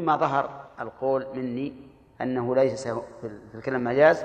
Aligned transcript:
إما 0.00 0.16
ظهر 0.16 0.66
القول 0.80 1.26
مني 1.34 1.72
أنه 2.20 2.54
ليس 2.54 2.88
في 2.88 3.30
الكلام 3.54 3.84
مجاز 3.84 4.24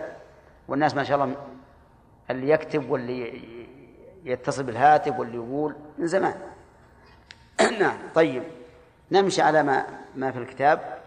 والناس 0.67 0.95
ما 0.95 1.03
شاء 1.03 1.23
الله 1.23 1.35
اللي 2.29 2.49
يكتب 2.49 2.89
واللي 2.89 3.41
يتصل 4.25 4.63
بالهاتف 4.63 5.19
واللي 5.19 5.35
يقول 5.35 5.75
من 5.97 6.07
زمان. 6.07 6.35
نعم 7.79 7.97
طيب. 8.15 8.43
نمشي 9.11 9.41
على 9.41 9.63
ما 9.63 9.85
ما 10.15 10.31
في 10.31 10.39
الكتاب 10.39 10.97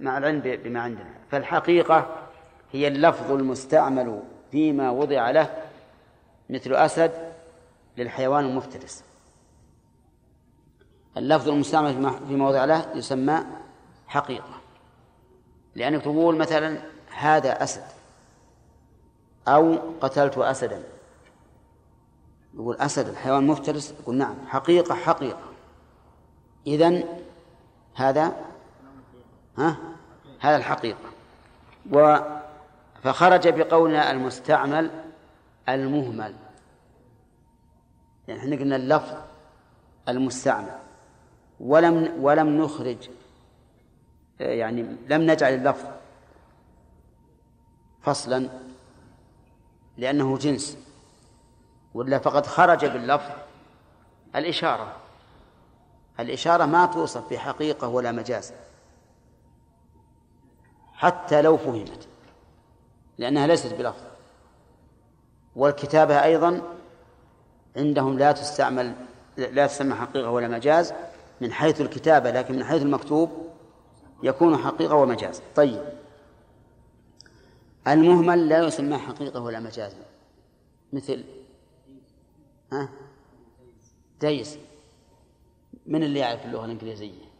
مع 0.00 0.18
العلم 0.18 0.40
بما 0.40 0.80
عندنا. 0.80 1.10
فالحقيقة 1.30 2.16
هي 2.72 2.88
اللفظ 2.88 3.32
المستعمل 3.32 4.22
فيما 4.50 4.90
وضع 4.90 5.30
له 5.30 5.50
مثل 6.50 6.74
أسد 6.74 7.12
للحيوان 7.96 8.44
المفترس. 8.44 9.04
اللفظ 11.16 11.48
المستعمل 11.48 12.12
فيما 12.28 12.48
وضع 12.48 12.64
له 12.64 12.86
يسمى 12.94 13.44
حقيقة. 14.10 14.60
لأنك 15.74 16.02
تقول 16.02 16.36
مثلا 16.36 16.78
هذا 17.16 17.62
أسد 17.62 17.84
أو 19.48 19.78
قتلت 20.00 20.38
أسدا. 20.38 20.82
يقول 22.54 22.76
أسد 22.76 23.08
الحيوان 23.08 23.46
مفترس؟ 23.46 23.94
يقول 24.00 24.16
نعم 24.16 24.34
حقيقة 24.46 24.94
حقيقة. 24.94 25.42
إذن 26.66 27.04
هذا 27.94 28.32
ها؟ 29.58 29.76
هذا 30.40 30.56
الحقيقة. 30.56 31.10
و 31.92 32.16
فخرج 33.02 33.48
بقولنا 33.48 34.10
المستعمل 34.10 34.90
المهمل. 35.68 36.34
يعني 38.28 38.40
إحنا 38.40 38.56
قلنا 38.56 38.76
اللفظ 38.76 39.16
المستعمل. 40.08 40.78
ولم 41.60 42.24
ولم 42.24 42.62
نخرج 42.62 43.08
يعني 44.40 44.82
لم 45.08 45.30
نجعل 45.30 45.54
اللفظ 45.54 45.84
فصلا 48.02 48.48
لأنه 49.96 50.38
جنس 50.38 50.78
ولا 51.94 52.18
فقد 52.18 52.46
خرج 52.46 52.86
باللفظ 52.86 53.30
الإشارة. 54.36 54.96
الإشارة 56.20 56.64
ما 56.64 56.86
توصف 56.86 57.32
بحقيقة 57.32 57.88
ولا 57.88 58.12
مجاز 58.12 58.52
حتى 60.94 61.42
لو 61.42 61.56
فهمت 61.56 62.08
لأنها 63.18 63.46
ليست 63.46 63.74
بلفظ. 63.74 64.02
والكتابة 65.56 66.24
أيضا 66.24 66.62
عندهم 67.76 68.18
لا 68.18 68.32
تستعمل 68.32 68.94
لا 69.36 69.66
تسمى 69.66 69.94
حقيقة 69.94 70.30
ولا 70.30 70.48
مجاز 70.48 70.92
من 71.40 71.52
حيث 71.52 71.80
الكتابة 71.80 72.30
لكن 72.30 72.56
من 72.56 72.64
حيث 72.64 72.82
المكتوب 72.82 73.49
يكون 74.22 74.56
حقيقة 74.56 74.94
ومجاز. 74.94 75.42
طيب. 75.56 75.84
المهمل 77.88 78.48
لا 78.48 78.66
يسمى 78.66 78.98
حقيقة 78.98 79.40
ولا 79.40 79.60
مجاز. 79.60 79.96
مثل؟ 80.92 81.24
ها؟ 82.72 82.88
دايس 84.20 84.58
من 85.86 86.02
اللي 86.02 86.18
يعرف 86.18 86.46
اللغة 86.46 86.64
الإنجليزية؟ 86.64 87.30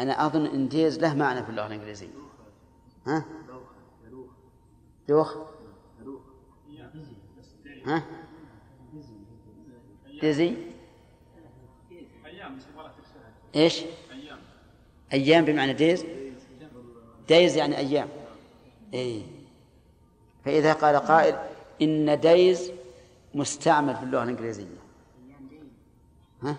أنا 0.00 0.26
أظن 0.26 0.46
إن 0.46 0.68
ديز 0.68 0.98
له 0.98 1.14
معنى 1.14 1.42
في 1.44 1.50
اللغة 1.50 1.66
الإنجليزية. 1.66 2.08
ها؟ 3.06 3.24
دوخ 5.08 5.36
ها؟ 7.86 8.04
ديزي 10.20 10.56
إيش؟ 13.54 13.84
أيام 15.12 15.44
بمعنى 15.44 15.72
ديز 15.72 16.04
دايز 17.28 17.56
يعني 17.56 17.76
أيام. 17.78 18.08
إيه. 18.94 19.22
فإذا 20.44 20.72
قال 20.72 20.96
قائل 20.96 21.36
إن 21.82 22.20
دايز 22.20 22.72
مستعمل 23.34 23.96
في 23.96 24.02
اللغة 24.02 24.22
الإنجليزية. 24.22 24.66
ها؟ 26.42 26.56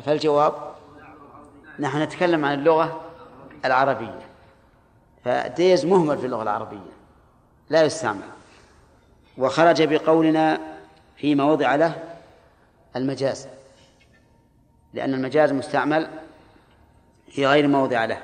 فالجواب 0.00 0.74
نحن 1.78 2.02
نتكلم 2.02 2.44
عن 2.44 2.58
اللغة 2.58 3.00
العربية. 3.64 4.20
فديز 5.24 5.86
مهمل 5.86 6.18
في 6.18 6.26
اللغة 6.26 6.42
العربية. 6.42 6.92
لا 7.70 7.82
يستعمل. 7.82 8.28
وخرج 9.38 9.82
بقولنا 9.82 10.60
فيما 11.16 11.44
وضع 11.44 11.74
له 11.74 12.16
المجاز. 12.96 13.48
لأن 14.94 15.14
المجاز 15.14 15.52
مستعمل 15.52 16.10
في 17.28 17.46
غير 17.46 17.68
موضع 17.68 18.04
له. 18.04 18.22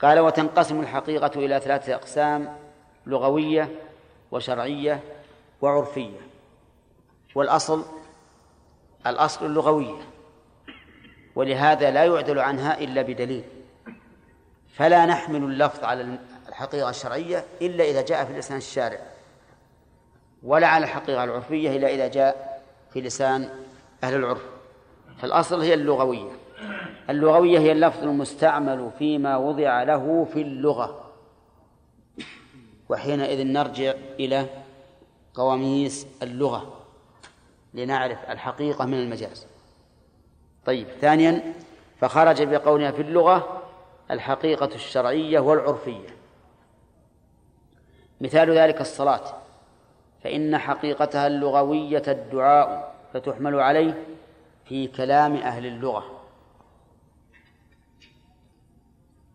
قال 0.00 0.20
وتنقسم 0.20 0.80
الحقيقة 0.80 1.30
إلى 1.36 1.60
ثلاثة 1.60 1.94
أقسام 1.94 2.56
لغوية 3.06 3.68
وشرعية 4.30 5.00
وعرفية. 5.60 6.20
والأصل 7.34 7.84
الأصل 9.06 9.46
اللغوية 9.46 10.02
ولهذا 11.34 11.90
لا 11.90 12.04
يعدل 12.04 12.38
عنها 12.38 12.78
إلا 12.78 13.02
بدليل. 13.02 13.44
فلا 14.74 15.06
نحمل 15.06 15.42
اللفظ 15.42 15.84
على 15.84 16.18
الحقيقة 16.48 16.90
الشرعية 16.90 17.44
إلا 17.62 17.84
إذا 17.84 18.02
جاء 18.02 18.24
في 18.24 18.32
لسان 18.32 18.56
الشارع 18.56 18.98
ولا 20.42 20.66
على 20.66 20.84
الحقيقة 20.84 21.24
العرفية 21.24 21.76
إلا 21.76 21.88
إذا 21.88 22.08
جاء 22.08 22.62
في 22.92 23.00
لسان 23.00 23.50
أهل 24.04 24.14
العرف. 24.14 24.61
فالأصل 25.18 25.60
هي 25.60 25.74
اللغوية. 25.74 26.30
اللغوية 27.10 27.58
هي 27.58 27.72
اللفظ 27.72 28.02
المستعمل 28.02 28.90
فيما 28.98 29.36
وضع 29.36 29.82
له 29.82 30.26
في 30.32 30.42
اللغة. 30.42 31.10
وحينئذ 32.88 33.46
نرجع 33.46 33.94
إلى 34.20 34.46
قواميس 35.34 36.06
اللغة 36.22 36.80
لنعرف 37.74 38.18
الحقيقة 38.30 38.84
من 38.84 38.94
المجاز. 38.94 39.46
طيب 40.66 40.86
ثانيا 41.00 41.54
فخرج 42.00 42.42
بقولنا 42.42 42.92
في 42.92 43.02
اللغة 43.02 43.62
الحقيقة 44.10 44.74
الشرعية 44.74 45.40
والعرفية. 45.40 46.08
مثال 48.20 48.50
ذلك 48.50 48.80
الصلاة. 48.80 49.42
فإن 50.24 50.58
حقيقتها 50.58 51.26
اللغوية 51.26 52.02
الدعاء 52.08 52.94
فتحمل 53.12 53.60
عليه 53.60 54.04
في 54.64 54.86
كلام 54.86 55.36
أهل 55.36 55.66
اللغة. 55.66 56.04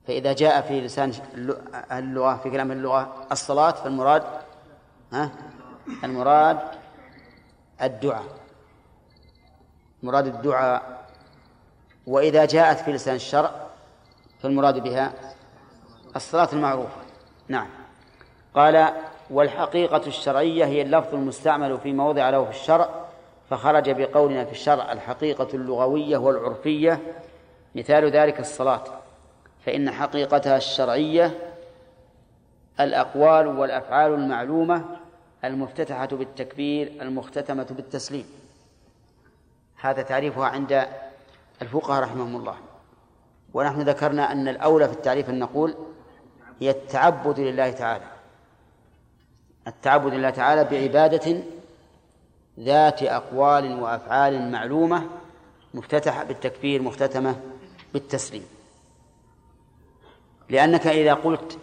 فإذا 0.08 0.34
جاء 0.34 0.62
في 0.62 0.82
لسان 0.82 1.14
أهل 1.92 2.04
اللغة 2.04 2.38
في 2.38 2.50
كلام 2.50 2.72
اللغة 2.72 3.28
الصلاة 3.32 3.72
فالمراد 3.72 4.24
ها؟ 5.14 5.32
المراد 6.04 6.60
الدعاء. 7.82 8.26
مراد 10.04 10.28
الدعاء. 10.28 11.08
وإذا 12.08 12.46
جاءت 12.46 12.80
في 12.80 12.92
لسان 12.92 13.16
الشرع 13.16 13.52
فالمراد 14.40 14.84
بها 14.84 15.14
الصلاة 16.16 16.50
المعروفة. 16.54 17.02
نعم. 17.48 17.68
قال 18.56 18.94
والحقيقة 19.30 20.08
الشرعية 20.08 20.66
هي 20.66 20.82
اللفظ 20.82 21.14
المستعمل 21.14 21.78
في 21.80 21.94
موضع 21.94 22.30
له 22.30 22.44
في 22.44 22.50
الشرع 22.50 23.07
فخرج 23.50 23.90
بقولنا 23.90 24.46
في 24.46 24.52
الشرع 24.52 24.92
الحقيقة 24.92 25.48
اللغوية 25.54 26.18
والعرفية 26.18 27.02
مثال 27.76 28.06
ذلك 28.12 28.40
الصلاة 28.40 28.84
فإن 29.66 29.92
حقيقتها 29.92 30.58
الشرعية 30.58 31.32
الأقوال 32.80 33.48
والأفعال 33.48 34.14
المعلومة 34.14 34.86
المفتتحة 35.44 36.06
بالتكبير 36.06 36.92
المختتمة 37.02 37.68
بالتسليم. 37.70 38.26
هذا 39.82 40.02
تعريفها 40.02 40.46
عند 40.46 40.88
الفقهاء 41.62 42.04
رحمهم 42.04 42.36
الله. 42.36 42.56
ونحن 43.54 43.82
ذكرنا 43.82 44.32
أن 44.32 44.48
الأولى 44.48 44.88
في 44.88 44.94
التعريف 44.94 45.30
أن 45.30 45.40
نقول 45.40 45.76
هي 46.60 46.70
التعبد 46.70 47.40
لله 47.40 47.72
تعالى. 47.72 48.06
التعبد 49.68 50.14
لله 50.14 50.30
تعالى 50.30 50.64
بعبادة 50.64 51.42
ذات 52.60 53.04
أقوال 53.04 53.82
وأفعال 53.82 54.52
معلومة 54.52 55.08
مفتتحة 55.74 56.24
بالتكبير 56.24 56.82
مختتمة 56.82 57.42
بالتسليم. 57.94 58.46
لأنك 60.50 60.88
إذا 60.88 61.14
قلت 61.14 61.58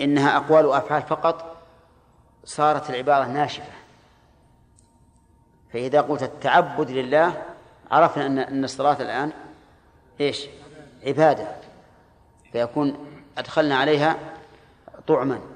إنها 0.00 0.36
أقوال 0.36 0.66
وأفعال 0.66 1.02
فقط 1.02 1.56
صارت 2.44 2.90
العبارة 2.90 3.24
ناشفة. 3.24 3.72
فإذا 5.72 6.00
قلت 6.00 6.22
التعبد 6.22 6.90
لله 6.90 7.42
عرفنا 7.90 8.26
أن 8.26 8.38
أن 8.38 8.64
الصلاة 8.64 9.02
الآن 9.02 9.32
إيش؟ 10.20 10.46
عبادة. 11.06 11.48
فيكون 12.52 13.06
أدخلنا 13.38 13.76
عليها 13.76 14.16
طعما. 15.06 15.53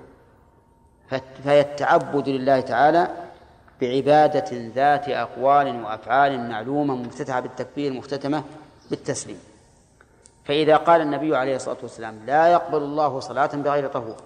فهي 1.45 1.61
التعبد 1.61 2.29
لله 2.29 2.61
تعالى 2.61 3.09
بعبادة 3.81 4.49
ذات 4.53 5.09
أقوال 5.09 5.85
وأفعال 5.85 6.49
معلومة 6.49 6.95
مفتتحة 6.95 7.41
بالتكبير 7.41 7.93
مختتمة 7.93 8.45
بالتسليم. 8.91 9.41
فإذا 10.45 10.77
قال 10.77 11.01
النبي 11.01 11.37
عليه 11.37 11.57
الصلاة 11.57 11.77
والسلام 11.83 12.27
لا 12.27 12.49
يقبل 12.49 12.79
الله 12.79 13.21
صلاة 13.21 13.47
بغير 13.47 13.89
طهور. 13.89 14.17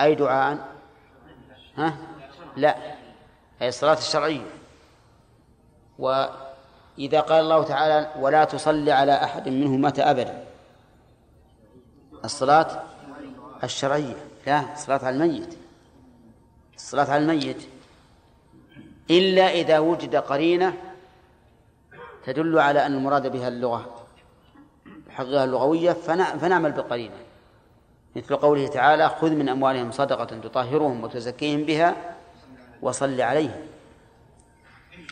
أي 0.00 0.14
دعاء؟ 0.14 0.58
ها؟ 1.76 1.96
لا. 2.56 2.76
أي 3.62 3.68
الصلاة 3.68 3.98
الشرعية. 3.98 4.46
وإذا 5.98 7.20
قال 7.20 7.40
الله 7.40 7.64
تعالى 7.64 8.10
ولا 8.20 8.44
تصلي 8.44 8.92
على 8.92 9.12
أحد 9.12 9.48
منهم 9.48 9.80
مات 9.80 9.98
أبدا. 9.98 10.44
الصلاة 12.24 12.82
الشرعية. 13.64 14.33
لا 14.46 14.72
الصلاة 14.72 15.04
على 15.04 15.16
الميت. 15.16 15.58
الصلاة 16.76 17.10
على 17.10 17.22
الميت. 17.22 17.68
إلا 19.10 19.50
إذا 19.50 19.78
وجد 19.78 20.16
قرينة 20.16 20.74
تدل 22.24 22.58
على 22.58 22.86
أن 22.86 22.94
المراد 22.94 23.32
بها 23.32 23.48
اللغة 23.48 24.06
حقها 25.10 25.44
اللغوية 25.44 25.92
فنعمل 26.40 26.72
بالقرينة. 26.72 27.14
مثل 28.16 28.36
قوله 28.36 28.66
تعالى 28.66 29.08
خذ 29.08 29.30
من 29.30 29.48
أموالهم 29.48 29.92
صدقة 29.92 30.24
تطهرهم 30.24 31.04
وتزكيهم 31.04 31.62
بها 31.62 32.16
وصل 32.82 33.20
عليهم. 33.20 33.66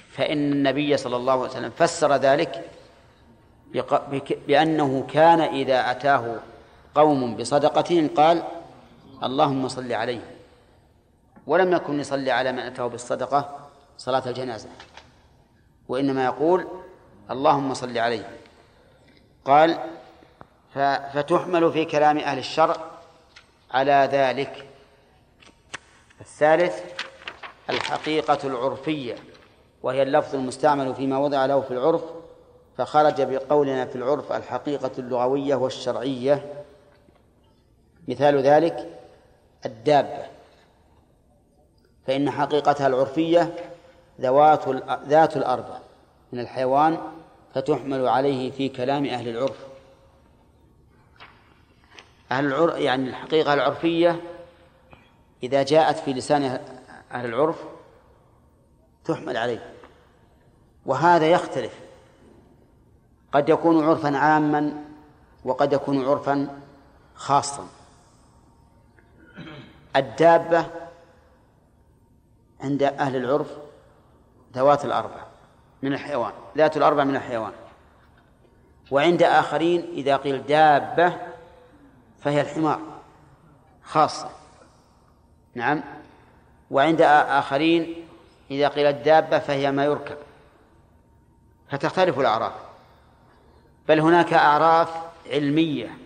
فإن 0.08 0.52
النبي 0.52 0.96
صلى 0.96 1.16
الله 1.16 1.32
عليه 1.32 1.42
وسلم 1.42 1.70
فسر 1.70 2.16
ذلك 2.16 2.64
بأنه 4.48 5.06
كان 5.08 5.40
إذا 5.40 5.90
أتاه 5.90 6.36
قوم 6.94 7.36
بصدقتهم 7.36 8.08
قال 8.08 8.42
اللهم 9.24 9.68
صل 9.68 9.92
عليهم 9.92 10.22
ولم 11.46 11.72
يكن 11.72 12.00
يصلي 12.00 12.30
على 12.30 12.52
من 12.52 12.58
أتاه 12.58 12.86
بالصدقة 12.86 13.68
صلاة 13.98 14.22
الجنازة. 14.26 14.68
وإنما 15.88 16.24
يقول 16.24 16.66
اللهم 17.30 17.74
صل 17.74 17.98
عليه. 17.98 18.38
قال 19.44 19.78
فتحمل 21.14 21.72
في 21.72 21.84
كلام 21.84 22.18
أهل 22.18 22.38
الشرع 22.38 22.76
على 23.70 24.08
ذلك. 24.12 24.66
الثالث 26.20 26.82
الحقيقة 27.70 28.38
العرفية 28.44 29.16
وهي 29.82 30.02
اللفظ 30.02 30.34
المستعمل 30.34 30.94
فيما 30.94 31.18
وضع 31.18 31.46
له 31.46 31.60
في 31.60 31.70
العرف 31.70 32.02
فخرج 32.78 33.22
بقولنا 33.22 33.86
في 33.86 33.96
العرف 33.96 34.32
الحقيقة 34.32 34.90
اللغوية 34.98 35.54
والشرعية. 35.54 36.64
مثال 38.08 38.38
ذلك 38.38 39.01
الدابة. 39.66 40.26
فإن 42.06 42.30
حقيقتها 42.30 42.86
العرفية 42.86 43.54
ذوات 44.20 44.68
ذات 45.06 45.36
الأربع 45.36 45.78
من 46.32 46.40
الحيوان 46.40 46.98
فتحمل 47.54 48.08
عليه 48.08 48.50
في 48.50 48.68
كلام 48.68 49.04
أهل 49.04 49.28
العرف. 49.28 49.66
أهل 52.32 52.46
العرف 52.46 52.74
يعني 52.74 53.08
الحقيقة 53.08 53.54
العرفية 53.54 54.20
إذا 55.42 55.62
جاءت 55.62 55.96
في 55.96 56.12
لسان 56.12 56.60
أهل 57.12 57.26
العرف 57.26 57.64
تحمل 59.04 59.36
عليه. 59.36 59.72
وهذا 60.86 61.26
يختلف. 61.26 61.72
قد 63.32 63.48
يكون 63.48 63.84
عرفا 63.84 64.16
عاما 64.16 64.84
وقد 65.44 65.72
يكون 65.72 66.04
عرفا 66.04 66.60
خاصا. 67.14 67.66
الدابة 69.96 70.66
عند 72.60 72.82
أهل 72.82 73.16
العرف 73.16 73.50
ذوات 74.54 74.84
الأربع 74.84 75.24
من 75.82 75.92
الحيوان 75.92 76.32
ذات 76.56 76.76
الأربع 76.76 77.04
من 77.04 77.16
الحيوان. 77.16 77.52
وعند 78.90 79.22
آخرين 79.22 79.80
إذا 79.92 80.16
قيل 80.16 80.46
دابة 80.46 81.16
فهي 82.20 82.40
الحمار 82.40 82.80
خاصة. 83.84 84.30
نعم. 85.54 85.82
وعند 86.70 87.02
آخرين 87.02 88.06
إذا 88.50 88.68
قيل 88.68 88.86
الدابة 88.86 89.38
فهي 89.38 89.72
ما 89.72 89.84
يركب. 89.84 90.16
فتختلف 91.70 92.18
الأعراف. 92.18 92.52
بل 93.88 94.00
هناك 94.00 94.32
أعراف 94.32 95.02
علمية 95.30 95.98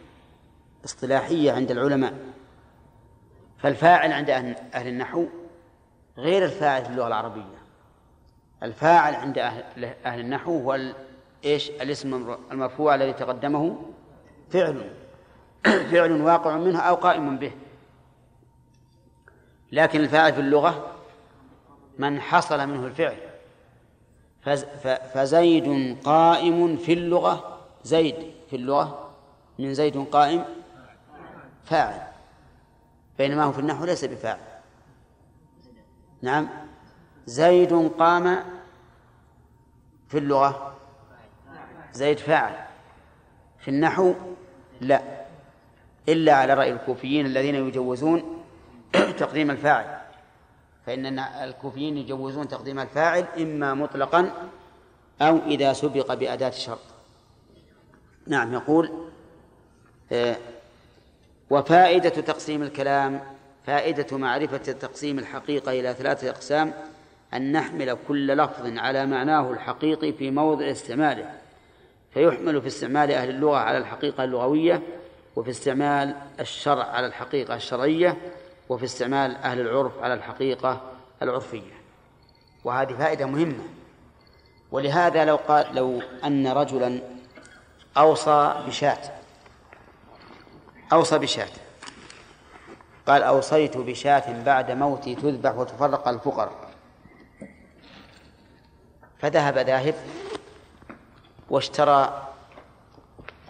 اصطلاحية 0.84 1.52
عند 1.52 1.70
العلماء. 1.70 2.14
فالفاعل 3.58 4.12
عند 4.12 4.31
أهل 4.75 4.88
النحو 4.88 5.26
غير 6.19 6.44
الفاعل 6.44 6.85
في 6.85 6.91
اللغة 6.91 7.06
العربية. 7.06 7.56
الفاعل 8.62 9.14
عند 9.14 9.38
أهل, 9.38 10.20
النحو 10.20 10.58
هو 10.58 10.79
إيش؟ 11.44 11.70
الاسم 11.70 12.37
المرفوع 12.53 12.94
الذي 12.94 13.12
تقدمه 13.12 13.82
فعل. 14.50 14.91
فعل 15.91 16.23
واقع 16.23 16.56
منه 16.56 16.81
أو 16.81 16.94
قائم 16.94 17.38
به. 17.38 17.53
لكن 19.73 20.00
الفاعل 20.00 20.32
في 20.32 20.41
اللغة 20.41 20.93
من 21.99 22.20
حصل 22.20 22.69
منه 22.69 22.87
الفعل. 22.87 23.17
فزيد 25.14 25.99
قائم 26.05 26.76
في 26.76 26.93
اللغة. 26.93 27.58
زيد 27.85 28.17
في 28.50 28.56
اللغة. 28.56 29.11
من 29.58 29.75
زيد 29.75 30.05
قائم؟ 30.05 30.44
فاعل. 31.64 32.06
بينما 33.18 33.44
هو 33.44 33.52
في 33.52 33.58
النحو 33.58 33.84
ليس 33.84 34.04
بفاعل. 34.04 34.38
نعم. 36.22 36.48
زيد 37.26 37.92
قام 37.98 38.44
في 40.08 40.18
اللغة. 40.18 40.76
زيد 41.92 42.18
فاعل. 42.18 42.54
في 43.58 43.68
النحو 43.68 44.14
لا. 44.80 45.02
إلا 46.08 46.34
على 46.34 46.54
رأي 46.54 46.72
الكوفيين 46.72 47.26
الذين 47.26 47.54
يجوزون 47.54 48.42
تقديم 49.19 49.50
الفاعل. 49.50 50.00
فإن 50.86 51.19
الكوفيين 51.19 51.96
يجوزون 51.96 52.48
تقديم 52.48 52.78
الفاعل 52.78 53.24
إما 53.38 53.74
مطلقا 53.74 54.50
أو 55.20 55.36
إذا 55.36 55.72
سبق 55.72 56.14
بأداة 56.14 56.50
شرط. 56.50 56.96
نعم 58.26 58.52
يقول 58.52 58.90
آه، 60.12 60.36
وفائدة 61.50 62.08
تقسيم 62.08 62.62
الكلام 62.62 63.20
فائدة 63.66 64.16
معرفة 64.16 64.56
تقسيم 64.56 65.19
الحقيقة 65.19 65.72
إلى 65.72 65.94
ثلاثة 65.94 66.31
أقسام 66.31 66.72
أن 67.34 67.52
نحمل 67.52 67.96
كل 68.08 68.26
لفظ 68.26 68.78
على 68.78 69.06
معناه 69.06 69.50
الحقيقي 69.50 70.12
في 70.12 70.31
موضع 70.31 70.70
استعماله 70.70 71.31
فيحمل 72.15 72.60
في 72.60 72.67
استعمال 72.67 73.10
أهل 73.10 73.31
اللغة 73.31 73.56
على 73.56 73.79
الحقيقة 73.79 74.24
اللغوية 74.24 74.82
وفي 75.36 75.50
استعمال 75.50 76.15
الشرع 76.41 76.84
على 76.84 77.06
الحقيقة 77.06 77.55
الشرعية 77.55 78.17
وفي 78.69 78.84
استعمال 78.84 79.36
أهل 79.36 79.60
العرف 79.60 80.03
على 80.03 80.15
الحقيقة 80.15 80.81
العرفية. 81.22 81.76
وهذه 82.65 82.93
فائدة 82.93 83.26
مهمة. 83.26 83.65
ولهذا 84.72 85.24
لو 85.24 85.36
قال 85.36 85.67
لو 85.74 86.03
أن 86.24 86.46
رجلا 86.46 87.00
أوصى 87.96 88.55
بشاة 88.67 88.98
أوصى 90.93 91.19
بشاة. 91.19 91.48
قال 93.06 93.22
أوصيت 93.22 93.76
بشاة 93.76 94.43
بعد 94.43 94.70
موتي 94.70 95.14
تذبح 95.14 95.55
وتفرق 95.55 96.08
الفقراء. 96.08 96.70
فذهب 99.19 99.58
ذاهب 99.58 99.94
واشترى 101.50 102.28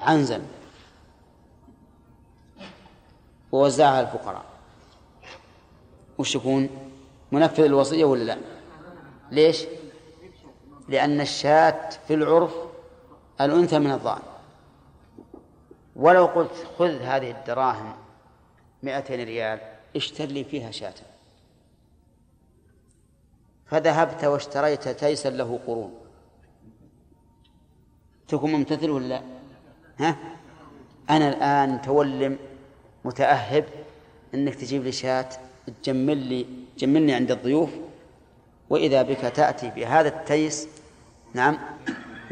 عنزا 0.02 0.46
ووزعها 3.52 4.00
الفقراء. 4.00 4.44
وش 6.18 6.34
يكون؟ 6.34 6.68
منفذ 7.32 7.64
الوصية 7.64 8.04
ولا 8.04 8.24
لا؟ 8.24 8.38
ليش؟ 9.30 9.64
لأن 10.88 11.20
الشاة 11.20 11.88
في 12.08 12.14
العرف 12.14 12.54
الأنثى 13.40 13.78
من 13.78 13.90
الضأن 13.90 14.22
ولو 15.96 16.26
قلت 16.26 16.52
خذ 16.78 17.02
هذه 17.02 17.30
الدراهم 17.30 17.92
مئتين 18.82 19.24
ريال 19.24 19.58
اشتر 19.96 20.24
لي 20.24 20.44
فيها 20.44 20.70
شاة 20.70 20.94
فذهبت 23.66 24.24
واشتريت 24.24 24.88
تيسا 24.88 25.28
له 25.28 25.60
قرون 25.66 25.94
تكون 28.28 28.52
ممتثل 28.52 28.90
ولا 28.90 29.06
لا؟ 29.06 29.22
ها؟ 29.98 30.16
أنا 31.10 31.28
الآن 31.28 31.82
تولم 31.82 32.38
متأهب 33.04 33.64
أنك 34.34 34.54
تجيب 34.54 34.84
لي 34.84 34.92
شاة 34.92 35.28
تجمل 35.82 36.16
لي 36.16 36.46
تجملني 36.76 37.14
عند 37.14 37.30
الضيوف 37.30 37.70
وإذا 38.70 39.02
بك 39.02 39.20
تأتي 39.20 39.70
بهذا 39.70 40.08
التيس 40.08 40.68
نعم 41.34 41.58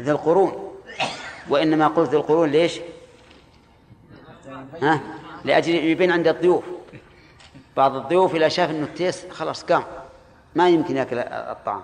ذي 0.01 0.11
القرون 0.11 0.71
وإنما 1.49 1.87
قلت 1.87 2.09
ذي 2.09 2.17
القرون 2.17 2.49
ليش؟ 2.49 2.79
ها؟ 4.81 5.01
لأجل 5.45 5.75
يبين 5.75 6.11
عند 6.11 6.27
الضيوف. 6.27 6.63
بعض 7.77 7.95
الضيوف 7.95 8.35
إذا 8.35 8.47
شاف 8.47 8.69
أنه 8.69 8.85
التيس 8.85 9.27
خلاص 9.29 9.63
قام. 9.63 9.83
ما 10.55 10.69
يمكن 10.69 10.97
يأكل 10.97 11.19
الطعام. 11.19 11.81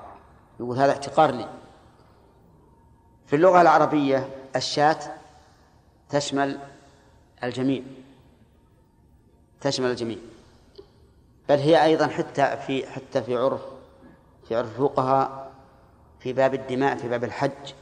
يقول 0.60 0.78
هذا 0.78 0.92
احتقار 0.92 1.32
لي. 1.32 1.48
في 3.26 3.36
اللغة 3.36 3.62
العربية 3.62 4.30
الشاة 4.56 5.00
تشمل 6.10 6.60
الجميع. 7.44 7.82
تشمل 9.62 9.90
الجميع. 9.90 10.18
بل 11.50 11.58
هي 11.60 11.84
أيضا 11.84 12.08
حتى 12.08 12.58
في 12.68 12.88
حتى 12.88 13.22
في 13.22 13.38
عرف 13.38 13.62
في 14.48 14.56
عرف 14.56 14.68
الفقهاء 14.68 15.52
في 16.20 16.34
باب 16.34 16.54
الدماء 16.54 16.98
في 16.98 17.10
باب 17.10 17.24
الحج. 17.24 17.74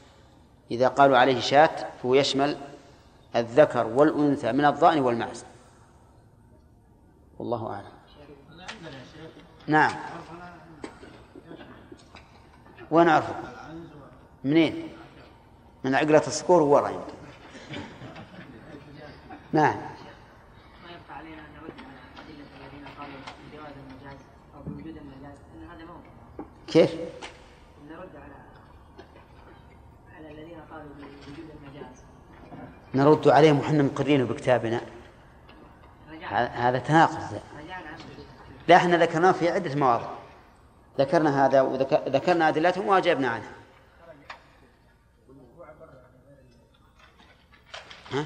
إذا 0.71 0.87
قالوا 0.87 1.17
عليه 1.17 1.39
شاة 1.39 1.87
فهو 2.03 2.15
يشمل 2.15 2.57
الذكر 3.35 3.87
والأنثى 3.87 4.51
من 4.51 4.65
الضأن 4.65 4.99
والمعز 4.99 5.45
والله 7.39 7.73
أعلم. 7.73 7.91
نعم. 9.67 9.91
وين 12.91 13.09
أعرفه 13.09 13.35
منين؟ 14.43 14.89
من 15.83 15.95
عقلة 15.95 16.27
الصقور 16.27 16.61
ورا 16.61 16.89
يمكن 16.89 17.13
نعم. 19.53 19.77
ما 19.77 20.91
يبقى 20.91 21.17
علينا 21.17 21.41
ان 21.41 21.53
نرد 21.61 21.79
على 21.79 21.99
ادله 22.19 22.45
الذين 22.59 22.85
قالوا 22.99 23.15
بجواز 23.51 23.73
المجاز 23.77 24.19
أو 24.55 24.61
بوجود 24.65 24.97
المجاز 24.97 25.37
ان 25.55 25.69
هذا 25.71 25.85
ما 25.85 25.91
هو 25.91 26.43
كيف؟ 26.67 26.95
نرد 27.89 28.15
على 28.15 28.35
على 30.15 30.31
الذين 30.31 30.59
قالوا 30.71 30.89
بوجود 30.93 31.49
المجاز 31.55 32.03
نرد 32.95 33.27
عليهم 33.27 33.59
وحنا 33.59 33.83
مقرين 33.83 34.25
بكتابنا. 34.25 34.81
هذا 36.53 36.79
تناقض. 36.79 37.41
لا 38.67 38.75
إحنا 38.75 38.97
ذكرناه 38.97 39.31
في 39.31 39.49
عدة 39.49 39.75
مواضع. 39.75 40.09
ذكرنا 40.99 41.45
هذا 41.45 41.61
وذكرنا 41.61 42.49
أدلتهم 42.49 42.87
وأجبنا 42.87 43.29
عنها. 43.29 43.51
ها؟ 48.11 48.25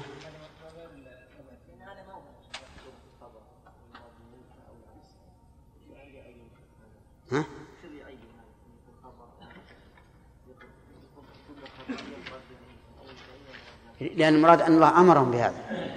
لأن 14.16 14.34
المراد 14.34 14.62
أن 14.62 14.72
الله 14.72 15.00
أمرهم 15.00 15.30
بهذا. 15.30 15.88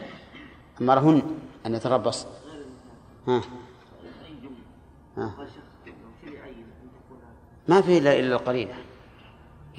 أمرهن 0.82 1.22
أن 1.66 1.76
يتربص 1.76 2.28
ها. 3.28 3.42
ها. 5.18 5.32
ما 7.68 7.82
فيه 7.82 7.98
إلا 7.98 8.20
إلا 8.20 8.36
القرينة. 8.36 8.74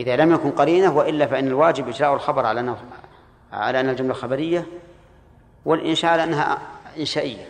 إذا 0.01 0.17
لم 0.17 0.33
يكن 0.33 0.51
قرينة 0.51 0.97
وإلا 0.97 1.27
فإن 1.27 1.47
الواجب 1.47 1.89
إجراء 1.89 2.15
الخبر 2.15 2.47
على 2.47 2.61
أنه 2.61 2.77
على 3.53 3.81
أن 3.81 3.89
الجملة 3.89 4.15
خبرية 4.15 4.67
والإنشاء 5.65 6.11
على 6.11 6.25
أنها 6.25 6.59
إنشائية. 6.99 7.49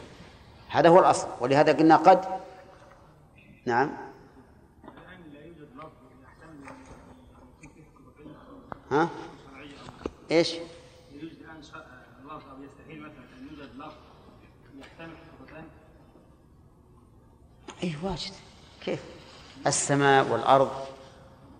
هذا 0.69 0.89
هو 0.89 0.99
الأصل. 0.99 1.29
ولهذا 1.41 1.73
قلنا 1.73 1.97
قد. 1.97 2.25
نعم. 3.67 3.91
ها؟ 8.91 9.09
إيش؟ 10.31 10.55
يجوز 11.13 11.31
الآن 11.41 11.61
لفظ 12.25 12.49
أو 12.49 12.63
يستحيل 12.63 13.01
مثلا 13.01 13.25
أن 13.39 13.49
يوجد 13.51 13.77
لفظ 13.77 13.95
يحتمل 14.81 15.17
اي 17.83 17.95
واجد. 18.03 18.33
كيف؟ 18.81 19.03
السماء 19.67 20.29
والأرض 20.29 20.71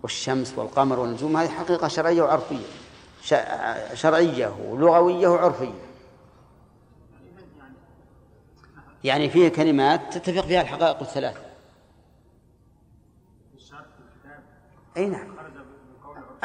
والشمس 0.03 0.57
والقمر 0.57 0.99
والنجوم 0.99 1.37
هذه 1.37 1.49
حقيقة 1.49 1.87
شرعية 1.87 2.21
وعرفية. 2.21 2.65
شرعية 3.93 4.47
ولغوية 4.47 5.27
وعرفية. 5.27 5.89
يعني 9.03 9.29
فيه 9.29 9.49
كلمات 9.49 10.17
تتفق 10.17 10.45
فيها 10.45 10.61
الحقائق 10.61 10.99
الثلاث. 10.99 11.37
أي 14.97 15.05
نعم. 15.05 15.48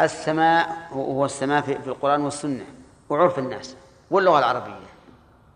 السماء 0.01 0.89
هو 0.93 1.25
السماء 1.25 1.63
في, 1.63 1.83
في 1.83 1.87
القرآن 1.87 2.21
والسنة 2.21 2.67
وعرف 3.09 3.39
الناس 3.39 3.77
واللغة 4.11 4.39
العربية. 4.39 4.75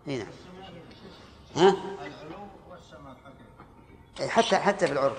أي 0.07 0.17
نعم. 0.17 0.27
ها؟ 1.55 1.75
حتى 4.27 4.57
حتى 4.57 4.87
بالعرف. 4.87 5.17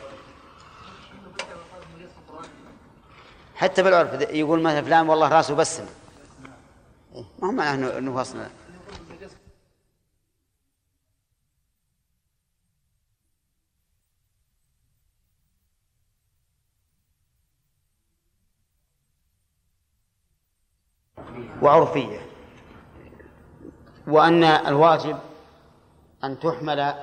حتى 3.55 3.83
بالعرف 3.83 4.21
يقول 4.31 4.62
مثلا 4.62 4.83
فلان 4.83 5.09
والله 5.09 5.29
راسه 5.29 5.55
بسم. 5.55 5.85
ما 7.15 7.49
هو 7.49 7.53
معناه 7.53 7.99
انه 7.99 8.23
فصل 8.23 8.39
وعرفية. 21.63 22.21
وأن 24.07 24.45
الواجب 24.45 25.17
أن 26.25 26.39
تحمل 26.39 26.95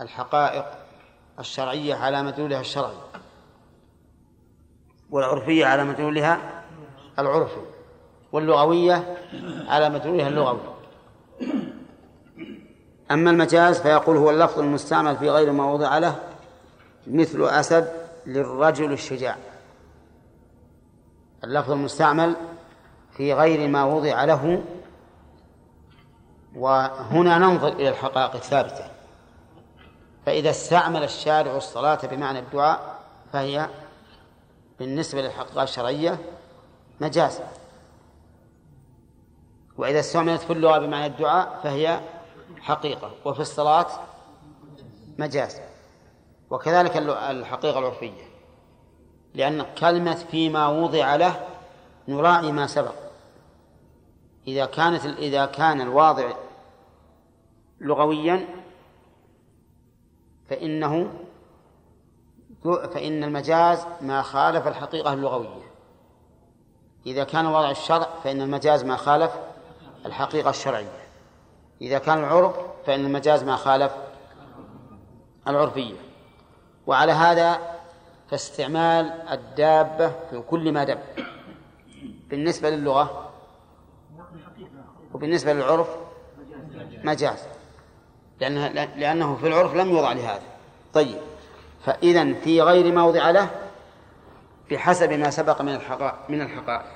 الحقائق 0.00 0.64
الشرعية 1.38 1.94
على 1.94 2.22
مدلولها 2.22 2.60
الشرعي. 2.60 2.96
والعرفية 5.10 5.66
على 5.66 5.84
مدلولها 5.84 6.62
العرفي 7.18 7.60
واللغوية 8.32 9.16
على 9.68 9.88
مدلولها 9.88 10.28
اللغوي. 10.28 10.60
أما 13.10 13.30
المجاز 13.30 13.80
فيقول 13.80 14.16
هو 14.16 14.30
اللفظ 14.30 14.58
المستعمل 14.58 15.16
في 15.16 15.30
غير 15.30 15.52
ما 15.52 15.72
وضع 15.72 15.98
له 15.98 16.20
مثل 17.06 17.44
أسد 17.44 17.92
للرجل 18.26 18.92
الشجاع. 18.92 19.36
اللفظ 21.44 21.70
المستعمل 21.70 22.36
في 23.16 23.34
غير 23.34 23.68
ما 23.68 23.84
وضع 23.84 24.24
له. 24.24 24.64
وهنا 26.56 27.38
ننظر 27.38 27.68
إلى 27.68 27.88
الحقائق 27.88 28.34
الثابتة. 28.34 28.84
فإذا 30.26 30.50
استعمل 30.50 31.04
الشارع 31.04 31.56
الصلاة 31.56 31.98
بمعنى 32.02 32.38
الدعاء 32.38 32.98
فهي 33.32 33.68
بالنسبة 34.78 35.22
للحقائق 35.22 35.60
الشرعية 35.60 36.18
مجاز 37.00 37.40
وإذا 39.76 40.00
استعملت 40.00 40.40
في 40.40 40.52
اللغة 40.52 40.78
بمعنى 40.78 41.06
الدعاء 41.06 41.60
فهي 41.62 42.00
حقيقة 42.60 43.10
وفي 43.24 43.40
الصلاة 43.40 43.86
مجاز 45.18 45.60
وكذلك 46.50 46.96
الحقيقة 46.96 47.78
العرفية 47.78 48.22
لأن 49.34 49.62
كلمة 49.78 50.14
فيما 50.14 50.68
وضع 50.68 51.16
له 51.16 51.40
نراعي 52.08 52.52
ما 52.52 52.66
سبق. 52.66 52.94
إذا 54.46 54.66
كانت 54.66 55.06
إذا 55.06 55.46
كان 55.46 55.80
الواضع 55.80 56.32
لغويا 57.80 58.48
فإنه 60.50 61.12
فإن 62.64 63.24
المجاز 63.24 63.86
ما 64.00 64.22
خالف 64.22 64.68
الحقيقة 64.68 65.12
اللغوية. 65.12 65.72
إذا 67.06 67.24
كان 67.24 67.46
وضع 67.46 67.70
الشرع 67.70 68.08
فإن 68.24 68.42
المجاز 68.42 68.84
ما 68.84 68.96
خالف 68.96 69.30
الحقيقة 70.06 70.50
الشرعية. 70.50 71.02
إذا 71.80 71.98
كان 71.98 72.18
العرف 72.18 72.56
فإن 72.86 73.04
المجاز 73.04 73.44
ما 73.44 73.56
خالف 73.56 73.92
العرفية. 75.48 75.94
وعلى 76.86 77.12
هذا 77.12 77.58
فاستعمال 78.28 79.06
الدابة 79.30 80.12
في 80.30 80.40
كل 80.40 80.72
ما 80.72 80.84
دب. 80.84 80.98
بالنسبة 82.28 82.70
للغة 82.70 83.31
وبالنسبة 85.14 85.52
للعرف 85.52 85.88
مجاز. 87.04 87.38
لأنه, 88.40 88.68
لأنه 88.96 89.36
في 89.36 89.46
العرف 89.46 89.74
لم 89.74 89.90
يوضع 89.90 90.12
لهذا. 90.12 90.42
طيب. 90.94 91.18
فإذا 91.84 92.34
في 92.34 92.62
غير 92.62 92.94
موضع 92.94 93.30
له 93.30 93.50
بحسب 94.70 95.12
ما 95.12 95.30
سبق 95.30 95.62
من 95.62 95.74
الحقائق 95.74 96.14
من 96.28 96.40
الحقائق. 96.40 96.86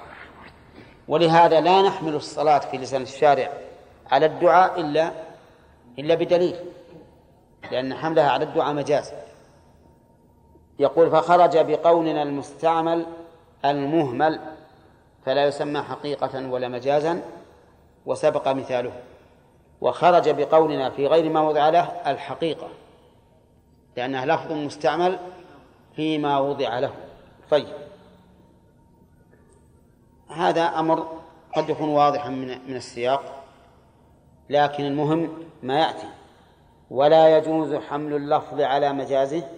ولهذا 1.09 1.61
لا 1.61 1.83
نحمل 1.83 2.15
الصلاة 2.15 2.59
في 2.59 2.77
لسان 2.77 3.03
الشارع 3.03 3.53
على 4.11 4.27
الدعاء 4.27 4.81
إلا 4.81 5.13
إلا 5.99 6.15
بدليل. 6.15 6.57
لأن 7.73 7.95
حملها 7.95 8.31
على 8.31 8.45
الدعاء 8.45 8.75
مجاز. 8.75 9.13
يقول 10.79 11.11
فخرج 11.11 11.59
بقولنا 11.59 12.23
المستعمل 12.23 13.07
المهمل 13.65 14.41
فلا 15.27 15.47
يسمى 15.47 15.83
حقيقة 15.83 16.51
ولا 16.51 16.69
مجازا. 16.69 17.23
وسبق 18.07 18.49
مثاله 18.49 18.93
وخرج 19.81 20.31
بقولنا 20.31 20.91
في 20.91 21.07
غير 21.07 21.31
ما 21.31 21.41
وضع 21.41 21.69
له 21.69 21.85
الحقيقة 22.07 22.69
لأنها 23.97 24.27
لفظ 24.27 24.53
مستعمل 24.53 25.19
فيما 25.97 26.39
وضع 26.39 26.79
له. 26.79 26.93
طيب. 27.51 27.69
هذا 30.29 30.63
أمر 30.63 31.09
قد 31.57 31.69
يكون 31.69 31.89
واضحا 31.89 32.29
من 32.29 32.49
من 32.69 32.77
السياق 32.77 33.45
لكن 34.51 34.85
المهم 34.85 35.29
ما 35.63 35.81
يأتي. 35.81 36.07
ولا 36.91 37.39
يجوز 37.39 37.75
حمل 37.75 38.15
اللفظ 38.15 38.61
على 38.61 38.93
مجازه 38.93 39.49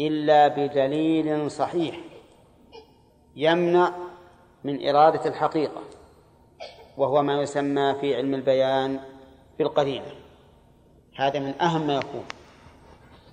إلا 0.00 0.48
بدليل 0.48 1.50
صحيح 1.50 1.96
يمنع 3.36 3.92
من 4.64 4.88
إرادة 4.88 5.28
الحقيقة. 5.28 5.80
وهو 6.96 7.22
ما 7.22 7.40
يسمى 7.42 7.94
في 8.00 8.16
علم 8.16 8.34
البيان 8.34 9.00
بالقرينة 9.58 10.12
هذا 11.16 11.38
من 11.38 11.62
أهم 11.62 11.86
ما 11.86 11.96
يكون. 11.96 12.24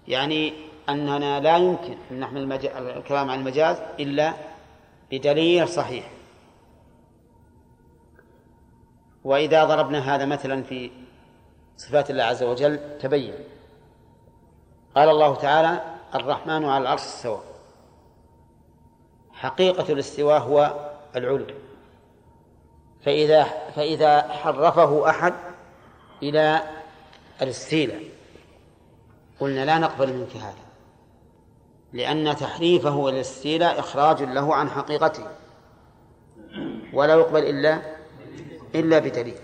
يعني 0.08 0.54
أننا 0.90 1.40
لا 1.40 1.58
يمكن 1.58 1.98
أن 2.12 2.20
نحمل 2.20 2.54
الكلام 2.66 3.30
عن 3.30 3.40
المجاز 3.40 3.78
إلا 4.00 4.34
بدليل 5.12 5.68
صحيح. 5.68 6.12
وإذا 9.24 9.64
ضربنا 9.64 10.16
هذا 10.16 10.26
مثلا 10.26 10.64
في 10.64 10.92
صفات 11.78 12.10
الله 12.10 12.24
عز 12.24 12.44
وجل 12.44 12.98
تبين. 13.00 13.34
قال 14.96 15.10
الله 15.10 15.36
تعالى 15.36 15.82
الرحمن 16.16 16.66
على 16.66 16.82
العرش 16.82 17.02
استوى. 17.02 17.42
حقيقة 19.34 19.94
الاستواء 19.94 20.42
هو 20.42 20.90
العلو. 21.16 21.46
فإذا 23.06 23.44
فإذا 23.76 24.22
حرفه 24.22 25.10
أحد 25.10 25.34
إلى 26.24 26.64
الاستيلاء 27.42 28.04
قلنا 29.40 29.66
لا 29.66 29.78
نقبل 29.78 30.14
منك 30.14 30.36
هذا 30.36 30.64
لأن 31.94 32.36
تحريفه 32.36 33.10
إلى 33.10 33.16
الاستيلاء 33.16 33.80
إخراج 33.80 34.24
له 34.24 34.56
عن 34.56 34.70
حقيقته 34.70 35.28
ولا 36.94 37.14
يقبل 37.14 37.44
إلا 37.44 37.82
إلا 38.76 39.00
بدليل. 39.00 39.38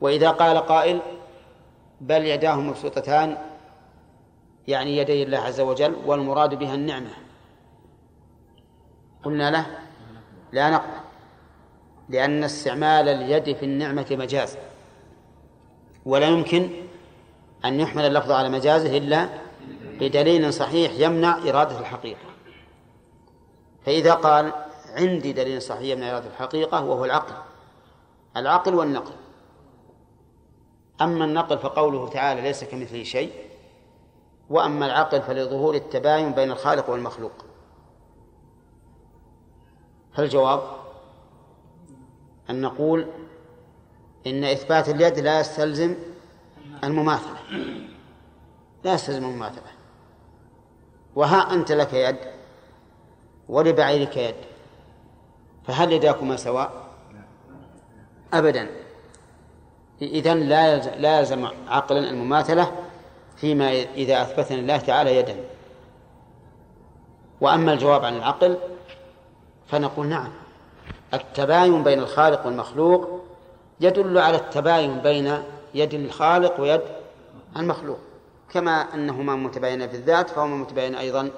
وإذا 0.00 0.30
قال 0.30 0.58
قائل 0.58 1.00
بل 2.00 2.26
يداه 2.26 2.54
مبسوطتان 2.54 3.38
يعني 4.68 4.96
يدي 4.96 5.22
الله 5.22 5.38
عز 5.38 5.60
وجل 5.60 5.96
والمراد 6.06 6.54
بها 6.54 6.74
النعمة. 6.74 7.10
قلنا 9.24 9.50
له 9.50 9.66
لا 10.52 10.70
نقبل. 10.70 11.01
لأن 12.08 12.44
استعمال 12.44 13.08
اليد 13.08 13.56
في 13.56 13.64
النعمة 13.64 14.06
مجاز. 14.10 14.58
ولا 16.04 16.28
يمكن 16.28 16.70
أن 17.64 17.80
يحمل 17.80 18.04
اللفظ 18.04 18.30
على 18.30 18.48
مجازه 18.48 18.96
إلا 18.96 19.28
بدليل 20.00 20.52
صحيح 20.52 20.92
يمنع 20.92 21.38
إرادة 21.38 21.78
الحقيقة. 21.78 22.20
فإذا 23.86 24.14
قال 24.14 24.52
عندي 24.96 25.32
دليل 25.32 25.62
صحيح 25.62 25.82
يمنع 25.82 26.10
إرادة 26.10 26.26
الحقيقة 26.26 26.84
وهو 26.84 27.04
العقل. 27.04 27.34
العقل 28.36 28.74
والنقل. 28.74 29.14
أما 31.00 31.24
النقل 31.24 31.58
فقوله 31.58 32.08
تعالى 32.08 32.40
ليس 32.40 32.64
كمثله 32.64 33.02
شيء 33.02 33.32
وأما 34.50 34.86
العقل 34.86 35.22
فلظهور 35.22 35.74
التباين 35.74 36.32
بين 36.32 36.50
الخالق 36.50 36.90
والمخلوق. 36.90 37.32
فالجواب 40.14 40.81
أن 42.50 42.60
نقول 42.60 43.06
إن 44.26 44.44
إثبات 44.44 44.88
اليد 44.88 45.18
لا 45.18 45.40
يستلزم 45.40 45.94
المماثلة. 46.84 47.38
لا 48.84 48.94
يستلزم 48.94 49.24
المماثلة. 49.24 49.70
وها 51.14 51.54
أنت 51.54 51.72
لك 51.72 51.94
يد 51.94 52.16
ولبعيرك 53.48 54.16
يد 54.16 54.34
فهل 55.66 55.92
يداكما 55.92 56.36
سواء؟ 56.36 56.72
أبدا. 58.32 58.70
إذن 60.02 60.40
لا 60.40 60.76
لا 60.96 61.18
يلزم 61.18 61.48
عقلا 61.68 62.10
المماثلة 62.10 62.72
فيما 63.36 63.72
إذا 63.72 64.22
أثبتنا 64.22 64.58
الله 64.58 64.76
تعالى 64.76 65.16
يدا. 65.16 65.36
وأما 67.40 67.72
الجواب 67.72 68.04
عن 68.04 68.16
العقل 68.16 68.58
فنقول 69.66 70.06
نعم. 70.06 70.41
التباين 71.14 71.82
بين 71.82 71.98
الخالق 71.98 72.46
والمخلوق 72.46 73.24
يدل 73.80 74.18
على 74.18 74.36
التباين 74.36 74.98
بين 74.98 75.42
يد 75.74 75.94
الخالق 75.94 76.60
ويد 76.60 76.80
المخلوق 77.56 77.98
كما 78.50 78.94
أنهما 78.94 79.36
متباينان 79.36 79.88
في 79.88 79.96
الذات 79.96 80.30
فهما 80.30 80.56
متباينان 80.56 80.98
أيضا 80.98 81.30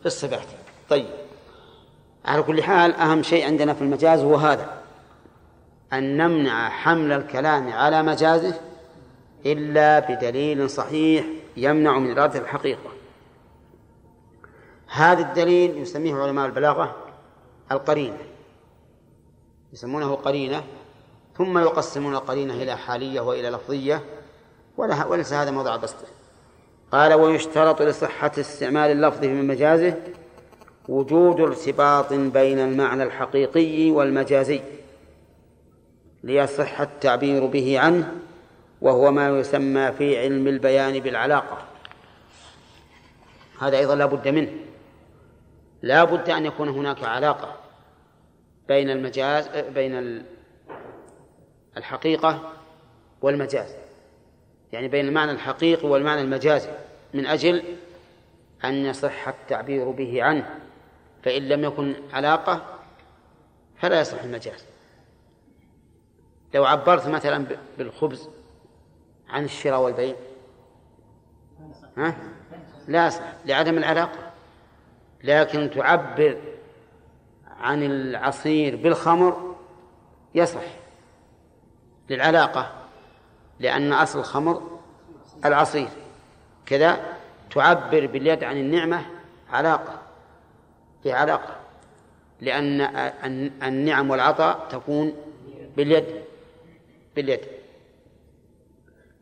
في 0.00 0.06
الصفات. 0.06 0.46
طيب 0.88 1.06
على 2.24 2.42
كل 2.42 2.62
حال 2.62 2.94
أهم 2.94 3.22
شيء 3.22 3.46
عندنا 3.46 3.74
في 3.74 3.82
المجاز 3.82 4.20
هو 4.20 4.34
هذا 4.36 4.68
أن 5.92 6.16
نمنع 6.16 6.68
حمل 6.68 7.12
الكلام 7.12 7.72
على 7.72 8.02
مجازه 8.02 8.60
إلا 9.46 9.98
بدليل 9.98 10.70
صحيح 10.70 11.24
يمنع 11.56 11.98
من 11.98 12.18
إرادة 12.18 12.38
الحقيقة. 12.38 12.90
هذا 14.88 15.22
الدليل 15.22 15.78
يسميه 15.78 16.14
علماء 16.14 16.46
البلاغة 16.46 16.96
القرينة. 17.72 18.18
يسمونه 19.74 20.14
قرينة 20.14 20.64
ثم 21.36 21.58
يقسمون 21.58 22.14
القرينة 22.14 22.54
إلى 22.54 22.76
حالية 22.76 23.20
وإلى 23.20 23.50
لفظية 23.50 24.02
وليس 24.76 25.32
هذا 25.32 25.50
موضع 25.50 25.76
بسطة. 25.76 26.06
قال 26.92 27.14
ويشترط 27.14 27.82
لصحة 27.82 28.32
استعمال 28.38 28.90
اللفظ 28.90 29.20
في 29.20 29.42
مجازه 29.42 29.94
وجود 30.88 31.40
ارتباط 31.40 32.12
بين 32.12 32.58
المعنى 32.58 33.02
الحقيقي 33.02 33.90
والمجازي 33.90 34.60
ليصح 36.24 36.80
التعبير 36.80 37.46
به 37.46 37.80
عنه 37.80 38.12
وهو 38.80 39.10
ما 39.10 39.28
يسمى 39.28 39.92
في 39.92 40.18
علم 40.18 40.48
البيان 40.48 41.00
بالعلاقة. 41.00 41.58
هذا 43.60 43.78
أيضا 43.78 43.94
لا 43.94 44.06
بد 44.06 44.28
منه. 44.28 44.52
لا 45.82 46.04
بد 46.04 46.30
أن 46.30 46.46
يكون 46.46 46.68
هناك 46.68 47.04
علاقة. 47.04 47.63
بين 48.68 48.90
المجاز 48.90 49.48
بين 49.48 50.24
الحقيقة 51.76 52.52
والمجاز. 53.22 53.74
يعني 54.72 54.88
بين 54.88 55.08
المعنى 55.08 55.30
الحقيقي 55.30 55.88
والمعنى 55.88 56.20
المجازي 56.20 56.70
من 57.14 57.26
أجل 57.26 57.62
أن 58.64 58.74
يصح 58.74 59.28
التعبير 59.28 59.90
به 59.90 60.22
عنه. 60.22 60.58
فإن 61.22 61.48
لم 61.48 61.64
يكن 61.64 61.94
علاقة 62.12 62.78
فلا 63.76 64.00
يصح 64.00 64.22
المجاز. 64.22 64.66
لو 66.54 66.64
عبرت 66.64 67.06
مثلا 67.08 67.46
بالخبز 67.78 68.28
عن 69.28 69.44
الشراء 69.44 69.80
والبيع 69.80 70.14
ها؟ 71.96 72.16
لا 72.88 73.06
يصح 73.06 73.22
لعدم 73.44 73.78
العلاقة. 73.78 74.30
لكن 75.24 75.70
تعبر 75.70 76.53
عن 77.64 77.82
العصير 77.82 78.76
بالخمر 78.76 79.56
يصح 80.34 80.64
للعلاقة 82.10 82.72
لأن 83.60 83.92
أصل 83.92 84.18
الخمر 84.18 84.78
العصير. 85.44 85.88
كذا 86.66 87.00
تعبر 87.50 88.06
باليد 88.06 88.44
عن 88.44 88.56
النعمة 88.56 89.06
علاقة 89.50 90.02
في 91.02 91.12
علاقة. 91.12 91.56
لأن 92.40 92.80
النعم 93.62 94.10
والعطاء 94.10 94.68
تكون 94.70 95.12
باليد 95.76 96.06
باليد. 97.16 97.40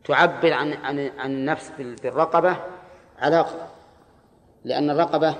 تعبر 0.03 0.53
عن 0.53 0.73
عن 0.73 1.11
عن 1.17 1.31
النفس 1.31 1.71
بالرقبة 1.77 2.57
علاقة 3.19 3.67
لأن 4.63 4.89
الرقبة 4.89 5.35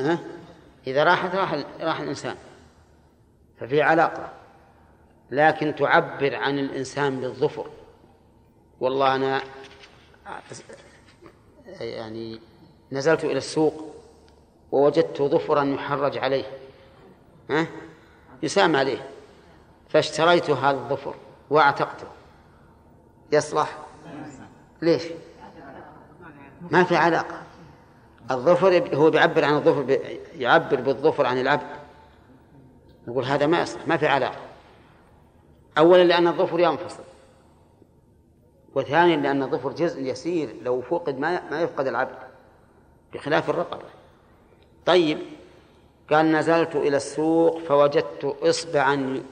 ها؟ 0.00 0.18
إذا 0.90 1.04
راحت 1.04 1.34
راح 1.34 1.64
راح 1.80 2.00
الإنسان. 2.00 2.36
ففي 3.60 3.82
علاقة. 3.82 4.32
لكن 5.30 5.74
تعبر 5.74 6.34
عن 6.34 6.58
الإنسان 6.58 7.20
بالظفر. 7.20 7.70
والله 8.80 9.14
أنا 9.14 9.42
يعني 11.80 12.40
نزلت 12.92 13.24
إلى 13.24 13.38
السوق 13.38 13.94
ووجدت 14.72 15.22
ظفرا 15.22 15.64
يحرج 15.64 16.18
عليه. 16.18 16.44
ها؟ 17.50 17.66
يسام 18.42 18.76
عليه. 18.76 19.08
فاشتريت 19.88 20.50
هذا 20.50 20.76
الظفر 20.76 21.14
واعتقته. 21.50 22.06
يصلح؟ 23.32 23.78
ليش؟ 24.82 25.02
ما 26.70 26.84
في 26.84 26.96
علاقة. 26.96 27.42
الظفر 28.30 28.96
هو 28.96 29.10
بيعبر 29.10 29.44
عن 29.44 29.54
الظفر 29.54 29.98
يعبر 30.36 30.80
بالظفر 30.80 31.26
عن 31.26 31.40
العبد. 31.40 31.66
نقول 33.08 33.24
هذا 33.24 33.46
ما 33.46 33.62
يصلح 33.62 33.88
ما 33.88 33.96
في 33.96 34.06
علاقة. 34.06 34.40
أولا 35.78 36.04
لأن 36.04 36.26
الظفر 36.26 36.60
ينفصل. 36.60 37.02
وثانيا 38.74 39.16
لأن 39.16 39.42
الظفر 39.42 39.72
جزء 39.72 40.02
يسير 40.02 40.56
لو 40.62 40.80
فقد 40.80 41.18
ما 41.18 41.50
ما 41.50 41.62
يفقد 41.62 41.86
العبد 41.86 42.18
بخلاف 43.12 43.50
الرقبة. 43.50 43.84
طيب 44.86 45.18
قال 46.10 46.32
نزلت 46.32 46.76
إلى 46.76 46.96
السوق 46.96 47.58
فوجدت 47.58 48.36
إصبعا 48.42 49.22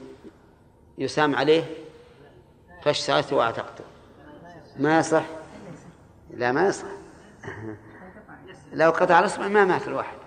يسام 0.97 1.35
عليه 1.35 1.63
فاشتريته 2.83 3.35
وأعتقته؟ 3.35 3.83
ما 4.79 4.99
يصح؟ 4.99 5.25
لا 6.33 6.51
ما 6.51 6.67
يصح. 6.67 6.87
لو 8.73 8.89
قطع 8.91 9.19
الإصبع 9.19 9.47
ما 9.47 9.65
مات 9.65 9.87
الواحد. 9.87 10.17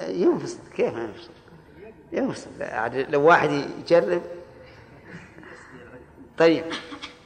ينفصل 0.00 0.58
كيف 0.76 0.94
ما 0.94 1.02
ينفصل؟ 1.02 1.30
ينفصل. 2.12 2.50
لو 3.12 3.22
واحد 3.22 3.50
يجرب. 3.50 4.22
طيب 6.38 6.64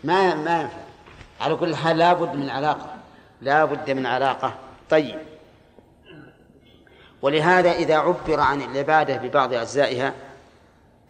ما 0.04 0.34
ما 0.34 0.60
ينفع. 0.60 0.78
على 1.40 1.56
كل 1.56 1.76
حال 1.76 1.98
لابد 1.98 2.36
من 2.36 2.50
علاقة. 2.50 2.96
لابد 3.40 3.90
من 3.90 4.06
علاقة. 4.06 4.54
طيب. 4.90 5.18
ولهذا 7.22 7.72
إذا 7.72 7.96
عبر 7.96 8.40
عن 8.40 8.62
العبادة 8.62 9.16
ببعض 9.16 9.52
أجزائها 9.52 10.14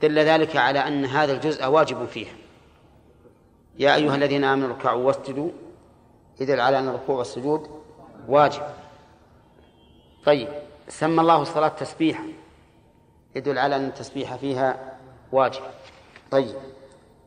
دل 0.03 0.19
ذلك 0.19 0.57
على 0.57 0.79
أن 0.79 1.05
هذا 1.05 1.33
الجزء 1.33 1.67
واجب 1.67 2.07
فيها. 2.07 2.35
يا 3.79 3.95
أيها 3.95 4.15
الذين 4.15 4.45
آمنوا 4.45 4.75
اركعوا 4.75 5.07
واسجدوا. 5.07 5.51
إذا 6.41 6.63
على 6.63 6.79
أن 6.79 6.89
الركوع 6.89 7.17
والسجود. 7.17 7.84
واجب. 8.29 8.63
طيب 10.27 10.49
سمى 10.89 11.21
الله 11.21 11.43
الصلاة 11.43 11.69
تسبيحا. 11.69 12.25
يدل 13.35 13.59
على 13.59 13.77
أن 13.77 13.85
التسبيح 13.85 14.37
فيها 14.37 14.93
واجب. 15.33 15.63
طيب 16.31 16.55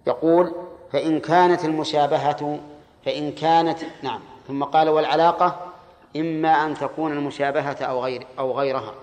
يقول 0.07 0.51
فإن 0.91 1.19
كانت 1.19 1.65
المشابهة 1.65 2.60
فإن 3.05 3.31
كانت 3.31 3.79
نعم. 4.03 4.19
ثم 4.47 4.63
قال 4.63 4.89
والعلاقة 4.89 5.73
إما 6.15 6.49
أن 6.49 6.73
تكون 6.73 7.12
المشابهة 7.12 7.77
أو 7.83 8.03
غير 8.03 8.27
أو 8.39 8.60
غيرها. 8.60 8.95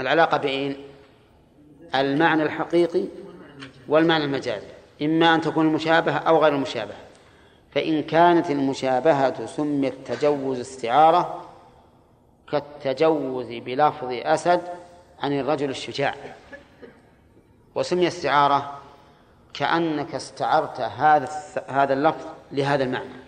العلاقة 0.00 0.36
بين 0.36 0.76
المعنى 1.94 2.42
الحقيقي 2.42 3.04
والمعنى 3.88 4.24
المجازي. 4.24 4.66
إما 5.02 5.34
أن 5.34 5.40
تكون 5.40 5.66
المشابهة 5.66 6.18
أو 6.18 6.42
غير 6.42 6.54
المشابهة. 6.54 7.07
فإن 7.70 8.02
كانت 8.02 8.50
المشابهة 8.50 9.46
سميت 9.46 9.94
تجوز 10.06 10.60
استعارة 10.60 11.48
كالتجوز 12.50 13.46
بلفظ 13.46 14.08
أسد 14.10 14.60
عن 15.22 15.40
الرجل 15.40 15.70
الشجاع. 15.70 16.14
وسمي 17.74 18.08
استعارة 18.08 18.78
كأنك 19.54 20.14
استعرت 20.14 20.80
هذا 20.80 21.28
هذا 21.68 21.92
اللفظ 21.92 22.26
لهذا 22.52 22.84
المعنى. 22.84 23.18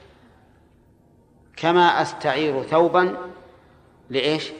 كما 1.57 2.03
أستعير 2.03 2.63
ثوبا 2.63 3.17
لإيش؟ 4.11 4.53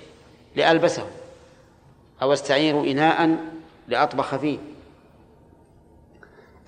لألبسه. 0.57 1.07
أو 2.23 2.33
أستعير 2.33 2.81
إناء 2.81 3.37
لأطبخ 3.89 4.37
فيه. 4.37 4.59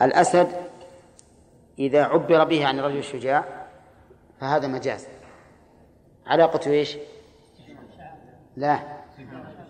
الأسد 0.02 0.71
إذا 1.78 2.04
عبر 2.04 2.44
به 2.44 2.66
عن 2.66 2.78
الرجل 2.78 2.98
الشجاع 2.98 3.66
فهذا 4.40 4.66
مجاز. 4.66 5.08
علاقته 6.26 6.70
إيش؟ 6.70 6.96
لا 8.56 8.78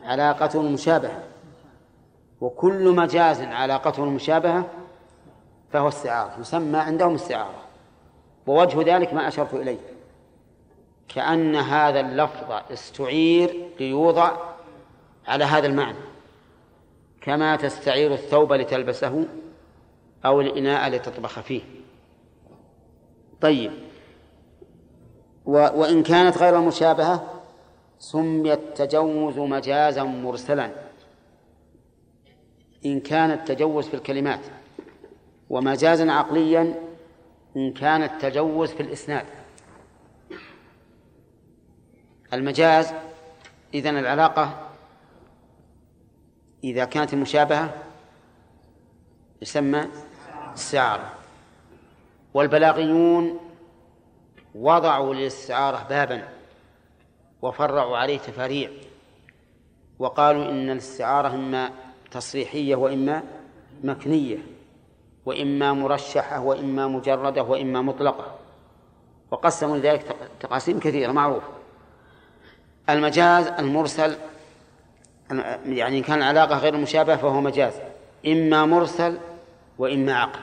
علاقته 0.04 0.60
المشابهة. 0.60 1.22
وكل 2.40 2.94
مجاز 2.96 3.42
علاقته 3.42 4.04
المشابهة 4.04 4.66
فهو 5.72 5.88
استعارة 5.88 6.40
يسمى 6.40 6.78
عندهم 6.78 7.14
استعارة 7.14 7.62
ووجه 8.46 8.96
ذلك 8.96 9.14
ما 9.14 9.28
أشرت 9.28 9.54
إليه 9.54 9.78
كأن 11.08 11.56
هذا 11.56 12.00
اللفظ 12.00 12.52
استعير 12.72 13.68
ليوضع 13.80 14.32
على 15.26 15.44
هذا 15.44 15.66
المعنى. 15.66 15.98
كما 17.20 17.56
تستعير 17.56 18.12
الثوب 18.12 18.52
لتلبسه 18.52 19.26
أو 20.24 20.40
الإناء 20.40 20.90
لتطبخ 20.90 21.40
فيه. 21.40 21.62
طيب. 23.42 23.72
وإن 25.44 26.02
كانت 26.02 26.38
غير 26.38 26.60
مشابهة 26.60 27.42
سمي 27.98 28.52
التجوز 28.52 29.38
مجازا 29.38 30.02
مرسلا. 30.02 30.70
إن 32.86 33.00
كان 33.00 33.30
التجوز 33.30 33.88
في 33.88 33.94
الكلمات 33.94 34.40
ومجازا 35.50 36.12
عقليا 36.12 36.74
إن 37.56 37.72
كان 37.72 38.02
التجوز 38.02 38.70
في 38.70 38.82
الإسناد. 38.82 39.26
المجاز 42.32 42.92
إذن 43.74 43.98
العلاقة 43.98 44.68
إذا 46.64 46.84
كانت 46.84 47.14
المشابهة 47.14 47.74
يسمى 49.42 49.88
استعارة 50.54 51.21
والبلاغيون 52.34 53.40
وضعوا 54.54 55.14
للاستعارة 55.14 55.86
بابا 55.88 56.28
وفرعوا 57.42 57.96
عليه 57.96 58.18
تفاريع 58.18 58.70
وقالوا 59.98 60.48
إن 60.48 60.70
الاستعارة 60.70 61.28
إما 61.28 61.70
تصريحية 62.10 62.76
وإما 62.76 63.22
مكنية 63.84 64.38
وإما 65.26 65.72
مرشحة 65.72 66.40
وإما 66.40 66.88
مجردة 66.88 67.42
وإما 67.42 67.82
مطلقة 67.82 68.34
وقسموا 69.30 69.76
لذلك 69.76 70.16
تقاسيم 70.40 70.78
كثيرة 70.78 71.12
معروفة 71.12 71.48
المجاز 72.90 73.46
المرسل 73.46 74.16
يعني 75.66 75.98
إن 75.98 76.02
كان 76.02 76.18
العلاقة 76.18 76.58
غير 76.58 76.76
مشابهة 76.76 77.16
فهو 77.16 77.40
مجاز. 77.40 77.72
إما 78.26 78.66
مرسل 78.66 79.18
وإما 79.78 80.14
عقل. 80.14 80.40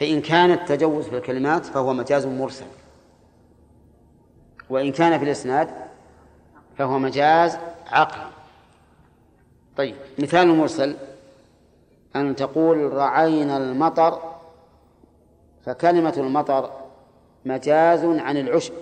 فإن 0.00 0.20
كان 0.20 0.50
التجوز 0.50 1.08
في 1.08 1.16
الكلمات 1.16 1.66
فهو 1.66 1.92
مجاز 1.92 2.26
مرسل. 2.26 2.66
وإن 4.70 4.92
كان 4.92 5.18
في 5.18 5.24
الإسناد 5.24 5.70
فهو 6.78 6.98
مجاز 6.98 7.58
عقل. 7.86 8.30
طيب 9.76 9.96
مثال 10.18 10.50
المرسل 10.50 10.96
أن 12.16 12.36
تقول 12.36 12.92
رعينا 12.92 13.56
المطر 13.56 14.34
فكلمة 15.64 16.14
المطر 16.16 16.70
مجاز 17.44 18.04
عن 18.04 18.36
العشب. 18.36 18.74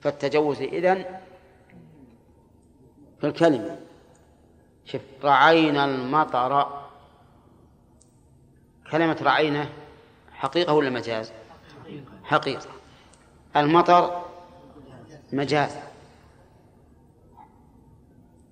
فالتجوز 0.00 0.60
إذن 0.62 1.04
في 3.20 3.26
الكلمة. 3.26 3.76
شوف 4.84 5.02
رعينا 5.24 5.84
المطر. 5.84 6.82
كلمة 8.90 9.16
رعينا 9.22 9.68
حقيقة 10.42 10.72
ولا 10.72 10.90
مجاز؟ 10.90 11.32
حقيقة. 12.24 12.66
المطر 13.56 14.24
مجاز. 15.32 15.76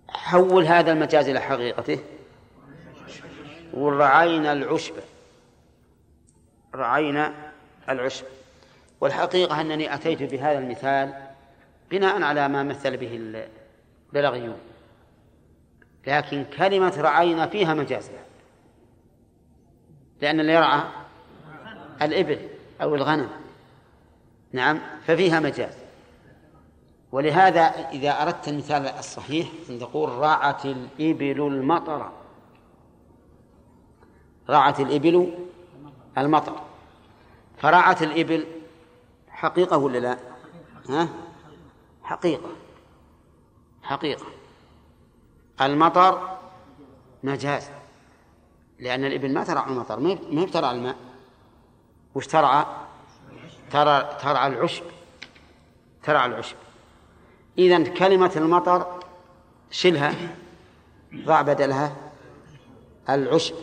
حول 0.09 0.67
هذا 0.67 0.93
المجاز 0.93 1.29
إلى 1.29 1.41
حقيقته. 1.41 1.99
ورعينا 3.75 4.53
العشب. 4.53 4.95
رعينا 6.75 7.53
العشب. 7.89 8.25
والحقيقة 9.01 9.61
أنني 9.61 9.95
أتيت 9.95 10.23
بهذا 10.23 10.59
المثال 10.59 11.15
بناء 11.91 12.23
على 12.23 12.49
ما 12.49 12.63
مثل 12.63 12.97
به 12.97 13.17
البلاغيون. 14.13 14.59
لكن 16.07 16.45
كلمة 16.45 17.01
رعينا 17.01 17.47
فيها 17.47 17.75
مجاز 17.75 18.11
لأن 20.21 20.41
اللي 20.41 20.53
يرعى 20.53 21.00
الإبل 22.03 22.49
أو 22.83 22.95
الغنم. 22.95 23.29
نعم 24.53 24.79
ففيها 25.07 25.41
مجاز. 25.41 25.75
ولهذا 27.13 27.61
إذا 27.91 28.23
أردت 28.23 28.49
المثال 28.49 28.87
الصحيح 28.87 29.49
تقول 29.81 30.09
رعت 30.09 30.67
الإبل 30.67 31.41
المطر. 31.41 32.11
رعت 34.51 34.81
الإبل 34.81 35.35
المطر. 36.19 36.61
فرعت 37.59 38.03
الإبل 38.03 38.47
حقيقة 39.29 39.77
ولا 39.77 39.99
لا؟ 39.99 40.19
ها؟ 40.89 41.09
حقيقة. 42.03 42.51
حقيقة. 43.83 44.27
المطر 45.61 46.39
مجاز. 47.23 47.71
لأن 48.79 49.05
الإبل 49.05 49.35
ما 49.35 49.45
ترعى 49.45 49.71
المطر 49.71 50.01
ما 50.01 50.19
هي 50.31 50.47
ترعى 50.47 50.77
الماء؟ 50.77 51.10
وش 52.15 52.27
ترعى؟ 52.27 52.65
ترى 53.71 54.17
ترعى 54.23 54.47
العشب. 54.47 54.85
ترعى 56.03 56.27
العشب. 56.27 56.57
إذا 57.59 57.85
كلمة 57.85 58.33
المطر 58.37 59.01
شلها 59.71 60.15
ضع 61.15 61.43
بدلها. 61.43 61.97
العشب. 63.11 63.55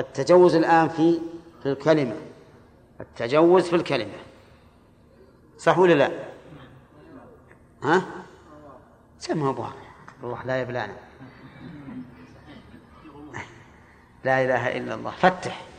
التجوز 0.00 0.54
الآن 0.54 0.88
في 0.88 1.20
في 1.62 1.72
الكلمة. 1.72 2.16
التجوز 3.00 3.68
في 3.68 3.76
الكلمة. 3.76 4.18
صح 5.58 5.78
ولا 5.78 5.94
لا؟ 5.94 6.10
ها؟ 7.82 8.02
سمها 9.18 9.50
ابو 9.50 9.64
الله 10.22 10.44
لا 10.44 10.60
يبلانا. 10.60 10.96
لا 14.24 14.44
إله 14.44 14.76
إلا 14.76 14.94
الله. 14.94 15.10
فتح. 15.10 15.71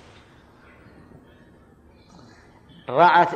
رعت 2.90 3.30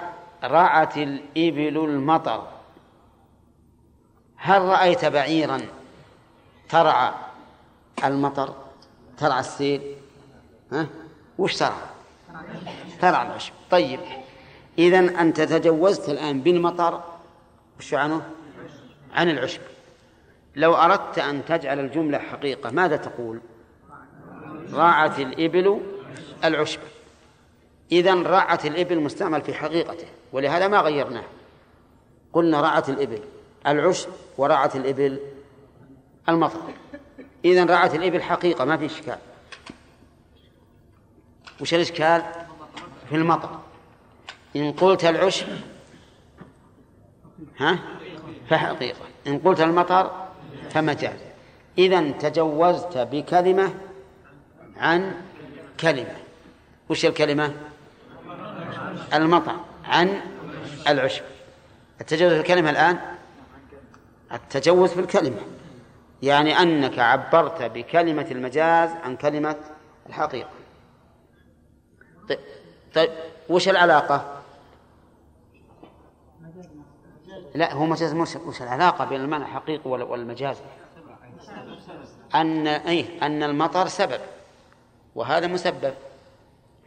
رعت 0.44 0.98
الإبل 0.98 1.78
المطر. 1.78 2.48
هل 4.38 4.62
رأيت 4.62 5.06
بعيرا 5.06 5.62
ترعى 6.70 7.12
المطر؟ 8.04 8.56
ترعى 9.18 9.40
السيل؟ 9.40 9.96
ها؟ 10.72 10.88
وش 11.38 11.56
ترعى؟ 11.56 11.72
ترعى 13.02 13.28
العشب. 13.28 13.54
طيب 13.72 14.00
إذا 14.78 15.00
أنت 15.00 15.42
تجوزت 15.42 16.10
الآن 16.10 16.42
بالمطر. 16.42 17.04
وش 17.80 17.94
عنه؟ 17.94 18.22
عن 19.14 19.30
العشب. 19.30 19.62
لو 20.56 20.76
أردت 20.76 21.20
أن 21.20 21.46
تجعل 21.46 21.80
الجملة 21.80 22.18
حقيقة 22.18 22.70
ماذا 22.70 22.98
تقول؟ 22.98 23.40
راعت 24.74 25.20
الإبل 25.20 25.82
العشب. 26.44 26.80
إذا 27.92 28.16
رعت 28.16 28.66
الإبل 28.66 29.00
مستعمل 29.00 29.42
في 29.42 29.54
حقيقته 29.54 30.08
ولهذا 30.34 30.68
ما 30.68 30.80
غيرناه. 30.80 31.24
قلنا 32.34 32.62
رعت 32.62 32.90
الإبل 32.90 33.20
العشب 33.68 34.10
ورعت 34.38 34.76
الإبل 34.76 35.20
المطر. 36.30 36.60
إذا 37.46 37.66
رعت 37.66 37.96
الإبل 37.96 38.22
حقيقة 38.22 38.66
ما 38.66 38.78
في 38.78 38.86
إشكال. 38.86 39.18
وش 41.62 41.74
الإشكال؟ 41.74 42.24
في 43.10 43.16
المطر. 43.16 43.60
إن 44.56 44.72
قلت 44.72 45.06
العشب 45.06 45.48
ها؟ 47.58 47.80
فحقيقة. 48.50 49.00
إن 49.28 49.40
قلت 49.40 49.62
المطر 49.62 50.28
فمجاز. 50.70 51.20
إذا 51.78 52.12
تجوزت 52.12 52.98
بكلمة 52.98 53.74
عن 54.78 55.22
كلمة. 55.80 56.16
وش 56.90 57.06
الكلمة؟ 57.06 57.54
المطر 59.14 59.56
عن 59.86 60.22
العشب. 60.88 61.24
التجوز 62.02 62.34
في 62.34 62.40
الكلمة 62.40 62.70
الآن؟ 62.70 63.00
التجوز 64.34 64.90
في 64.90 65.00
الكلمة. 65.00 65.42
يعني 66.24 66.60
أنك 66.60 67.00
عبرت 67.00 67.62
بكلمة 67.62 68.28
المجاز 68.32 68.90
عن 68.90 69.16
كلمة 69.16 69.56
الحقيقة. 70.10 70.50
طيب, 72.30 72.40
طيب 72.96 73.10
وش 73.50 73.70
العلاقة؟ 73.70 74.42
لا 77.56 77.74
هو 77.74 77.86
مجاز 77.86 78.14
وش 78.36 78.62
العلاقة 78.62 79.06
بين 79.06 79.22
المعنى 79.22 79.44
الحقيقي 79.44 79.90
والمجاز؟ 79.90 80.58
أن 82.36 82.68
أي 82.68 83.06
أن 83.22 83.44
المطر 83.44 83.88
سبب 83.88 84.22
وهذا 85.16 85.48
مسبب. 85.48 85.94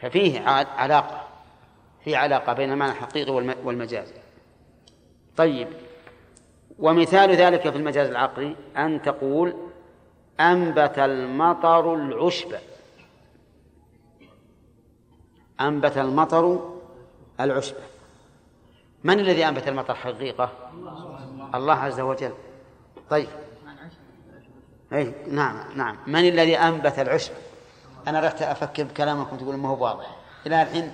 ففيه 0.00 0.40
علاقة. 0.76 1.29
في 2.04 2.16
علاقة 2.16 2.52
بين 2.52 2.72
المعنى 2.72 2.92
الحقيقي 2.92 3.32
والمجاز. 3.64 4.12
طيب 5.36 5.68
ومثال 6.78 7.30
ذلك 7.30 7.70
في 7.70 7.76
المجاز 7.76 8.08
العقلي 8.08 8.56
أن 8.76 9.02
تقول 9.02 9.56
أنبت 10.40 10.98
المطر 10.98 11.94
العشب. 11.94 12.54
أنبت 15.60 15.98
المطر 15.98 16.70
العشب. 17.40 17.74
من 19.04 19.20
الذي 19.20 19.48
أنبت 19.48 19.68
المطر 19.68 19.94
حقيقة؟ 19.94 20.50
الله 21.54 21.74
عز 21.74 22.00
وجل. 22.00 22.32
طيب. 23.10 23.28
أي 24.92 25.14
نعم 25.28 25.56
نعم. 25.76 25.96
من 26.06 26.28
الذي 26.28 26.58
أنبت 26.58 26.98
العشب؟ 26.98 27.32
أنا 28.08 28.20
رحت 28.20 28.42
أفكر 28.42 28.84
بكلامكم 28.84 29.36
تقول 29.36 29.56
ما 29.56 29.68
هو 29.68 29.84
واضح. 29.84 30.16
إلى 30.46 30.62
الحين 30.62 30.92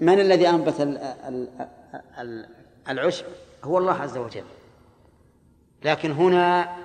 من 0.00 0.20
الذي 0.20 0.48
أنبت 0.48 0.98
العشب؟ 2.88 3.24
هو 3.64 3.78
الله 3.78 3.92
عز 3.92 4.16
وجل. 4.16 4.44
لكن 5.84 6.10
هنا 6.10 6.76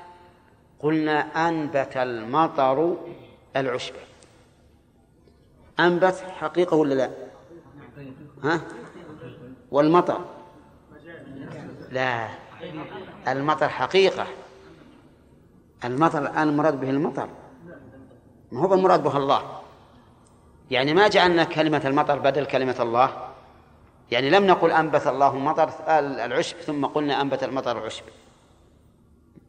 قلنا 0.80 1.20
أنبت 1.50 1.98
المطر 1.98 2.98
العشب. 3.56 3.94
أنبت 5.80 6.16
حقيقة 6.16 6.78
ولا 6.78 6.94
لا؟ 6.94 7.10
ها؟ 8.44 8.62
والمطر. 9.72 10.26
لا. 11.92 12.30
المطر 13.28 13.70
حقيقة. 13.70 14.28
المطر 15.86 16.22
الآن 16.22 16.50
المراد 16.50 16.80
به 16.80 16.90
المطر. 16.90 17.30
ما 18.52 18.62
هو 18.62 18.74
المراد 18.74 19.04
به 19.04 19.18
الله؟ 19.18 19.62
يعني 20.72 20.94
ما 20.94 21.08
جعلنا 21.08 21.44
كلمة 21.44 21.82
المطر 21.86 22.20
بدل 22.20 22.46
كلمة 22.46 22.76
الله. 22.80 23.30
يعني 24.12 24.30
لم 24.30 24.48
نقل 24.48 24.72
أنبت 24.72 25.08
الله 25.08 25.36
مطر 25.38 25.70
العشب 25.90 26.58
ثم 26.58 26.86
قلنا 26.86 27.22
أنبت 27.22 27.44
المطر 27.44 27.78
العشب 27.78 28.04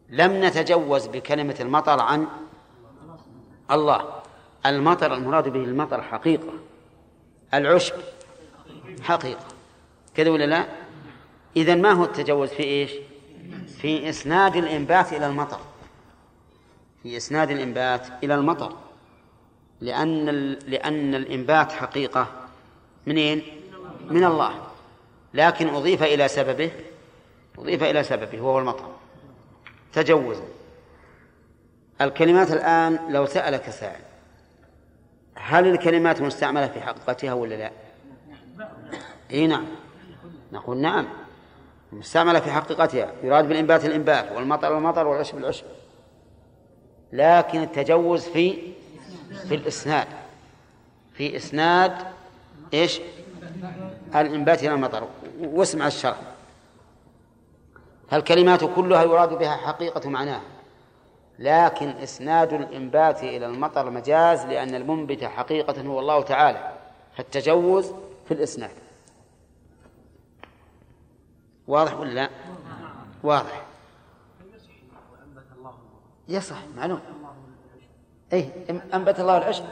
لم 0.08 0.44
نتجوز 0.44 1.06
بكلمة 1.06 1.56
المطر 1.60 2.00
عن 2.00 2.26
الله. 3.70 4.22
المطر 4.66 5.14
المراد 5.14 5.48
به 5.48 5.64
المطر 5.64 6.02
حقيقة. 6.02 6.52
العشب 7.54 7.94
حقيقة. 9.02 9.44
كذا 10.14 10.30
ولا 10.30 10.44
لا؟ 10.44 10.66
إذا 11.56 11.74
ما 11.74 11.92
هو 11.92 12.04
التجوز؟ 12.04 12.48
في 12.48 12.62
إيش؟ 12.62 12.90
في 13.80 14.08
إسناد 14.08 14.56
الإنبات 14.56 15.12
إلى 15.12 15.26
المطر. 15.26 15.58
في 17.02 17.16
إسناد 17.16 17.50
الإنبات 17.50 18.06
إلى 18.24 18.34
المطر. 18.34 18.72
لأن 19.80 20.26
لأن 20.66 21.14
الإنبات 21.14 21.72
حقيقة. 21.72 22.26
منين؟ 23.06 23.42
من 24.10 24.24
الله. 24.24 24.66
لكن 25.34 25.68
أضيف 25.68 26.02
إلى 26.02 26.28
سببه 26.28 26.70
أضيف 27.58 27.82
إلى 27.82 28.02
سببه 28.02 28.40
وهو 28.40 28.58
المطر 28.58 28.92
تجوزا 29.92 30.44
الكلمات 32.00 32.50
الآن 32.50 32.98
لو 33.08 33.26
سألك 33.26 33.70
سائل 33.70 34.00
هل 35.34 35.66
الكلمات 35.66 36.20
مستعملة 36.20 36.66
في 36.66 36.80
حقيقتها 36.80 37.32
ولا 37.32 37.54
لا؟ 37.54 37.70
إي 39.30 39.46
نعم. 39.46 39.66
نقول 40.52 40.76
نعم. 40.76 41.08
مستعملة 41.92 42.40
في 42.40 42.50
حقيقتها. 42.50 43.12
يراد 43.22 43.48
بالإنبات 43.48 43.84
الإنبات 43.84 44.32
والمطر 44.32 44.78
المطر 44.78 45.06
والعشب 45.06 45.38
العشب. 45.38 45.64
لكن 47.12 47.62
التجوز 47.62 48.24
في 48.24 48.72
في 49.48 49.54
الإسناد. 49.54 50.06
في 51.12 51.36
إسناد 51.36 51.92
إيش؟ 52.74 53.00
الإنبات 54.14 54.62
إلى 54.62 54.74
المطر. 54.74 55.08
واسمع 55.40 55.86
الشرح. 55.86 56.20
فالكلمات 58.10 58.64
كلها 58.64 59.02
يراد 59.02 59.38
بها 59.38 59.56
حقيقة 59.56 60.10
معناها. 60.10 60.42
لكن 61.38 61.88
إسناد 61.88 62.52
الإنبات 62.52 63.22
إلى 63.22 63.46
المطر 63.46 63.90
مجاز 63.90 64.46
لأن 64.46 64.74
المنبت 64.74 65.24
حقيقة 65.24 65.82
هو 65.82 66.00
الله 66.00 66.22
تعالى. 66.22 66.72
فالتجوز 67.16 67.92
في 68.28 68.34
الإسناد. 68.34 68.70
واضح 71.66 72.00
ولا 72.00 72.10
لا؟ 72.10 72.30
واضح. 73.22 73.66
يصح 76.28 76.56
معلوم. 76.76 77.00
أي 78.32 78.50
أنبت 78.94 79.20
الله 79.20 79.38
العشب. 79.38 79.64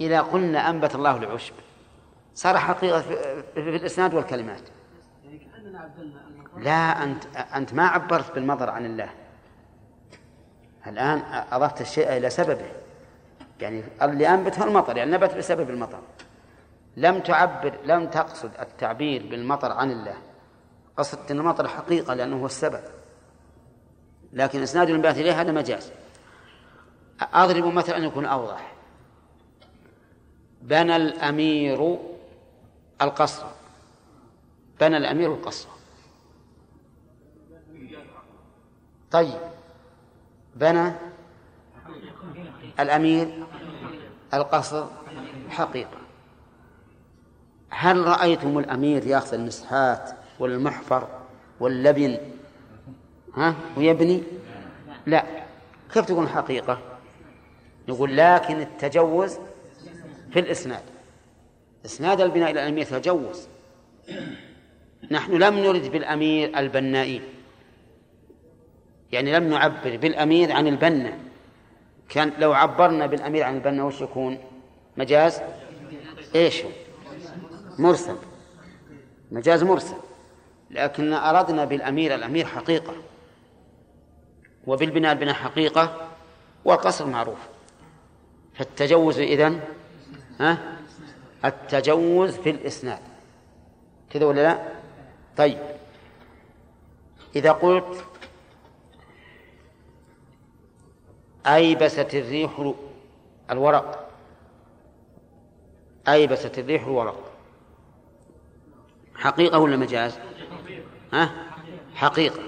إذا 0.00 0.20
قلنا 0.20 0.70
أنبت 0.70 0.94
الله 0.94 1.16
العشب 1.16 1.54
صار 2.34 2.58
حقيقة 2.58 3.00
في 3.54 3.76
الإسناد 3.76 4.14
والكلمات. 4.14 4.62
لا 6.58 7.04
أنت 7.04 7.24
أنت 7.36 7.74
ما 7.74 7.86
عبرت 7.86 8.34
بالمطر 8.34 8.70
عن 8.70 8.86
الله. 8.86 9.10
الآن 10.86 11.22
أضفت 11.52 11.80
الشيء 11.80 12.16
إلى 12.16 12.30
سببه. 12.30 12.66
يعني 13.60 13.82
اللي 14.02 14.28
أنبته 14.28 14.64
المطر 14.64 14.96
يعني 14.96 15.10
نبت 15.10 15.34
بسبب 15.34 15.70
المطر. 15.70 16.00
لم 16.96 17.20
تعبر 17.20 17.72
لم 17.84 18.06
تقصد 18.06 18.50
التعبير 18.60 19.26
بالمطر 19.30 19.72
عن 19.72 19.90
الله. 19.90 20.14
قصدت 20.96 21.30
أن 21.30 21.38
المطر 21.38 21.68
حقيقة 21.68 22.14
لأنه 22.14 22.40
هو 22.40 22.46
السبب. 22.46 22.82
لكن 24.32 24.62
إسناد 24.62 24.88
الانبات 24.88 25.18
إليه 25.18 25.40
هذا 25.40 25.52
مجاز. 25.52 25.92
أضرب 27.32 27.64
مثلا 27.64 27.96
أن 27.96 28.04
يكون 28.04 28.24
أوضح. 28.24 28.72
بنى 30.62 30.96
الأمير 30.96 31.98
القصر. 33.02 33.46
بنى 34.80 34.96
الأمير 34.96 35.34
القصر. 35.34 35.68
طيب. 39.10 39.40
بنى 40.56 40.92
الأمير 42.80 43.44
القصر 44.34 44.86
حقيقة. 45.48 45.98
هل 47.70 48.06
رأيتم 48.06 48.58
الأمير 48.58 49.06
يأخذ 49.06 49.34
المسحات 49.34 50.10
والمحفر 50.38 51.08
واللبن؟ 51.60 52.18
ها؟ 53.34 53.54
ويبني؟ 53.76 54.22
لا. 55.06 55.24
كيف 55.92 56.04
تكون 56.04 56.24
الحقيقة 56.24 56.93
نقول 57.88 58.16
لكن 58.16 58.60
التجوز 58.60 59.38
في 60.32 60.38
الإسناد. 60.40 60.82
إسناد 61.84 62.20
البناء 62.20 62.50
إلى 62.50 62.62
الأمير 62.62 62.84
تجوز. 62.84 63.48
نحن 65.10 65.32
لم 65.32 65.58
نرد 65.58 65.92
بالأمير 65.92 66.58
البنائين 66.58 67.22
يعني 69.12 69.32
لم 69.32 69.48
نعبر 69.48 69.96
بالأمير 69.96 70.52
عن 70.52 70.66
البنا. 70.66 71.18
كان 72.08 72.32
لو 72.38 72.52
عبرنا 72.52 73.06
بالأمير 73.06 73.42
عن 73.42 73.54
البنا 73.54 73.84
وش 73.84 74.00
يكون؟ 74.00 74.38
مجاز؟ 74.96 75.40
إيش 76.34 76.62
مرسل. 77.78 78.16
مجاز 79.30 79.62
مرسل. 79.62 79.96
لكن 80.70 81.12
أردنا 81.12 81.64
بالأمير 81.64 82.14
الأمير 82.14 82.46
حقيقة. 82.46 82.94
وبالبناء 84.66 85.12
البناء 85.12 85.34
حقيقة 85.34 86.08
والقصر 86.64 87.06
معروف. 87.06 87.53
فالتجوز 88.54 89.18
إذن 89.18 89.60
ها؟ 90.40 90.78
التجوز 91.44 92.36
في 92.36 92.50
الإسناد. 92.50 93.02
كذا 94.10 94.26
ولا 94.26 94.40
لا؟ 94.42 94.68
طيب. 95.36 95.58
إذا 97.36 97.52
قلت 97.52 98.04
أيبست 101.46 102.14
الريح 102.14 102.72
الورق. 103.50 104.10
أيبست 106.08 106.58
الريح 106.58 106.82
الورق. 106.82 107.32
حقيقة 109.16 109.58
ولا 109.58 109.76
مجاز؟ 109.76 110.18
ها؟ 111.12 111.30
حقيقة. 111.94 112.42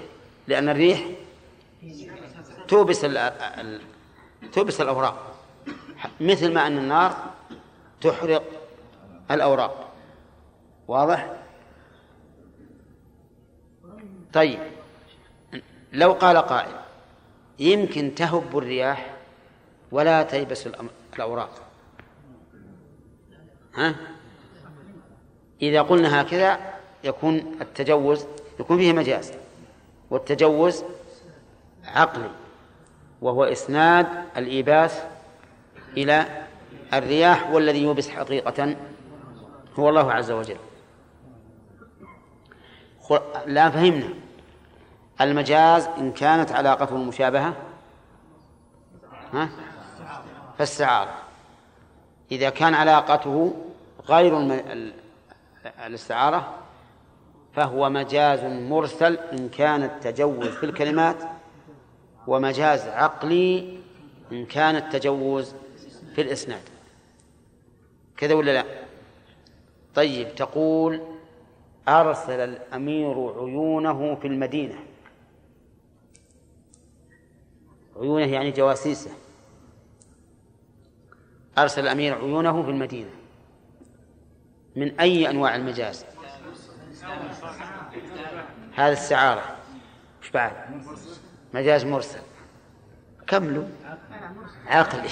لأن 0.47 0.69
الريح 0.69 1.05
توبس 2.67 3.05
توبس 4.51 4.81
الأوراق. 4.81 5.26
مثل 6.21 6.53
ما 6.53 6.67
أن 6.67 6.77
النار 6.77 7.15
تحرق 8.01 8.43
الأوراق 9.31 9.89
واضح؟ 10.87 11.31
طيب 14.33 14.59
لو 15.93 16.13
قال 16.13 16.37
قائل 16.37 16.75
يمكن 17.59 18.15
تهب 18.15 18.57
الرياح 18.57 19.13
ولا 19.91 20.23
تيبس 20.23 20.67
الأوراق 21.15 21.61
ها؟ 23.75 23.95
إذا 25.61 25.81
قلنا 25.81 26.21
هكذا 26.21 26.59
يكون 27.03 27.35
التجوز 27.61 28.25
يكون 28.59 28.77
فيه 28.77 28.93
مجاز 28.93 29.33
والتجوز 30.09 30.83
عقلي 31.85 32.29
وهو 33.21 33.43
إسناد 33.43 34.07
الإيباس 34.37 35.01
إلى 35.97 36.25
الرياح 36.93 37.49
والذي 37.49 37.83
يوبس 37.83 38.09
حقيقة 38.09 38.75
هو 39.79 39.89
الله 39.89 40.11
عز 40.11 40.31
وجل. 40.31 40.57
لا 43.45 43.69
فهمنا. 43.69 44.09
المجاز 45.21 45.87
إن 45.97 46.11
كانت 46.11 46.51
علاقته 46.51 46.95
المشابهة 46.95 47.53
ها؟ 49.33 49.49
فاستعارة. 50.57 51.13
إذا 52.31 52.49
كان 52.49 52.73
علاقته 52.73 53.55
غير 54.09 54.61
الاستعارة 55.85 56.53
فهو 57.53 57.89
مجاز 57.89 58.43
مرسل 58.43 59.17
إن 59.33 59.49
كان 59.49 59.83
التجوز 59.83 60.47
في 60.47 60.65
الكلمات 60.65 61.23
ومجاز 62.27 62.87
عقلي 62.87 63.79
إن 64.31 64.45
كان 64.45 64.75
التجوز 64.75 65.55
في 66.17 66.23
الإسناد. 66.23 66.61
كذا 68.17 68.33
ولا 68.33 68.51
لا؟ 68.51 68.65
طيب 69.95 70.35
تقول 70.35 71.01
أرسل 71.87 72.39
الأمير 72.39 73.09
عيونه 73.09 74.15
في 74.15 74.27
المدينة. 74.27 74.79
عيونه 77.95 78.25
يعني 78.25 78.51
جواسيسه. 78.51 79.11
أرسل 81.57 81.81
الأمير 81.81 82.15
عيونه 82.15 82.63
في 82.63 82.69
المدينة. 82.69 83.11
من 84.75 84.99
أي 84.99 85.29
أنواع 85.29 85.55
المجاز؟ 85.55 86.05
هذا 88.75 88.93
استعارة 88.93 89.57
وش 90.21 90.31
بعد؟ 90.31 90.53
مجاز 91.53 91.85
مرسل. 91.85 92.21
كملوا 93.27 93.65
عقلي. 94.67 95.09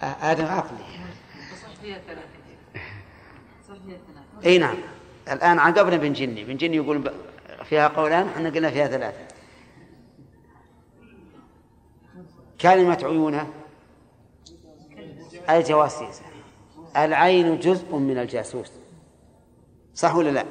هذا 0.00 0.48
عقلي. 0.48 0.84
إي 4.44 4.58
نعم. 4.58 4.76
الآن 5.32 5.58
عقبنا 5.58 5.96
بن 5.96 6.12
جني. 6.12 6.44
بن 6.44 6.56
جني 6.56 6.76
يقول 6.76 7.12
فيها 7.64 7.88
قولان 7.88 8.28
إحنا 8.28 8.48
قلنا 8.48 8.70
فيها 8.70 8.86
ثلاثة. 8.86 9.34
كلمة 12.60 12.98
عيونة. 13.02 13.52
اي 15.50 15.62
جواسيس 15.62 16.22
العين 16.96 17.58
جزء 17.58 17.96
من 17.96 18.18
الجاسوس. 18.18 18.72
صح 19.94 20.14
ولا 20.14 20.30
لا؟ 20.30 20.44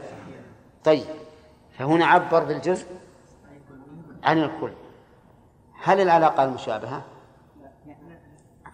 طيب. 0.84 1.06
فهنا 1.78 2.06
عبر 2.06 2.44
بالجزء 2.44 2.88
عن 4.24 4.44
الكل. 4.44 4.72
هل 5.84 6.02
العلاقة 6.02 6.44
المشابهة؟ 6.44 7.06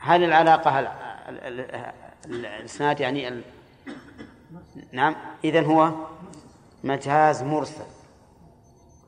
هل 0.08 0.24
العلاقة 0.24 0.92
الإسناد 2.26 3.00
يعني 3.00 3.28
ال... 3.28 3.42
نعم 4.92 5.16
إذن 5.44 5.66
هو 5.66 5.92
مجاز 6.84 7.44
مرسل. 7.44 7.86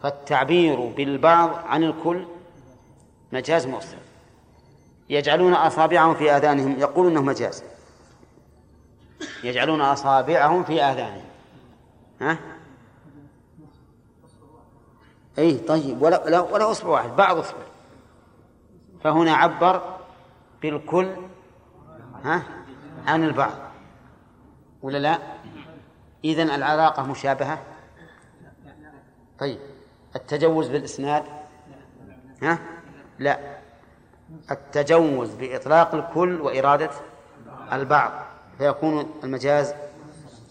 فالتعبير 0.02 0.80
بالبعض 0.80 1.56
عن 1.66 1.84
الكل 1.84 2.26
مجاز 3.32 3.68
مرسل. 3.68 3.98
يجعلون 5.10 5.54
أصابعهم 5.54 6.16
في 6.16 6.32
آذانهم 6.32 6.80
يقولون 6.80 7.12
أنه 7.12 7.22
مجاز. 7.22 7.64
يجعلون 9.44 9.82
أصابعهم 9.82 10.64
في 10.64 10.84
آذانهم. 10.84 11.26
ها؟ 12.22 12.38
أي 15.38 15.58
طيب 15.58 16.02
ولا 16.02 16.26
ولا, 16.26 16.40
ولا 16.40 16.72
أصبع 16.72 16.90
واحد 16.90 17.16
بعض 17.16 17.38
أصبع. 17.38 17.58
فهنا 19.04 19.34
عبر 19.34 19.99
بالكل 20.62 21.16
ها؟ 22.24 22.44
عن 23.08 23.24
البعض. 23.24 23.58
ولا 24.82 24.98
لا؟ 24.98 25.20
إذن 26.24 26.50
العلاقة 26.50 27.04
مشابهة؟ 27.04 27.64
طيب. 29.40 29.60
التجوز 30.16 30.68
بالإسناد؟ 30.68 31.24
ها؟ 32.44 32.60
لا. 33.20 33.60
التجوز 34.52 35.34
بإطلاق 35.36 35.96
الكل 35.96 36.42
وإرادة 36.42 36.90
البعض. 37.72 38.12
فيكون 38.58 39.12
المجاز 39.24 39.74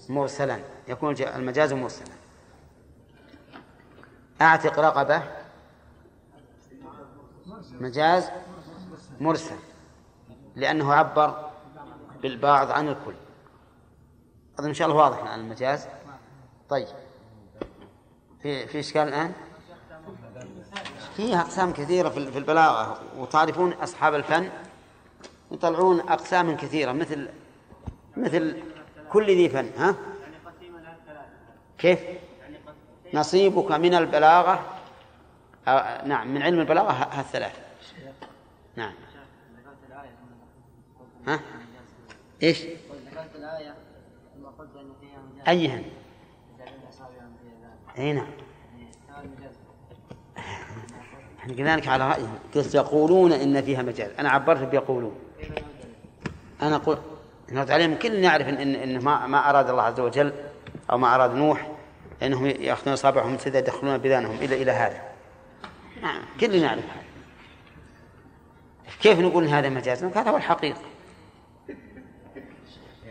مرسلا. 0.09 0.61
يكون 0.89 1.15
المجاز 1.21 1.73
مرسلا. 1.73 2.15
أعتق 4.41 4.79
رقبة. 4.79 5.23
مجاز 7.81 8.31
مرسل. 9.21 9.57
لأنه 10.59 10.95
عبر 10.95 11.51
بالبعض 12.23 12.71
عن 12.71 12.89
الكل 12.89 13.15
أظن 14.59 14.69
إن 14.69 14.75
شاء 14.75 14.89
الله 14.89 14.99
واضح 14.99 15.19
عن 15.19 15.41
المجاز 15.41 15.87
طيب 16.69 16.87
في 18.43 18.67
في 18.67 18.81
إشكال 18.81 19.09
الآن؟ 19.09 19.33
فيها 21.17 21.41
أقسام 21.41 21.73
كثيرة 21.73 22.09
في 22.09 22.39
البلاغة 22.39 23.01
وتعرفون 23.19 23.73
أصحاب 23.73 24.15
الفن 24.15 24.51
يطلعون 25.51 26.01
أقسام 26.01 26.57
كثيرة 26.57 26.93
مثل 26.93 27.29
مثل 28.17 28.63
كل 29.13 29.27
ذي 29.27 29.49
فن 29.49 29.71
ها؟ 29.79 29.95
كيف؟ 31.79 32.01
نصيبك 33.15 33.71
من 33.71 33.95
البلاغة 33.95 34.65
نعم 36.05 36.35
من 36.35 36.43
علم 36.43 36.61
البلاغة 36.61 36.93
هالثلاث 36.93 37.59
نعم 38.77 38.93
ها؟ 41.29 41.41
إيش؟ 42.43 42.65
أيهن؟ 45.49 45.85
أي 47.99 48.13
نعم 48.13 48.27
إحنا 51.39 51.55
قلنا 51.55 51.77
لك 51.77 51.89
على 51.89 52.09
رأيهم 52.09 52.39
قلت 52.55 52.75
يقولون 52.75 53.33
إن 53.33 53.63
فيها 53.63 53.83
مجال 53.83 54.11
أنا 54.19 54.31
عبرت 54.31 54.63
بيقولون 54.63 55.15
أنا 56.63 56.77
قل... 56.77 56.99
نرد 57.53 57.71
عليهم 57.71 57.95
كلنا 57.95 58.21
نعرف 58.21 58.49
إن, 58.49 58.75
إن 58.75 59.05
ما, 59.05 59.27
ما 59.27 59.51
أراد 59.51 59.71
الله 59.71 59.83
عز 59.83 60.01
وجل 60.01 60.33
أو 60.91 60.99
ما 60.99 61.15
أراد 61.15 61.35
نوح 61.35 61.71
أنهم 62.23 62.47
يأخذون 62.47 62.93
أصابعهم 62.93 63.37
كذا 63.37 63.59
يدخلون 63.59 63.99
بذانهم 63.99 64.37
إلى 64.37 64.63
إلى 64.63 64.71
هذا 64.71 65.03
نعم 66.03 66.23
كلنا 66.41 66.59
نعرف 66.59 66.85
هذا 66.85 67.09
كيف 69.01 69.19
نقول 69.19 69.45
إن 69.45 69.51
هذا 69.51 69.69
مجاز؟ 69.69 70.05
هذا 70.05 70.31
هو 70.31 70.37
الحقيقة 70.37 70.81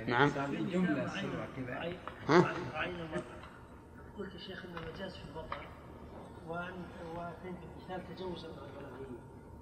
نعم. 0.07 0.29
ها؟ 2.29 2.53
قلت 4.17 4.33
يا 4.33 4.39
شيخ 4.39 4.65
ان 4.65 4.77
المجاز 4.77 5.15
في 5.15 5.23
البطن 5.29 5.57
وان 6.47 6.73
وفي 7.15 7.53
الكتاب 7.77 8.01
تجوزا 8.15 8.47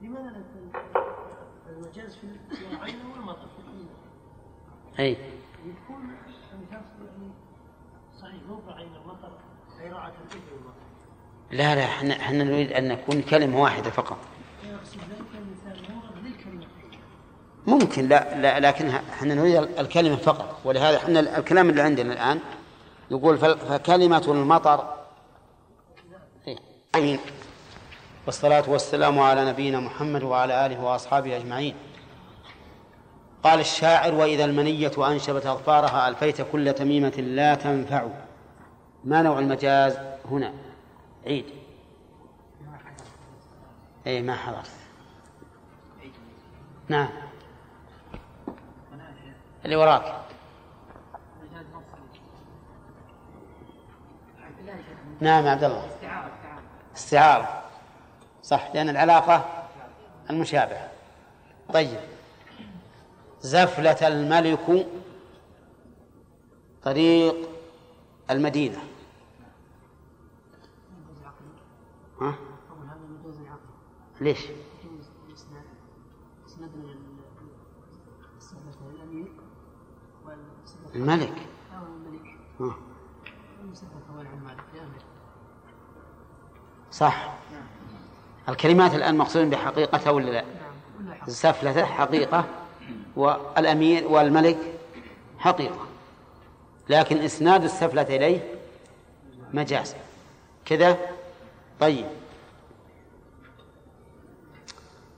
لماذا 0.01 0.43
المجاز 1.69 2.15
في 2.15 2.27
العين 2.71 3.05
والمطر 3.05 3.47
أي. 4.99 5.17
يكون 5.65 6.09
يعني 6.51 7.31
صحيح 8.21 8.43
مو 8.49 8.61
عين 8.71 8.95
المطر 8.95 9.37
أي 9.81 9.91
راعة 9.91 10.13
والمطر 10.33 10.85
لا 11.51 11.75
لا 11.75 11.85
إحنا 11.85 12.13
إحنا 12.13 12.43
نريد 12.43 12.71
أن 12.71 12.87
نكون 12.87 13.21
كلمة 13.21 13.61
واحدة 13.61 13.89
فقط. 13.89 14.17
ممكن 17.67 18.07
لا, 18.07 18.35
لا 18.41 18.59
لكن 18.59 18.89
إحنا 18.89 19.33
نريد 19.33 19.55
الكلمة 19.55 20.15
فقط. 20.15 20.59
ولهذا 20.65 20.97
إحنا 20.97 21.19
الكلام 21.19 21.69
اللي 21.69 21.81
عندنا 21.81 22.13
الآن 22.13 22.39
يقول 23.11 23.37
فكلمة 23.37 24.23
المطر 24.27 24.93
آمين. 26.95 27.19
والصلاة 28.25 28.63
والسلام 28.69 29.19
على 29.19 29.45
نبينا 29.45 29.79
محمد 29.79 30.23
وعلى 30.23 30.65
آله 30.65 30.83
وأصحابه 30.83 31.37
أجمعين. 31.37 31.75
قال 33.43 33.59
الشاعر 33.59 34.15
وإذا 34.15 34.45
المنية 34.45 34.91
أنشبت 34.97 35.45
أظفارها 35.45 36.07
ألفيت 36.07 36.41
كل 36.41 36.73
تميمة 36.73 37.09
لا 37.09 37.55
تنفع. 37.55 38.07
ما 39.03 39.21
نوع 39.21 39.39
المجاز 39.39 39.97
هنا؟ 40.31 40.53
عيد. 41.27 41.45
أي 44.07 44.21
ما 44.21 44.35
حضرت. 44.35 44.69
نعم. 46.89 47.24
اللي 49.65 49.75
وراك. 49.75 50.21
نعم 55.19 55.47
عبد 55.47 55.63
الله. 55.63 55.89
استعارة 56.95 57.63
صح 58.43 58.71
لأن 58.73 58.89
العلاقة 58.89 59.67
المشابهة. 60.29 60.91
طيب. 61.73 61.99
زفلة 63.41 64.07
الملك 64.07 64.87
طريق 66.83 67.35
المدينة. 68.29 68.79
ها؟ 72.21 72.35
ليش؟ 74.21 74.47
الملك. 80.95 81.33
صح. 86.91 87.33
الكلمات 88.49 88.95
الآن 88.95 89.17
مقصود 89.17 89.49
بحقيقتها 89.49 90.11
ولا 90.11 90.31
لا؟ 90.31 90.45
سفلة 91.27 91.85
حقيقة 91.85 92.45
والأمير 93.15 94.07
والملك 94.07 94.57
حقيقة. 95.39 95.85
لكن 96.89 97.17
إسناد 97.17 97.63
السفلة 97.63 98.01
إليه 98.01 98.55
مجاز. 99.53 99.95
كذا؟ 100.65 100.97
طيب. 101.79 102.05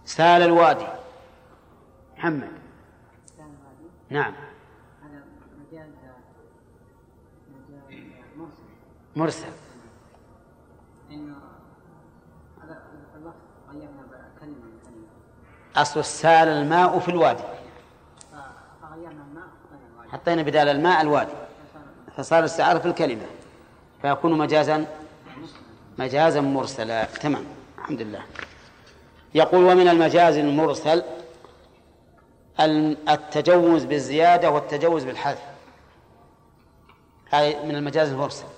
سال 0.06 0.42
الوادي. 0.42 0.88
محمد. 2.18 2.52
نعم. 4.10 4.34
مرسل. 9.18 9.48
أصل 15.76 16.00
السال 16.00 16.48
الماء 16.48 17.00
في 17.00 17.10
الوادي. 17.10 17.44
حطينا 20.12 20.42
بدال 20.42 20.68
الماء 20.68 21.02
الوادي. 21.02 21.32
فصار 22.18 22.40
الاستعارة 22.40 22.80
في 22.80 22.86
الكلمة. 22.86 23.26
فيكون 24.02 24.38
مجازا 24.38 24.86
مجازا 26.00 26.42
مرسلا. 26.42 27.06
تمام. 27.06 27.46
الحمد 27.78 28.02
لله. 28.02 28.22
يقول 29.36 29.64
ومن 29.64 29.88
المجاز 29.88 30.38
المرسل 30.38 31.04
التجوز 33.10 33.84
بالزيادة 33.86 34.50
والتجوز 34.50 35.04
بالحذف. 35.04 35.42
هذه 37.30 37.66
من 37.66 37.76
المجاز 37.76 38.12
المرسل. 38.12 38.57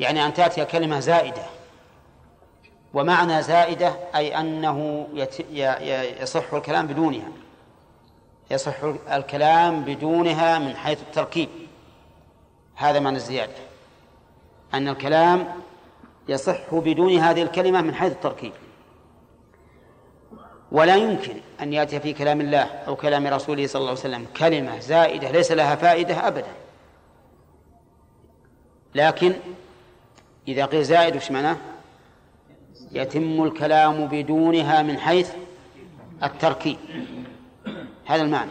يعني 0.00 0.26
أن 0.26 0.34
تأتي 0.34 0.64
كلمة 0.64 1.00
زائدة. 1.00 1.42
ومعنى 2.94 3.42
زائدة 3.42 3.96
أي 4.14 4.40
أنه 4.40 5.08
يصح 6.20 6.54
الكلام 6.54 6.86
بدونها. 6.86 7.28
يصح 8.50 8.74
الكلام 9.12 9.84
بدونها 9.84 10.58
من 10.58 10.76
حيث 10.76 11.02
التركيب. 11.02 11.48
هذا 12.74 13.00
معنى 13.00 13.16
الزيادة. 13.16 13.52
أن 14.74 14.88
الكلام 14.88 15.48
يصح 16.28 16.74
بدون 16.74 17.18
هذه 17.18 17.42
الكلمة 17.42 17.80
من 17.80 17.94
حيث 17.94 18.12
التركيب. 18.12 18.52
ولا 20.72 20.96
يمكن 20.96 21.36
أن 21.60 21.72
يأتي 21.72 22.00
في 22.00 22.12
كلام 22.12 22.40
الله 22.40 22.62
أو 22.62 22.96
كلام 22.96 23.26
رسوله 23.26 23.66
صلى 23.66 23.80
الله 23.80 23.90
عليه 23.90 24.00
وسلم 24.00 24.26
كلمة 24.36 24.78
زائدة 24.78 25.30
ليس 25.30 25.52
لها 25.52 25.76
فائدة 25.76 26.28
أبدا. 26.28 26.52
لكن 28.94 29.34
إذا 30.48 30.64
قيل 30.64 30.84
زائد 30.84 31.16
وش 31.16 31.30
معناه؟ 31.30 31.56
يتم 32.92 33.42
الكلام 33.44 34.06
بدونها 34.06 34.82
من 34.82 34.98
حيث 34.98 35.30
التركيب. 36.22 36.76
هذا 38.06 38.22
المعنى. 38.22 38.50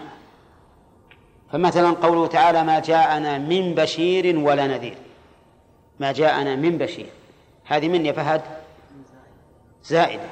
فمثلا 1.51 1.89
قوله 1.89 2.27
تعالى 2.27 2.63
ما 2.63 2.79
جاءنا 2.79 3.37
من 3.37 3.75
بشير 3.75 4.39
ولا 4.39 4.67
نذير. 4.67 4.97
ما 5.99 6.11
جاءنا 6.11 6.55
من 6.55 6.77
بشير. 6.77 7.09
هذه 7.65 7.87
من 7.87 8.05
يا 8.05 8.11
فهد؟ 8.11 8.41
زائدة. 9.83 10.29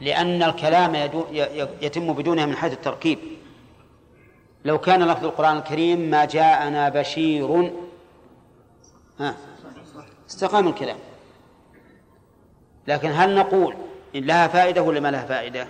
لأن 0.00 0.42
الكلام 0.42 0.94
يتم 1.82 2.12
بدونها 2.12 2.46
من 2.46 2.56
حيث 2.56 2.72
التركيب. 2.72 3.18
لو 4.64 4.78
كان 4.78 5.02
لفظ 5.02 5.24
القرآن 5.24 5.56
الكريم 5.56 6.00
ما 6.00 6.24
جاءنا 6.24 6.88
بشير. 6.88 7.72
ها. 9.20 9.34
استقام 10.30 10.68
الكلام. 10.68 10.96
لكن 12.86 13.10
هل 13.10 13.34
نقول 13.34 13.76
إن 14.16 14.24
لها 14.24 14.48
فائدة 14.48 14.82
ولا 14.82 15.00
ما 15.00 15.10
لها 15.10 15.26
فائدة؟ 15.26 15.66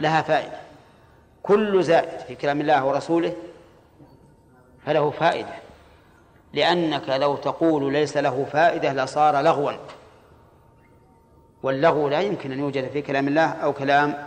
لها 0.00 0.22
فائدة. 0.22 0.58
كل 1.42 1.84
زائد 1.84 2.20
في 2.20 2.34
كلام 2.34 2.60
الله 2.60 2.84
ورسوله 2.84 3.36
فله 4.86 5.10
فائدة. 5.10 5.54
لأنك 6.52 7.08
لو 7.08 7.36
تقول 7.36 7.92
ليس 7.92 8.16
له 8.16 8.46
فائدة 8.52 8.92
لصار 8.92 9.40
لغوا. 9.40 9.72
واللغو 11.62 12.08
لا 12.08 12.20
يمكن 12.20 12.52
أن 12.52 12.58
يوجد 12.58 12.90
في 12.90 13.02
كلام 13.02 13.28
الله 13.28 13.46
أو 13.46 13.72
كلام 13.72 14.26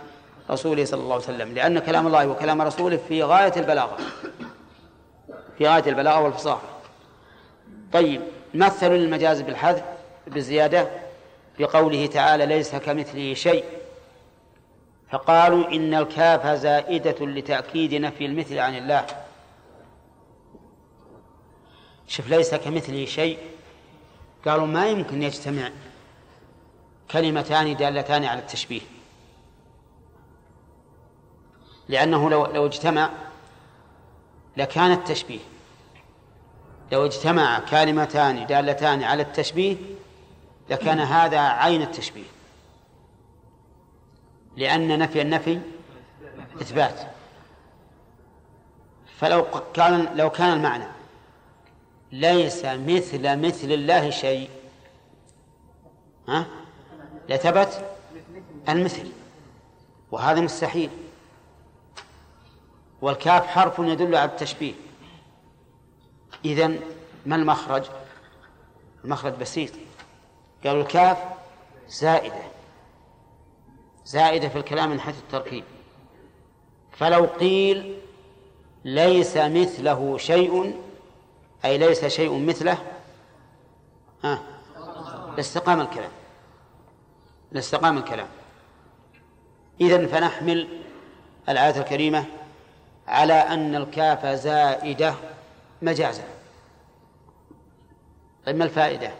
رسوله 0.50 0.84
صلى 0.84 1.00
الله 1.00 1.14
عليه 1.14 1.24
وسلم 1.24 1.54
لأن 1.54 1.78
كلام 1.78 2.06
الله 2.06 2.28
وكلام 2.28 2.62
رسوله 2.62 2.96
في 2.96 3.22
غاية 3.22 3.52
البلاغة. 3.56 3.96
في 5.58 5.68
غاية 5.68 5.84
البلاغة 5.86 6.20
والفصاحة. 6.20 6.68
طيب. 7.92 8.22
مثلوا 8.54 8.96
المجاز 8.96 9.40
بالحذف 9.40 9.84
بالزيادة 10.26 10.88
بقوله 11.58 12.06
تعالى 12.06 12.46
ليس 12.46 12.74
كمثله 12.76 13.34
شيء. 13.34 13.64
فقالوا 15.10 15.68
إن 15.68 15.94
الكاف 15.94 16.46
زائدة 16.46 17.26
لتأكيد 17.26 17.94
نفي 17.94 18.26
المثل 18.26 18.58
عن 18.58 18.76
الله. 18.76 19.06
شوف 22.06 22.28
ليس 22.28 22.54
كمثله 22.54 23.04
شيء. 23.04 23.38
قالوا 24.46 24.66
ما 24.66 24.88
يمكن 24.88 25.22
يجتمع 25.22 25.70
كلمتان 27.10 27.76
دالتان 27.76 28.24
على 28.24 28.40
التشبيه. 28.40 28.80
لأنه 31.88 32.30
لو 32.30 32.46
لو 32.46 32.66
اجتمع 32.66 33.10
لكان 34.56 34.92
التشبيه. 34.92 35.38
لو 36.92 37.04
اجتمع 37.06 37.58
كلمتان 37.58 38.46
دالتان 38.46 39.02
على 39.02 39.22
التشبيه 39.22 39.76
لكان 40.70 41.00
هذا 41.00 41.40
عين 41.40 41.82
التشبيه. 41.82 42.28
لأن 44.56 44.98
نفي 44.98 45.22
النفي 45.22 45.60
إثبات. 46.62 47.00
فلو 49.18 49.46
كان 49.74 50.08
لو 50.14 50.30
كان 50.30 50.52
المعنى 50.52 50.88
ليس 52.12 52.64
مثل 52.64 53.36
مثل 53.36 53.72
الله 53.72 54.10
شيء 54.10 54.50
ها؟ 56.28 56.46
لثبت 57.28 57.84
المثل. 58.68 59.08
وهذا 60.10 60.40
مستحيل. 60.40 60.90
والكاف 63.02 63.46
حرف 63.46 63.78
يدل 63.78 64.16
على 64.16 64.30
التشبيه. 64.30 64.74
إذن 66.44 66.80
ما 67.26 67.36
المخرج؟ 67.36 67.84
المخرج 69.04 69.32
بسيط. 69.32 69.70
قالوا 70.64 70.82
الكاف 70.82 71.18
زائدة. 71.88 72.42
زائدة 74.04 74.48
في 74.48 74.58
الكلام 74.58 74.90
من 74.90 75.00
حيث 75.00 75.18
التركيب. 75.18 75.64
فلو 76.92 77.24
قيل 77.24 77.98
ليس 78.84 79.36
مثله 79.36 80.18
شيء 80.18 80.82
أي 81.64 81.78
ليس 81.78 82.04
شيء 82.04 82.38
مثله 82.38 82.78
ها 84.24 84.42
لاستقام 85.36 85.80
الكلام. 85.80 86.10
لاستقام 87.52 87.98
الكلام. 87.98 88.28
إذن 89.80 90.06
فنحمل 90.06 90.68
الآية 91.48 91.80
الكريمة 91.80 92.24
على 93.08 93.34
أن 93.34 93.74
الكاف 93.74 94.26
زائدة 94.26 95.14
مجازا. 95.82 96.24
طيب 98.46 98.56
ما 98.56 98.64
الفائدة؟ 98.64 99.10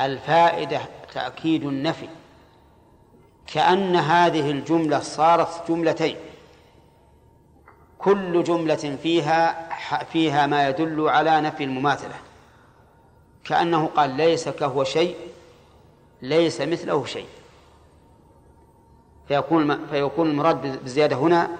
الفائدة 0.00 0.80
تأكيد 1.12 1.64
النفي. 1.64 2.08
كأن 3.46 3.96
هذه 3.96 4.50
الجملة 4.50 5.00
صارت 5.00 5.68
جملتين. 5.68 6.16
كل 7.98 8.42
جملة 8.42 8.98
فيها 9.02 9.68
فيها 10.04 10.46
ما 10.46 10.68
يدل 10.68 11.08
على 11.08 11.40
نفي 11.40 11.64
المماثلة. 11.64 12.16
كأنه 13.44 13.86
قال 13.86 14.10
ليس 14.10 14.48
كهو 14.48 14.84
شيء 14.84 15.16
ليس 16.22 16.60
مثله 16.60 17.04
شيء. 17.04 17.28
فيكون 19.28 19.86
فيكون 19.86 20.30
المراد 20.30 20.82
بالزيادة 20.82 21.16
هنا 21.16 21.50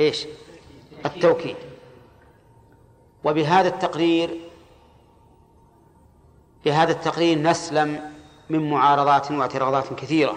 إيش؟ 0.00 0.26
التوكيد. 1.06 1.56
وبهذا 3.24 3.68
التقرير 3.68 4.40
بهذا 6.64 6.92
التقرير 6.92 7.38
نسلم 7.38 8.00
من 8.50 8.70
معارضات 8.70 9.30
واعتراضات 9.30 9.92
كثيرة. 9.92 10.36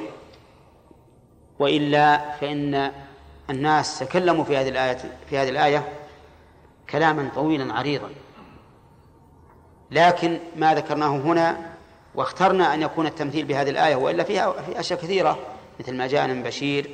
وإلا 1.60 2.32
فإن 2.32 2.92
الناس 3.50 4.00
تكلموا 4.00 4.44
في 4.44 4.58
هذه 4.58 4.70
الآية 4.70 4.98
في 5.30 5.38
هذه 5.38 5.50
الآية 5.50 5.88
كلاما 6.90 7.30
طويلا 7.36 7.74
عريضا. 7.74 8.10
لكن 9.92 10.40
ما 10.56 10.76
ذكرناه 10.76 11.10
هنا 11.10 11.74
واخترنا 12.16 12.74
أن 12.74 12.82
يكون 12.82 13.08
التمثيل 13.08 13.46
بهذه 13.46 13.70
الآية 13.70 13.96
وإلا 13.96 14.24
فيها 14.24 14.52
في 14.52 14.80
أشياء 14.80 15.00
كثيرة 15.00 15.40
مثل 15.80 15.96
ما 15.96 16.08
جاءنا 16.08 16.34
من 16.34 16.44
بشير 16.44 16.90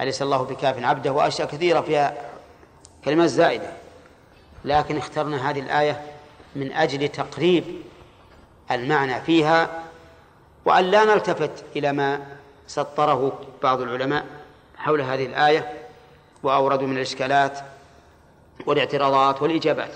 أليس 0.00 0.22
الله 0.22 0.42
بكاف 0.42 0.84
عبده؟ 0.84 1.12
وأشياء 1.12 1.48
كثيرة 1.48 1.80
فيها 1.80 2.14
كلمات 3.04 3.28
زائدة. 3.28 3.83
لكن 4.64 4.96
اخترنا 4.96 5.50
هذه 5.50 5.60
الآية 5.60 6.02
من 6.56 6.72
أجل 6.72 7.08
تقريب 7.08 7.64
المعنى 8.70 9.20
فيها 9.20 9.82
وأن 10.64 10.84
لا 10.84 11.04
نلتفت 11.04 11.64
إلى 11.76 11.92
ما 11.92 12.26
سطره 12.66 13.38
بعض 13.62 13.80
العلماء 13.80 14.26
حول 14.76 15.00
هذه 15.00 15.26
الآية 15.26 15.72
وأوردوا 16.42 16.86
من 16.86 16.96
الإشكالات 16.96 17.58
والاعتراضات 18.66 19.42
والإجابات. 19.42 19.90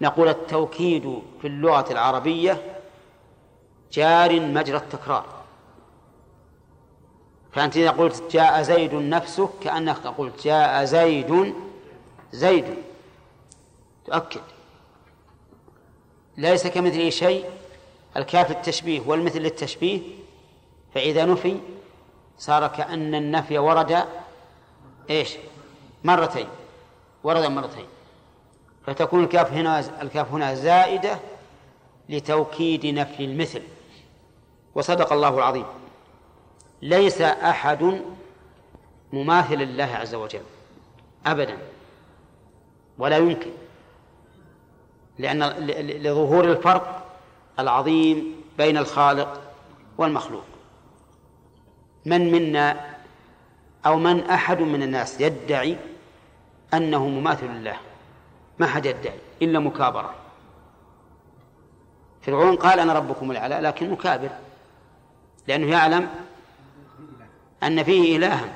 نقول 0.00 0.28
التوكيد 0.28 1.22
في 1.40 1.46
اللغة 1.46 1.92
العربية 1.92 2.62
جار 3.92 4.40
مجرى 4.40 4.76
التكرار. 4.76 5.26
فأنت 7.52 7.76
إذا 7.76 7.90
قلت 7.90 8.22
جاء 8.30 8.62
زيد 8.62 8.94
نفسك 8.94 9.48
كأنك 9.62 10.06
قلت 10.06 10.44
جاء 10.44 10.84
زيد 10.84 11.54
زيد. 12.32 12.87
تؤكد. 14.08 14.40
ليس 16.36 16.66
كمثله 16.66 17.10
شيء 17.10 17.44
الكاف 18.16 18.50
التشبيه 18.50 19.00
والمثل 19.06 19.38
للتشبيه 19.38 20.00
فإذا 20.94 21.24
نفي 21.24 21.56
صار 22.38 22.66
كأن 22.66 23.14
النفي 23.14 23.58
ورد 23.58 24.04
إيش؟ 25.10 25.36
مرتين 26.04 26.48
ورد 27.24 27.44
مرتين. 27.44 27.86
فتكون 28.86 29.24
الكاف 29.24 29.52
هنا 29.52 30.02
الكاف 30.02 30.32
هنا 30.32 30.54
زائدة 30.54 31.18
لتوكيد 32.08 32.86
نفي 32.86 33.24
المثل. 33.24 33.62
وصدق 34.74 35.12
الله 35.12 35.38
العظيم. 35.38 35.66
ليس 36.82 37.20
أحد 37.20 38.02
مماثل 39.12 39.54
لله 39.58 39.84
عز 39.84 40.14
وجل. 40.14 40.42
أبدا. 41.26 41.58
ولا 42.98 43.16
يمكن. 43.16 43.50
لأن 45.18 45.42
لظهور 46.02 46.44
الفرق 46.44 47.16
العظيم 47.58 48.34
بين 48.58 48.76
الخالق 48.76 49.40
والمخلوق. 49.98 50.44
من 52.06 52.32
منا 52.32 52.96
أو 53.86 53.96
من 53.98 54.20
أحد 54.20 54.60
من 54.60 54.82
الناس 54.82 55.20
يدعي 55.20 55.76
أنه 56.74 57.08
مماثل 57.08 57.46
لله؟ 57.46 57.76
ما 58.58 58.66
حد 58.66 58.86
يدعي 58.86 59.18
إلا 59.42 59.58
مكابرة. 59.58 60.14
فرعون 62.22 62.56
قال 62.56 62.80
أنا 62.80 62.92
ربكم 62.92 63.30
الأعلى 63.30 63.54
لكن 63.54 63.90
مكابر 63.90 64.30
لأنه 65.48 65.66
يعلم 65.66 66.08
أن 67.62 67.82
فيه 67.82 68.16
إلها. 68.16 68.52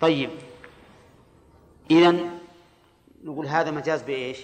طيب 0.00 0.30
إذن 1.90 2.39
نقول 3.24 3.46
هذا 3.46 3.70
مجاز 3.70 4.02
بإيش؟ 4.02 4.38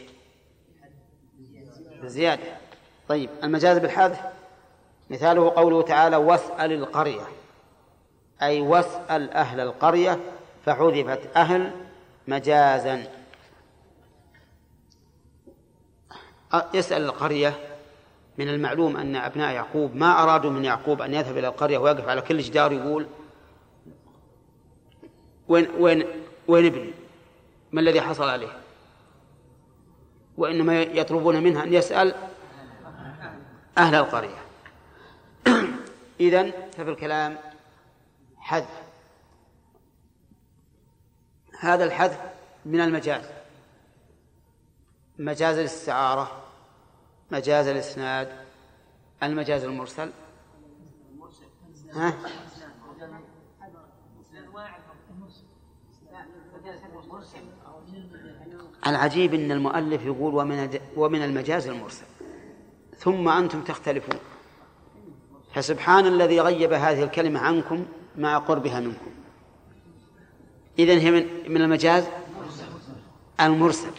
بزيادة. 2.03 2.43
طيب 3.09 3.31
المجاز 3.45 3.79
بالحذف؟ 3.79 4.21
مثاله 5.11 5.51
قوله 5.51 5.83
تعالى 5.83 6.17
واسأل 6.17 6.73
القرية 6.73 7.27
أي 8.43 8.61
واسأل 8.61 9.31
أهل 9.31 9.61
القرية 9.61 10.21
فحذفت 10.67 11.37
أهل 11.37 11.71
مجازا. 12.29 13.07
يسأل 16.75 17.03
القرية. 17.05 17.55
من 18.39 18.49
المعلوم 18.49 18.97
أن 18.97 19.17
أبناء 19.17 19.55
يعقوب 19.55 19.97
ما 19.97 20.23
أرادوا 20.23 20.51
من 20.51 20.65
يعقوب 20.65 21.03
أن 21.03 21.15
يذهب 21.15 21.39
إلى 21.39 21.49
القرية 21.49 21.79
ويقف 21.79 22.09
على 22.09 22.21
كل 22.21 22.39
جدار 22.39 22.73
يقول 22.73 23.07
وين 25.49 25.69
وين 25.79 26.07
وين 26.49 26.67
ابني؟ 26.67 26.91
ما 27.73 27.81
الذي 27.81 28.01
حصل 28.01 28.29
عليه؟ 28.29 28.66
وإنما 30.37 30.83
يطلبون 30.83 31.43
منها 31.43 31.63
أن 31.63 31.73
يسأل 31.73 32.15
أهل 33.79 33.95
القرية. 33.95 34.39
إذن 36.21 36.53
ففي 36.77 36.91
الكلام 36.91 37.39
حذف. 38.39 38.83
هذا 41.61 41.85
الحذف 41.85 42.21
من 42.65 42.81
المجاز. 42.81 43.25
مجاز 45.19 45.59
الاستعارة 45.59 46.43
مجاز 47.31 47.67
الإسناد 47.67 48.29
المجاز 49.23 49.65
المرسل. 49.65 50.11
ها؟ 51.93 52.15
العجيب 58.87 59.35
إن 59.35 59.53
المؤلف 59.53 60.05
يقول 60.05 60.35
ومن 60.35 60.79
ومن 60.97 61.23
المجاز 61.23 61.69
المرسل. 61.69 62.05
ثم 62.99 63.29
أنتم 63.29 63.63
تختلفون. 63.63 64.19
فسبحان 65.55 66.07
الذي 66.07 66.41
غيب 66.41 66.73
هذه 66.73 67.03
الكلمة 67.03 67.41
عنكم 67.41 67.87
مع 68.17 68.39
قربها 68.39 68.81
منكم. 68.81 69.11
إذن 70.79 70.99
هي 70.99 71.11
من 71.11 71.27
من 71.49 71.63
المجاز؟ 71.63 72.05
المرسل. 73.41 73.91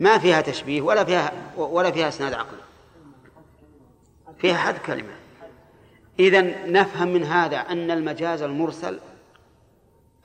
ما 0.00 0.18
فيها 0.18 0.40
تشبيه 0.40 0.82
ولا 0.82 1.04
فيها 1.04 1.32
ولا 1.56 1.90
فيها 1.90 2.08
إسناد 2.08 2.32
عقلي. 2.32 2.60
فيها 4.38 4.56
حد 4.56 4.78
كلمة. 4.78 5.14
اذا 6.18 6.66
نفهم 6.66 7.08
من 7.08 7.24
هذا 7.24 7.56
أن 7.56 7.90
المجاز 7.90 8.42
المرسل 8.42 9.00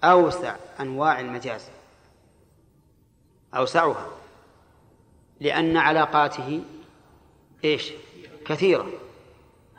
أوسع 0.03 0.55
أنواع 0.79 1.19
المجاز. 1.19 1.61
أوسعها 3.55 4.07
لأن 5.39 5.77
علاقاته 5.77 6.61
إيش؟ 7.63 7.91
كثيرة. 8.45 8.87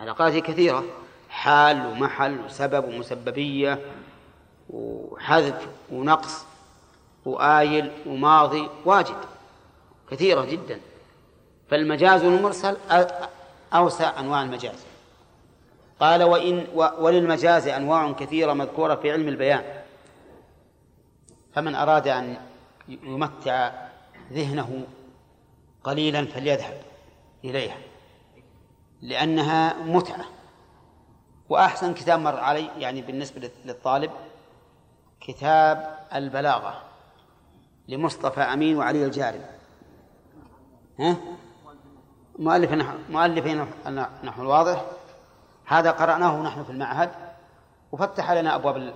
علاقاته 0.01 0.39
كثيرة. 0.39 0.85
حال 1.29 1.87
ومحل 1.87 2.41
وسبب 2.45 2.85
ومسببية 2.85 3.81
وحذف 4.71 5.69
ونقص 5.93 6.45
وآيل 7.25 7.91
وماضي 8.07 8.69
واجد 8.85 9.17
كثيرة 10.11 10.45
جدا. 10.45 10.81
فالمجاز 11.71 12.25
المرسل 12.25 12.77
أوسع 13.75 14.21
أنواع 14.21 14.43
المجاز. 14.43 14.87
قال 16.01 16.23
وإن 16.23 16.67
وللمجاز 16.75 17.69
أنواع 17.69 18.13
كثيرة 18.13 18.53
مذكورة 18.53 18.95
في 18.95 19.13
علم 19.13 19.29
البيان. 19.29 19.65
فمن 21.55 21.75
أراد 21.75 22.09
أن 22.09 22.50
يمتع 22.91 23.73
ذهنه 24.33 24.87
قليلا 25.85 26.27
فليذهب 26.27 26.83
إليها 27.45 27.77
لأنها 29.03 29.83
متعة. 29.83 30.25
وأحسن 31.49 31.95
كتاب 31.95 32.21
مر 32.21 32.37
علي 32.37 32.71
يعني 32.79 33.03
بالنسبة 33.03 33.51
للطالب 33.65 34.11
كتاب 35.21 35.99
البلاغة 36.15 36.83
لمصطفى 37.89 38.41
أمين 38.41 38.77
وعلي 38.77 39.05
الجاري 39.05 39.41
ها؟ 40.99 41.17
مؤلف 42.39 42.73
نحو 42.73 42.99
مؤلفين 43.11 43.67
نحو 44.25 44.43
الواضح. 44.43 44.85
هذا 45.65 45.91
قرأناه 45.91 46.43
نحن 46.43 46.65
في 46.65 46.71
المعهد 46.71 47.11
وفتح 47.93 48.31
لنا 48.31 48.55
أبواب 48.55 48.95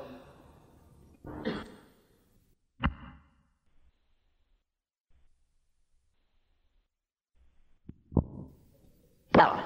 ال... 9.36 9.60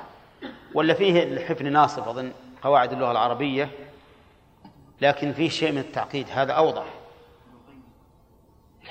ولا 0.75 0.95
فيه 0.95 1.23
الحفن 1.23 1.73
ناصف 1.73 2.09
أظن 2.09 2.33
قواعد 2.62 2.93
اللغة 2.93 3.11
العربية 3.11 3.71
لكن 5.01 5.33
فيه 5.33 5.49
شيء 5.49 5.73
من 5.73 5.79
التعقيد. 5.79 6.27
هذا 6.31 6.53
أوضح. 6.53 6.85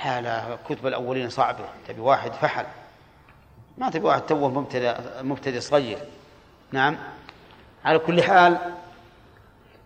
لا 0.06 0.22
لا 0.22 0.58
كتب 0.70 0.88
الأولين 0.88 1.30
صعبة. 1.30 1.66
تبي 1.88 2.02
واحد 2.02 2.34
فحل. 2.34 2.66
ما 3.78 3.90
تبي 3.90 4.06
واحد 4.06 4.22
توه 4.22 4.50
مبتدئ 4.50 4.96
مبتدئ 5.22 5.60
صغير. 5.60 5.98
نعم. 6.72 6.98
على 7.86 8.00
كل 8.00 8.24
حال 8.24 8.58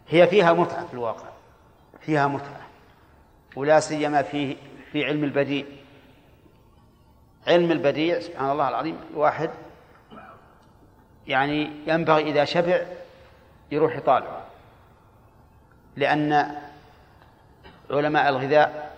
هي 0.09 0.27
فيها 0.27 0.53
متعة 0.53 0.85
في 0.87 0.93
الواقع. 0.93 1.29
فيها 2.01 2.27
متعة. 2.27 2.61
ولا 3.55 3.79
سيما 3.79 4.21
في 4.21 4.57
في 4.91 5.05
علم 5.05 5.23
البديع. 5.23 5.65
علم 7.47 7.71
البديع 7.71 8.19
سبحان 8.19 8.49
الله 8.51 8.69
العظيم 8.69 8.97
الواحد 9.13 9.49
يعني 11.27 11.71
ينبغي 11.87 12.21
إذا 12.21 12.45
شبع 12.45 12.81
يروح 13.71 13.95
يطالع 13.95 14.41
لأن 15.95 16.55
علماء 17.91 18.29
الغذاء 18.29 18.91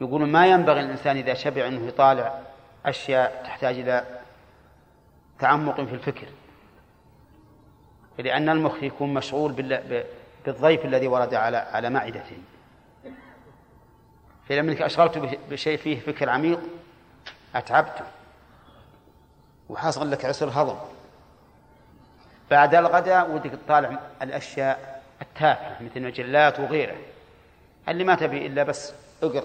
يقولون 0.00 0.32
ما 0.32 0.46
ينبغي 0.46 0.80
الإنسان 0.80 1.16
إذا 1.16 1.34
شبع 1.34 1.66
أنه 1.66 1.86
يطالع 1.86 2.40
أشياء 2.86 3.42
تحتاج 3.44 3.78
إلى 3.78 4.04
تعمق 5.38 5.74
في 5.74 5.94
الفكر. 5.94 6.26
لأن 8.18 8.48
المخ 8.48 8.82
يكون 8.82 9.14
مشغول 9.14 9.52
بالضيف 10.46 10.84
الذي 10.84 11.06
ورد 11.06 11.34
على 11.34 11.56
على 11.56 11.90
معدته 11.90 12.38
فإذا 14.48 14.62
منك 14.62 14.82
أشغلت 14.82 15.38
بشيء 15.50 15.76
فيه 15.76 16.00
فكر 16.00 16.28
عميق 16.28 16.60
أتعبته 17.54 18.04
وحصل 19.68 20.10
لك 20.10 20.24
عسر 20.24 20.48
هضم. 20.48 20.76
بعد 22.50 22.74
الغداء 22.74 23.30
ودك 23.30 23.50
تطالع 23.50 23.98
الأشياء 24.22 25.02
التافهة 25.22 25.76
مثل 25.80 25.96
المجلات 25.96 26.60
وغيره. 26.60 26.96
اللي 27.88 28.04
ما 28.04 28.14
تبي 28.14 28.46
إلا 28.46 28.62
بس 28.62 28.92
اقرأ. 29.22 29.44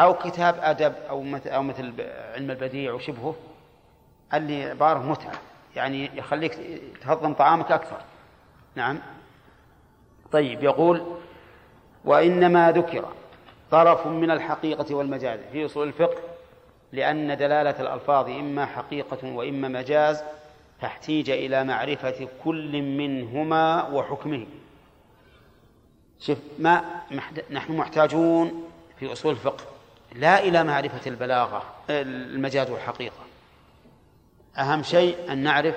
أو 0.00 0.14
كتاب 0.14 0.54
أدب 0.60 0.94
أو 1.10 1.22
مثل 1.22 1.50
أو 1.50 1.62
مثل 1.62 1.92
علم 2.34 2.50
البديع 2.50 2.92
وشبهه. 2.92 3.34
اللي 4.34 4.64
عبارة 4.64 4.98
متعة 4.98 5.32
يعني 5.76 6.10
يخليك 6.14 6.58
تهضم 7.02 7.34
طعامك 7.34 7.72
أكثر. 7.72 8.00
نعم. 8.74 8.98
طيب 10.32 10.64
يقول 10.64 11.16
وإنما 12.04 12.72
ذكر 12.72 13.04
طرف 13.70 14.06
من 14.06 14.30
الحقيقة 14.30 14.94
والمجاز 14.94 15.40
في 15.52 15.66
أصول 15.66 15.88
الفقه 15.88 16.18
لأن 16.92 17.36
دلالة 17.36 17.80
الألفاظ 17.80 18.30
إما 18.30 18.66
حقيقة 18.66 19.28
وإما 19.28 19.68
مجاز 19.68 20.22
فاحتيج 20.80 21.30
إلى 21.30 21.64
معرفة 21.64 22.28
كل 22.44 22.82
منهما 22.82 23.88
وحكمه. 23.88 24.46
شوف 26.20 26.38
ما 26.58 26.84
نحن 27.50 27.76
محتاجون 27.76 28.64
في 28.98 29.12
أصول 29.12 29.32
الفقه 29.32 29.64
لا 30.14 30.38
إلى 30.44 30.64
معرفة 30.64 31.10
البلاغة 31.10 31.62
المجاز 31.90 32.70
والحقيقة. 32.70 33.24
أهم 34.58 34.82
شيء 34.82 35.32
أن 35.32 35.38
نعرف 35.38 35.76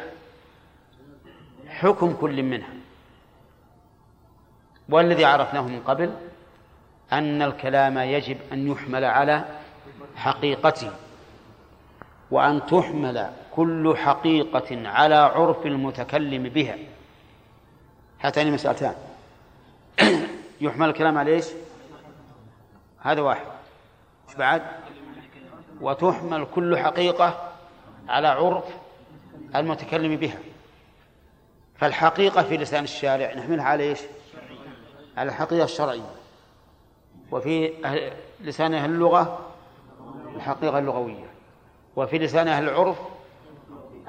حكم 1.67 2.13
كل 2.13 2.43
منها. 2.43 2.73
والذي 4.89 5.25
عرفناه 5.25 5.61
من 5.61 5.79
قبل 5.79 6.13
أن 7.11 7.41
الكلام 7.41 7.97
يجب 7.97 8.37
أن 8.53 8.71
يحمل 8.71 9.05
على 9.05 9.45
حقيقته 10.15 10.91
وأن 12.31 12.65
تحمل 12.65 13.29
كل 13.55 13.97
حقيقة 13.97 14.89
على 14.89 15.15
عرف 15.15 15.65
المتكلم 15.65 16.43
بها 16.43 16.77
هاتان 18.21 18.51
مسألتان 18.51 18.95
يحمل 20.61 20.89
الكلام 20.89 21.17
على 21.17 21.33
إيش؟ 21.33 21.45
هذا 22.99 23.21
واحد 23.21 23.45
إيش 24.29 24.37
بعد؟ 24.37 24.61
وتحمل 25.81 26.47
كل 26.55 26.77
حقيقة 26.77 27.51
على 28.09 28.27
عرف 28.27 28.65
المتكلم 29.55 30.15
بها 30.15 30.37
فالحقيقة 31.77 32.43
في 32.43 32.57
لسان 32.57 32.83
الشارع 32.83 33.33
نحملها 33.33 33.65
على 33.65 33.83
إيش؟ 33.83 33.99
على 35.17 35.29
الحقيقة 35.29 35.63
الشرعية 35.63 36.11
وفي 37.31 37.73
لسان 38.41 38.73
أهل 38.73 38.89
اللغة 38.89 39.39
الحقيقة 40.35 40.79
اللغوية 40.79 41.29
وفي 41.95 42.17
لسان 42.17 42.47
أهل 42.47 42.69
العرف 42.69 42.97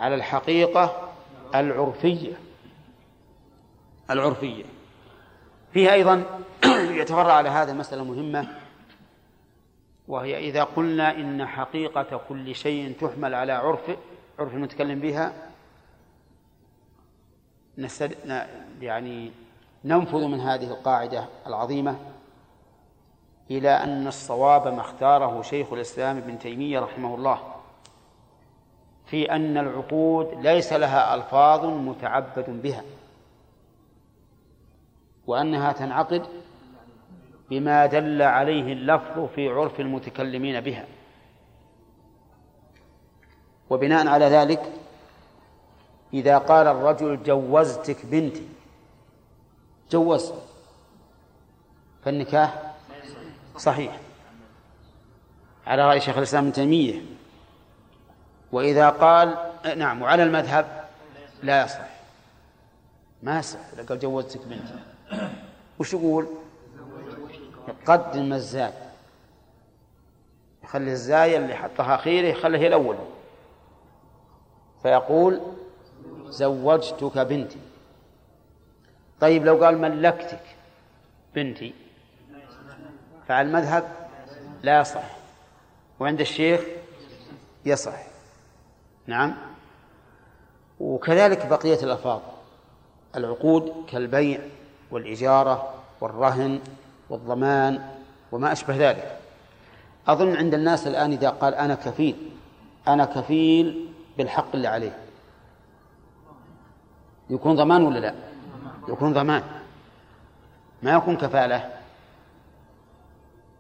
على 0.01 0.15
الحقيقة 0.15 1.13
العرفية 1.55 2.33
العرفية 4.11 4.65
فيه 5.73 5.93
أيضا 5.93 6.25
يتفرع 7.01 7.33
على 7.33 7.49
هذا 7.49 7.73
مسألة 7.73 8.05
مهمة 8.05 8.49
وهي 10.09 10.39
إذا 10.39 10.65
قلنا 10.65 11.17
إن 11.17 11.47
حقيقة 11.47 12.21
كل 12.29 12.55
شيء 12.55 12.95
تحمل 13.01 13.35
على 13.35 13.53
عرف 13.53 13.91
عرف 14.39 14.55
المتكلم 14.55 15.01
بها. 15.01 15.33
يعني 18.81 19.33
ننفذ 19.85 20.27
من 20.27 20.41
هذه 20.41 20.71
القاعدة 20.71 21.25
العظيمة 21.47 21.97
إلى 23.51 23.71
أن 23.71 24.07
الصواب 24.07 24.69
ما 24.69 24.81
اختاره 24.81 25.43
شيخ 25.43 25.73
الإسلام 25.73 26.17
ابن 26.17 26.39
تيمية 26.39 26.81
رحمه 26.81 27.15
الله 27.15 27.60
في 29.11 29.33
أن 29.33 29.59
العقود 29.59 30.47
ليس 30.47 30.73
لها 30.73 31.15
ألفاظ 31.15 31.65
متعبد 31.65 32.63
بها. 32.63 32.85
وأنها 35.27 35.73
تنعقد 35.73 36.27
بما 37.51 37.87
دل 37.87 38.23
عليه 38.23 38.73
اللفظ 38.73 39.27
في 39.35 39.49
عرف 39.49 39.81
المتكلمين 39.81 40.61
بها. 40.61 40.87
وبناء 43.71 44.07
على 44.07 44.25
ذلك 44.25 44.73
إذا 46.15 46.39
قال 46.39 46.67
الرجل 46.67 47.23
جوزتك 47.23 48.07
بنتي 48.07 48.49
جوز 49.91 50.33
فالنكاح 52.03 52.75
صحيح. 53.57 54.01
على 55.67 55.89
رأي 55.89 56.01
شيخ 56.01 56.17
الإسلام 56.17 56.45
ابن 56.45 56.53
تيمية 56.53 57.20
وإذا 58.53 58.89
قال 58.89 59.39
نعم 59.77 60.03
وعلى 60.03 60.23
المذهب 60.23 60.85
لا 61.43 61.65
يصح. 61.65 61.89
ما 63.23 63.39
يصح 63.39 63.59
قال 63.89 63.99
جوزتك 63.99 64.41
بنتي. 64.47 64.79
وش 65.79 65.93
يقول؟ 65.93 66.29
قدم 67.87 68.33
الزاد 68.33 68.75
يخلي 70.65 70.93
الزاية 70.93 71.37
اللي 71.37 71.55
حطها 71.55 71.95
أخيره 71.95 72.27
يخليها 72.27 72.61
هي 72.61 72.67
الأول. 72.67 72.97
فيقول 74.83 75.41
زوجتك 76.27 77.19
بنتي. 77.19 77.59
طيب 79.21 79.45
لو 79.45 79.65
قال 79.65 79.79
ملكتك 79.79 80.43
بنتي 81.35 81.75
فعلى 83.29 83.49
المذهب 83.49 84.09
لا 84.63 84.81
يصح. 84.81 85.17
وعند 86.01 86.21
الشيخ 86.21 86.61
يصح. 87.65 88.10
نعم. 89.11 89.35
وكذلك 90.81 91.47
بقية 91.47 91.83
الألفاظ. 91.83 92.21
العقود 93.17 93.73
كالبيع 93.89 94.41
والإجارة 94.91 95.75
والرهن 96.01 96.61
والضمان 97.11 97.89
وما 98.33 98.53
أشبه 98.53 98.91
ذلك. 98.91 99.19
أظن 100.09 100.37
عند 100.37 100.55
الناس 100.55 100.87
الآن 100.87 101.13
إذا 101.13 101.31
قال 101.31 101.55
أنا 101.55 101.75
كفيل 101.75 102.31
أنا 102.89 103.05
كفيل 103.05 103.89
بالحق 104.19 104.55
اللي 104.55 104.69
عليه. 104.69 104.99
يكون 107.31 107.57
ضمان 107.57 107.83
ولا 107.83 107.99
لا؟ 107.99 108.15
يكون 108.89 109.13
ضمان. 109.13 109.43
ما 110.83 110.93
يكون 110.93 111.17
كفالة. 111.17 111.71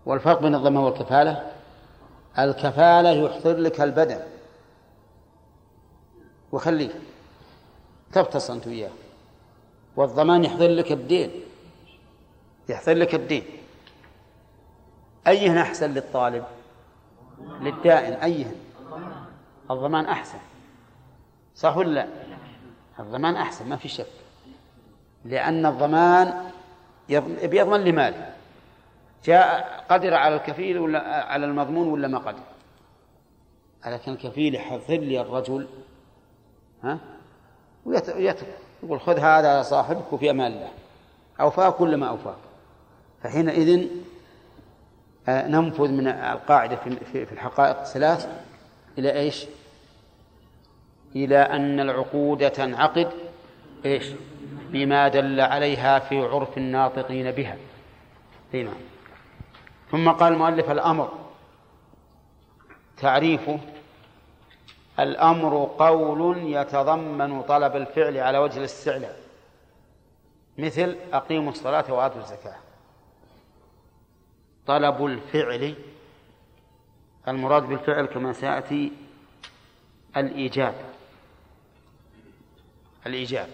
والفرق 0.07 0.42
بين 0.42 0.55
الضمان 0.55 0.84
والكفالة؟ 0.84 1.51
الكفالة 2.38 3.11
يحضر 3.11 3.57
لك 3.57 3.80
البدن. 3.80 4.20
وخليه 6.53 6.90
تفتص 8.12 8.51
أنت 8.51 8.66
وياه. 8.66 8.90
والضمان 9.96 10.44
يحضر 10.44 10.68
لك 10.68 10.92
الدين 10.92 11.30
يحضر 12.68 12.94
لك 12.94 13.14
الدين 13.14 13.44
أيهن 15.26 15.59
أحسن 15.59 15.94
للطالب؟ 15.94 16.44
للدائن 17.61 18.12
أيهن؟ 18.12 18.57
الضمان 19.70 20.07
أحسن. 20.07 20.38
صح 21.55 21.76
ولا 21.76 21.90
لا؟ 21.90 22.09
الضمان 22.98 23.36
أحسن 23.36 23.68
ما 23.68 23.76
في 23.76 23.88
شك. 23.88 24.07
لأن 25.24 25.66
الضمان 25.66 26.51
بيضمن 27.42 27.80
لماله. 27.80 28.34
جاء 29.24 29.84
قدر 29.90 30.14
على 30.14 30.36
الكفيل 30.36 30.78
ولا 30.78 31.24
على 31.24 31.46
المضمون 31.46 31.88
ولا 31.88 32.09
ما 32.09 32.18
قدر؟ 32.18 32.42
لكن 33.86 34.12
الكفيل 34.12 34.55
يحضر 34.55 34.96
لي 34.96 35.20
الرجل 35.20 35.66
ها 36.85 36.99
ويترك 37.85 38.47
يقول 38.83 39.01
خذ 39.01 39.18
هذا 39.18 39.62
صاحبك 39.62 40.12
وفي 40.12 40.31
أمان 40.31 40.53
الله 40.53 40.70
أوفاك 41.41 41.74
كل 41.74 41.97
ما 41.97 42.07
أوفاك 42.07 42.37
فحينئذ 43.22 43.89
آه، 45.28 45.49
ننفذ 45.49 45.89
من 45.89 46.09
القاعدة 46.09 46.76
في 47.12 47.33
الحقائق 47.33 47.81
الثلاث 47.81 48.28
إلى 48.99 49.12
إيش؟ 49.12 49.47
إلى 51.16 51.39
أن 51.39 51.81
العقود 51.81 52.51
تنعقد 52.51 53.09
إيش؟ 53.85 54.07
بما 54.70 55.09
دل 55.09 55.41
عليها 55.41 55.99
في 55.99 56.18
عرف 56.18 56.59
الناطقين 56.59 57.31
بها. 57.31 57.57
نعم. 58.53 58.74
ثم 59.91 60.11
قال 60.11 60.33
المؤلف 60.33 60.70
الأمر 60.70 61.09
تعريفه 62.97 63.59
الأمر 65.01 65.74
قول 65.78 66.38
يتضمن 66.38 67.42
طلب 67.42 67.76
الفعل 67.76 68.16
على 68.18 68.38
وجه 68.38 68.59
الاستعلاء. 68.59 69.20
مثل 70.59 70.96
أقيموا 71.12 71.53
الصلاة 71.53 71.92
وآتوا 71.92 72.20
الزكاة. 72.20 72.57
طلب 74.66 75.07
الفعل 75.07 75.74
المراد 77.28 77.62
بالفعل 77.62 78.07
كما 78.07 78.32
سيأتي 78.32 78.92
الإيجاب. 80.16 80.74
الإيجاب. 83.07 83.48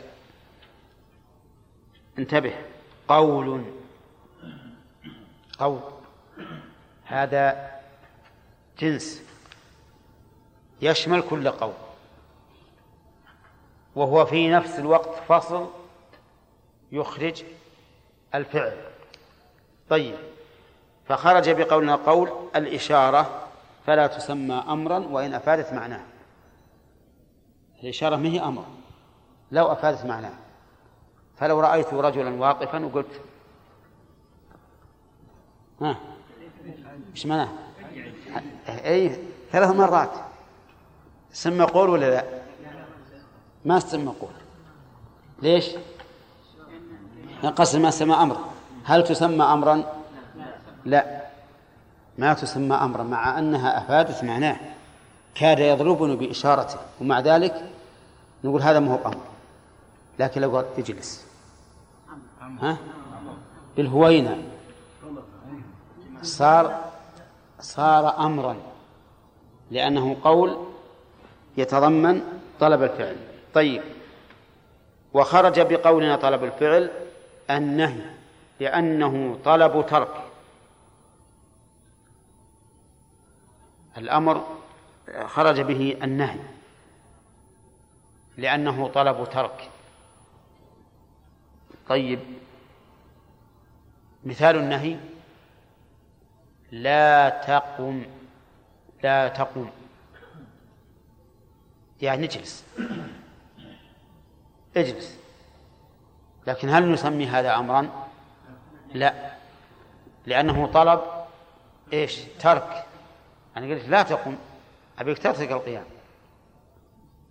انتبه. 2.19 2.55
قول. 3.09 3.65
قول. 5.59 5.81
هذا 7.05 7.71
جنس. 8.79 9.26
يشمل 10.83 11.23
كل 11.23 11.51
قول. 11.51 11.73
وهو 13.97 14.27
في 14.27 14.51
نفس 14.51 14.79
الوقت 14.79 15.15
فصل 15.29 15.67
يخرج 16.93 17.45
الفعل. 18.35 18.77
طيب 19.89 20.17
فخرج 21.05 21.51
بقولنا 21.51 21.97
قول 21.97 22.31
الإشارة 22.57 23.49
فلا 23.87 24.07
تسمى 24.07 24.55
أمرا 24.55 24.99
وإن 24.99 25.35
أفادت 25.35 25.73
معناه. 25.73 26.05
الإشارة 27.83 28.17
ما 28.17 28.29
هي 28.29 28.41
أمر؟ 28.41 28.65
لو 29.53 29.73
أفادت 29.73 30.05
معناه. 30.05 30.35
فلو 31.37 31.61
رأيت 31.61 31.95
رجلا 31.95 32.41
واقفا 32.41 32.85
وقلت 32.85 33.21
ها 35.81 36.01
إيش 37.15 37.27
معناه؟ 37.27 37.49
اي 38.69 39.19
ثلاث 39.53 39.71
مرات. 39.71 40.26
سمى 41.37 41.65
قول 41.65 41.89
ولا 41.91 42.11
لا؟ 42.11 42.25
ما 43.65 43.79
سمى 43.79 44.13
قول. 44.21 44.31
ليش؟ 45.43 45.71
قصد 47.57 47.79
ما 47.79 47.91
سمى 47.91 48.15
أمر 48.15 48.37
هل 48.85 49.05
تسمى 49.05 49.45
أمرا؟ 49.45 49.93
لا. 50.85 51.23
ما 52.19 52.35
تسمى 52.35 52.75
أمرا 52.77 53.03
مع 53.03 53.39
أنها 53.39 53.79
أفادت 53.79 54.25
معناه. 54.25 54.57
كاد 55.35 55.59
يضربني 55.59 56.17
باشارته 56.17 56.79
ومع 57.01 57.21
ذلك 57.21 57.71
نقول 58.45 58.63
هذا 58.63 58.81
ما 58.81 58.95
هو 58.95 59.07
أمر. 59.07 59.25
لكن 60.19 60.41
لو 60.41 60.57
قال 60.57 60.67
اجلس. 60.79 61.27
ها؟ 62.61 62.77
بالهوينه 63.77 64.43
صار 66.23 66.85
صار 67.61 68.27
أمرا 68.27 68.57
لأنه 69.71 70.17
قول 70.25 70.76
يتضمن 71.57 72.41
طلب 72.61 72.83
الفعل. 72.83 73.17
طيب. 73.55 73.83
وخرج 75.15 75.61
بقولنا 75.61 76.17
طلب 76.17 76.45
الفعل 76.45 76.91
النهي 77.51 78.01
لأنه 78.61 79.39
طلب 79.45 79.87
ترك. 79.87 80.23
الأمر 83.99 84.45
خرج 85.27 85.61
به 85.61 85.99
النهي 86.03 86.41
لأنه 88.37 88.89
طلب 88.89 89.29
ترك. 89.33 89.71
طيب. 91.89 92.21
مثال 94.25 94.57
النهي 94.57 94.97
لا 96.73 97.29
تقم 97.29 98.03
لا 99.03 99.29
تقم. 99.29 99.71
يعني 102.03 102.27
اجلس. 102.27 102.65
اجلس. 104.77 105.19
لكن 106.47 106.69
هل 106.69 106.93
نسمي 106.93 107.27
هذا 107.27 107.55
أمرا؟ 107.57 108.09
لا. 108.95 109.31
لأنه 110.27 110.67
طلب 110.67 111.01
إيش؟ 111.93 112.21
ترك. 112.41 112.85
أنا 113.57 113.75
قلت 113.75 113.89
لا 113.89 114.03
تقم. 114.03 114.37
أبيك 114.99 115.19
تترك 115.19 115.53
القيام. 115.53 115.85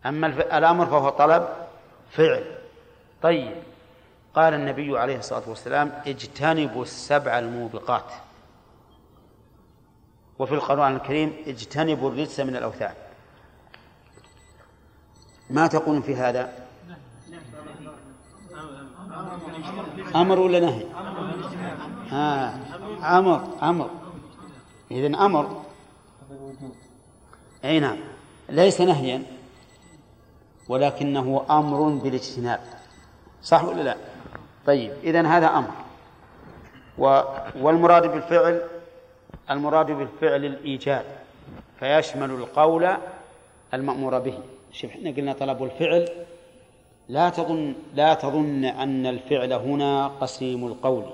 أما 0.05 0.27
الأمر 0.57 0.85
فهو 0.85 1.09
طلب 1.09 1.47
فعل. 2.11 2.57
طيب. 3.21 3.55
قال 4.33 4.53
النبي 4.53 4.99
عليه 4.99 5.17
الصلاة 5.17 5.49
والسلام 5.49 5.91
اجتنبوا 6.07 6.83
السبع 6.83 7.39
الموبقات. 7.39 8.11
وفي 10.39 10.53
القرآن 10.53 10.95
الكريم 10.95 11.35
اجتنبوا 11.47 12.09
الرجس 12.09 12.39
من 12.39 12.55
الأوثان. 12.55 12.93
ما 15.49 15.67
تقول 15.67 16.03
في 16.03 16.15
هذا؟ 16.15 16.53
أمر 20.15 20.39
ولا 20.39 20.59
نهي؟ 20.59 20.85
آه 22.13 22.53
أمر 23.03 23.47
أمر. 23.63 23.89
إذن 24.91 25.15
أمر. 25.15 25.61
أي 27.65 27.79
نعم. 27.79 27.97
ليس 28.49 28.81
نهيا 28.81 29.23
ولكنه 30.69 31.45
أمر 31.49 31.89
بالاجتناب. 31.89 32.59
صح 33.43 33.63
ولا 33.63 33.81
لا؟ 33.81 33.97
طيب 34.65 34.91
إذن 35.03 35.25
هذا 35.25 35.47
أمر. 35.47 35.71
والمراد 37.55 38.11
بالفعل؟ 38.11 38.61
المراد 39.51 39.91
بالفعل 39.91 40.45
الإيجاد 40.45 41.05
فيشمل 41.79 42.29
القول 42.29 42.97
المأمور 43.73 44.19
به. 44.19 44.39
شوف 44.75 44.91
إحنا 44.91 45.09
قلنا 45.09 45.33
طلب 45.33 45.63
الفعل. 45.63 46.09
لا 47.09 47.29
تظن 47.29 47.75
لا 47.93 48.13
تظن 48.13 48.65
أن 48.65 49.05
الفعل 49.05 49.53
هنا 49.53 50.07
قسيم 50.07 50.67
القول. 50.67 51.05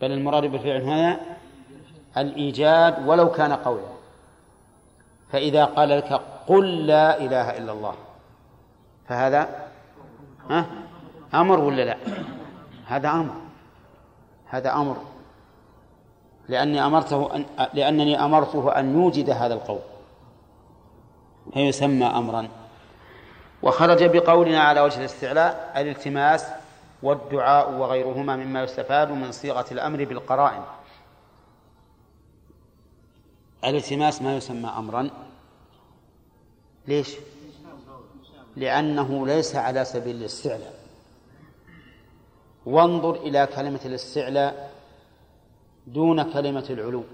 بل 0.00 0.12
المراد 0.12 0.42
بالفعل 0.42 0.82
هنا 0.82 1.20
الإيجاد 2.16 3.08
ولو 3.08 3.30
كان 3.30 3.52
قولا. 3.52 3.94
فإذا 5.32 5.64
قال 5.64 5.88
لك 5.88 6.20
قل 6.46 6.86
لا 6.86 7.20
إله 7.20 7.58
إلا 7.58 7.72
الله 7.72 7.94
فهذا 9.08 9.68
ها؟ 10.50 10.66
أمر 11.34 11.60
ولا 11.60 11.82
لا؟ 11.82 11.96
هذا 12.86 13.08
أمر. 13.08 13.34
هذا 14.46 14.72
أمر. 14.72 14.96
لأني 16.48 16.86
أمرته 16.86 17.36
أن 17.36 17.44
لأنني 17.74 18.24
أمرته 18.24 18.78
أن 18.78 18.94
يوجد 19.02 19.30
هذا 19.30 19.54
القول. 19.54 19.93
فيسمى 21.52 22.06
أمرا. 22.06 22.48
وخرج 23.62 24.04
بقولنا 24.04 24.60
على 24.60 24.80
وجه 24.80 24.98
الاستعلاء 24.98 25.72
الالتماس 25.76 26.46
والدعاء 27.02 27.72
وغيرهما 27.72 28.36
مما 28.36 28.62
يستفاد 28.62 29.10
من 29.10 29.32
صيغة 29.32 29.66
الأمر 29.72 30.04
بالقرائن. 30.04 30.62
الالتماس 33.64 34.22
ما 34.22 34.36
يسمى 34.36 34.68
أمرا. 34.68 35.10
ليش؟ 36.88 37.16
لأنه 38.56 39.26
ليس 39.26 39.56
على 39.56 39.84
سبيل 39.84 40.16
الاستعلاء. 40.16 40.74
وانظر 42.66 43.14
إلى 43.14 43.46
كلمة 43.46 43.80
الاستعلاء 43.84 44.72
دون 45.86 46.32
كلمة 46.32 46.66
العلو. 46.70 47.04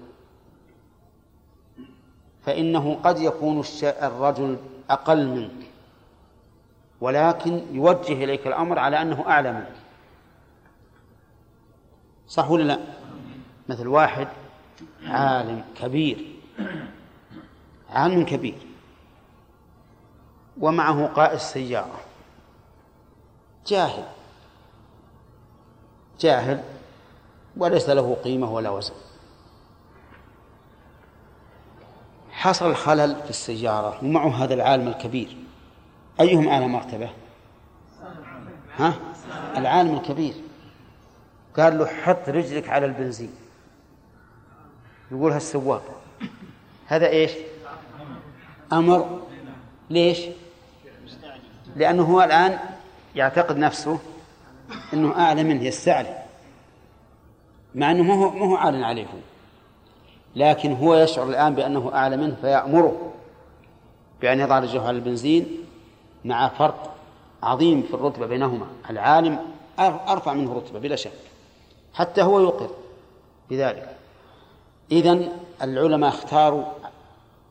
فإنه 2.45 2.99
قد 3.03 3.19
يكون 3.19 3.63
الرجل 3.83 4.57
أقل 4.89 5.27
منك. 5.27 5.67
ولكن 7.01 7.61
يوجه 7.71 8.23
إليك 8.23 8.47
الأمر 8.47 8.79
على 8.79 9.01
أنه 9.01 9.25
أعلى 9.27 9.53
منك. 9.53 9.75
صح 12.27 12.51
ولا 12.51 12.63
لا؟ 12.63 12.79
مثل 13.69 13.87
واحد 13.87 14.27
عالم 15.03 15.63
كبير. 15.81 16.35
عالم 17.89 18.25
كبير. 18.25 18.67
ومعه 20.59 21.07
قائد 21.07 21.39
سيارة. 21.39 21.99
جاهل. 23.67 24.03
جاهل 26.19 26.63
وليس 27.57 27.89
له 27.89 28.17
قيمة 28.23 28.51
ولا 28.53 28.69
وزن. 28.69 28.93
حصل 32.41 32.75
خلل 32.75 33.15
في 33.23 33.29
السيارة 33.29 33.99
ومعه 34.03 34.43
هذا 34.43 34.53
العالم 34.53 34.87
الكبير. 34.87 35.37
أيهم 36.19 36.47
أعلى 36.47 36.67
مرتبة؟ 36.67 37.09
ها؟ 38.77 38.93
العالم 39.57 39.95
الكبير. 39.95 40.33
قال 41.57 41.77
له 41.77 41.85
حط 41.85 42.29
رجلك 42.29 42.69
على 42.69 42.85
البنزين. 42.85 43.31
يقولها 45.11 45.37
السواق 45.37 46.01
هذا 46.87 47.07
إيش؟ 47.07 47.31
أمر. 48.73 49.21
ليش؟ 49.89 50.19
لأنه 51.75 52.03
هو 52.03 52.21
الآن 52.21 52.59
يعتقد 53.15 53.57
نفسه 53.57 53.99
أنه 54.93 55.19
أعلى 55.19 55.43
منه 55.43 55.63
يستعلي 55.63 56.23
مع 57.75 57.91
أنه 57.91 58.03
ما 58.03 58.13
هو 58.13 58.31
ما 58.31 58.45
هو 58.45 58.55
عال 58.55 58.83
عليه 58.83 59.07
لكن 60.35 60.73
هو 60.73 60.95
يشعر 60.95 61.29
الآن 61.29 61.55
بأنه 61.55 61.91
أعلى 61.93 62.17
منه 62.17 62.35
فيأمره 62.41 63.11
بأن 64.21 64.39
يضع 64.39 64.59
رجله 64.59 64.87
على 64.87 64.97
البنزين 64.97 65.47
مع 66.25 66.47
فرق 66.47 66.93
عظيم 67.43 67.81
في 67.81 67.93
الرتبة 67.93 68.27
بينهما. 68.27 68.65
العالم 68.89 69.39
أرفع 69.79 70.33
منه 70.33 70.53
رتبة 70.53 70.79
بلا 70.79 70.95
شك. 70.95 71.11
حتى 71.93 72.21
هو 72.21 72.39
يقر 72.39 72.69
بذلك. 73.49 73.95
إذن 74.91 75.29
العلماء 75.61 76.09
اختاروا 76.09 76.63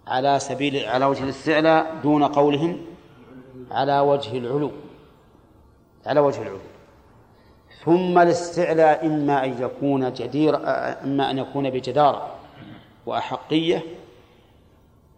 على 0.06 0.38
سبيل 0.38 0.84
على 0.84 1.04
وجه 1.04 1.24
الاستعلاء 1.24 1.96
دون 2.02 2.24
قولهم 2.24 2.80
على 3.70 4.00
وجه 4.00 4.38
العلو. 4.38 4.70
على 6.06 6.20
وجه 6.20 6.42
العلو. 6.42 6.58
ثم 7.84 8.18
الاستعلاء 8.18 9.06
إما 9.06 9.44
أن 9.44 9.62
يكون 9.62 10.12
جدير 10.12 10.56
إما 11.04 11.30
أن 11.30 11.38
يكون 11.38 11.70
بجدارة. 11.70 12.39
وأحقية 13.10 13.82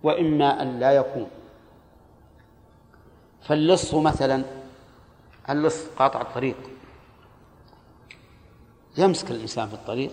وإما 0.03 0.63
أن 0.63 0.81
لا 0.81 0.93
يكون. 0.93 1.29
فاللص 3.43 3.95
مثلا 3.95 4.45
اللص 5.51 5.87
قاطع 5.99 6.21
الطريق. 6.21 6.57
يمسك 8.99 9.31
الإنسان 9.31 9.69
في 9.69 9.75
الطريق. 9.75 10.11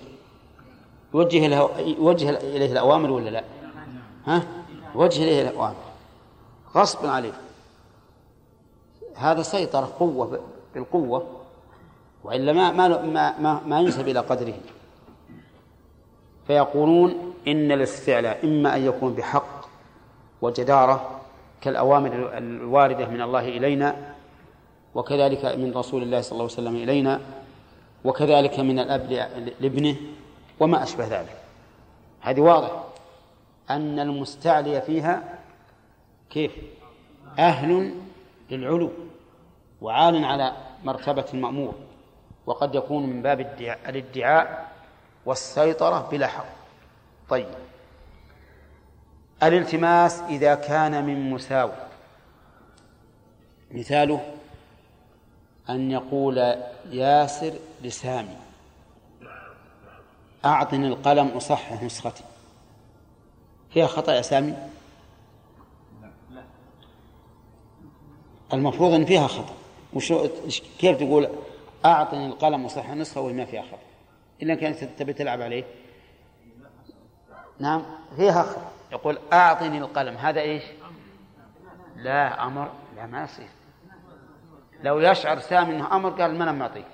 يوجه 1.13 1.47
له 1.47 1.79
يوجه 1.79 2.29
إليه 2.29 2.71
الأوامر 2.71 3.11
ولا 3.11 3.29
لا؟ 3.29 3.43
ها؟ 4.25 4.43
يوجه 4.95 5.23
إليه 5.23 5.41
الأوامر. 5.49 5.83
غصب 6.75 7.05
عليه. 7.05 7.33
هذا 9.15 9.41
سيطرة 9.41 9.93
قوة 9.99 10.39
بالقوة 10.73 11.27
وإلا 12.23 12.53
ما 12.53 12.71
ما 12.71 13.01
ما, 13.39 13.61
ما 13.65 13.79
ينسب 13.79 14.07
إلى 14.07 14.19
قدره. 14.19 14.53
فيقولون 16.49 17.33
إن 17.47 17.71
الاستعلاء 17.71 18.45
إما 18.45 18.75
أن 18.75 18.85
يكون 18.85 19.13
بحق 19.13 19.65
وجدارة 20.41 21.21
كالأوامر 21.61 22.37
الواردة 22.37 23.07
من 23.07 23.21
الله 23.21 23.39
إلينا 23.39 24.15
وكذلك 24.95 25.45
من 25.45 25.73
رسول 25.75 26.03
الله 26.03 26.21
صلى 26.21 26.31
الله 26.31 26.43
عليه 26.43 26.53
وسلم 26.53 26.75
إلينا 26.75 27.21
وكذلك 28.05 28.59
من 28.59 28.79
الأب 28.79 29.11
لابنه 29.59 29.95
وما 30.59 30.83
أشبه 30.83 31.07
ذلك. 31.07 31.37
هذه 32.21 32.41
واضح. 32.41 32.83
أن 33.69 33.99
المستعلي 33.99 34.81
فيها 34.81 35.39
كيف؟ 36.29 36.51
أهل 37.39 37.93
للعلو 38.51 38.89
وعال 39.81 40.25
على 40.25 40.53
مرتبة 40.83 41.25
المأمور 41.33 41.73
وقد 42.45 42.75
يكون 42.75 43.05
من 43.05 43.21
باب 43.21 43.39
الادعاء 43.89 44.68
والسيطرة 45.29 46.07
بلا 46.11 46.27
حق 46.27 46.45
طيب. 47.29 47.47
الالتماس 49.43 50.19
إذا 50.19 50.55
كان 50.55 51.05
من 51.05 51.29
مساو 51.29 51.71
مثاله 53.71 54.33
أن 55.69 55.91
يقول 55.91 56.37
ياسر 56.91 57.53
لسامي 57.81 58.37
أعطني 60.45 60.87
القلم 60.87 61.27
أصحح 61.27 61.83
نسختي. 61.83 62.23
فيها 63.73 63.87
خطأ 63.87 64.13
يا 64.13 64.21
سامي؟ 64.21 64.57
المفروض 68.53 68.93
أن 68.93 69.05
فيها 69.05 69.27
خطأ. 69.27 69.53
وشو 69.93 70.29
كيف 70.79 70.97
تقول 70.97 71.29
أعطني 71.85 72.27
القلم 72.27 72.65
أصحح 72.65 72.89
نسخة 72.89 73.21
وهي 73.21 73.33
ما 73.33 73.45
فيها 73.45 73.61
خطأ؟ 73.61 73.88
إلا 74.41 74.55
كانت 74.55 74.83
تبي 74.83 75.13
تلعب 75.13 75.41
عليه. 75.41 75.63
نعم. 77.59 77.85
فيها 78.15 78.43
خطأ 78.43 78.71
يقول 78.91 79.19
أعطني 79.33 79.77
القلم. 79.77 80.17
هذا 80.17 80.41
إيش؟ 80.41 80.63
لا 81.95 82.45
أمر 82.45 82.71
لا 82.95 83.05
ما 83.05 83.23
يصير. 83.23 83.47
لو 84.83 84.99
يشعر 84.99 85.39
سامي 85.39 85.75
أنه 85.75 85.95
أمر 85.95 86.09
قال 86.09 86.35
ما 86.35 86.43
أنا 86.43 86.51
معطيك 86.51 86.85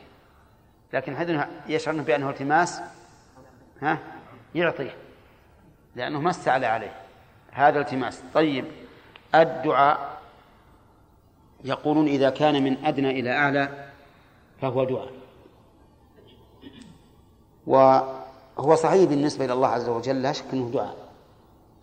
لكن 0.94 1.18
حد 1.18 1.48
يشعر 1.68 1.94
بأنه 1.94 2.30
التماس 2.30 2.82
ها 3.82 3.98
يعطيه. 4.56 4.96
لأنه 5.96 6.22
ما 6.22 6.30
استعلى 6.30 6.66
عليه. 6.66 6.92
هذا 7.52 7.80
التماس. 7.80 8.24
طيب. 8.34 8.66
الدعاء 9.36 10.22
يقولون 11.64 12.08
إذا 12.08 12.30
كان 12.30 12.64
من 12.64 12.86
أدنى 12.86 13.20
إلى 13.20 13.32
أعلى 13.32 13.90
فهو 14.62 14.84
دعاء. 14.84 15.25
وهو 17.68 18.76
صحيح 18.76 19.10
بالنسبة 19.10 19.46
إلى 19.46 19.54
الله 19.54 19.68
عز 19.68 19.90
وجل 19.90 20.22
لا 20.22 20.32
شك 20.32 20.46
أنه 20.54 20.70
دعاء. 20.70 20.96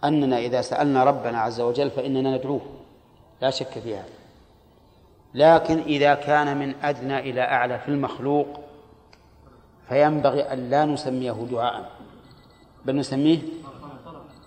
أننا 0.05 0.39
إذا 0.39 0.61
سألنا 0.61 1.05
ربنا 1.05 1.41
عز 1.41 1.61
وجل 1.61 1.91
فإننا 1.91 2.37
ندعوه 2.37 2.61
لا 3.43 3.51
شك 3.51 3.79
في 3.79 3.97
هذا. 3.97 4.09
لكن 5.35 5.79
إذا 5.79 6.15
كان 6.15 6.57
من 6.57 6.75
أدنى 6.83 7.19
إلى 7.19 7.41
أعلى 7.41 7.79
في 7.79 7.89
المخلوق 7.89 8.47
فينبغي 9.89 10.43
أن 10.43 10.71
لا 10.71 10.85
نسميه 10.85 11.47
دعاء 11.51 11.91
بل 12.85 12.97
نسميه 12.97 13.39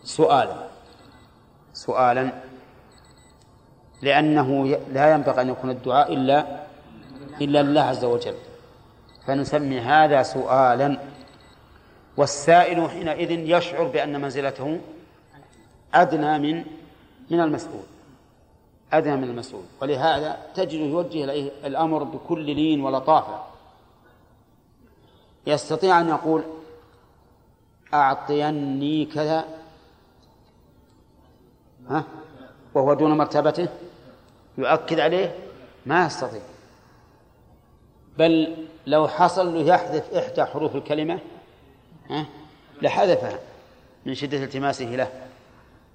سؤالا. 0.03 0.55
سؤالا 1.73 2.31
لأنه 4.01 4.77
لا 4.91 5.13
ينبغي 5.13 5.41
أن 5.41 5.49
يكون 5.49 5.69
الدعاء 5.69 6.13
إلا 6.13 6.45
إلا 7.41 7.63
لله 7.63 7.81
عز 7.81 8.05
وجل. 8.05 8.35
فنسمي 9.27 9.79
هذا 9.79 10.23
سؤالا. 10.23 10.97
والسائل 12.17 12.89
حينئذ 12.89 13.31
يشعر 13.31 13.83
بأن 13.83 14.21
منزلته 14.21 14.81
أدنى 15.93 16.39
من 16.39 16.65
من 17.29 17.39
المسؤول. 17.39 17.83
أدنى 18.93 19.15
من 19.15 19.23
المسؤول. 19.23 19.63
ولهذا 19.81 20.37
تجد 20.55 20.73
يوجه 20.73 21.23
إليه 21.23 21.51
الأمر 21.65 22.03
بكل 22.03 22.45
لين 22.45 22.81
ولطافة 22.81 23.43
يستطيع 25.47 26.01
أن 26.01 26.09
يقول 26.09 26.43
أعطيني 27.93 29.05
كذا. 29.05 29.45
ها؟ 31.89 32.03
وهو 32.73 32.93
دون 32.93 33.17
مرتبته؟ 33.17 33.67
يؤكد 34.57 34.99
عليه؟ 34.99 35.35
ما 35.85 36.05
يستطيع. 36.05 36.41
بل 38.17 38.67
لو 38.87 39.07
حصل 39.07 39.53
له 39.53 39.61
يحذف 39.61 40.13
إحدى 40.13 40.45
حروف 40.45 40.75
الكلمة 40.75 41.19
ها؟ 42.09 42.25
لحذفها 42.81 43.39
من 44.05 44.15
شدة 44.15 44.43
التماسه 44.43 44.85
له. 44.85 45.11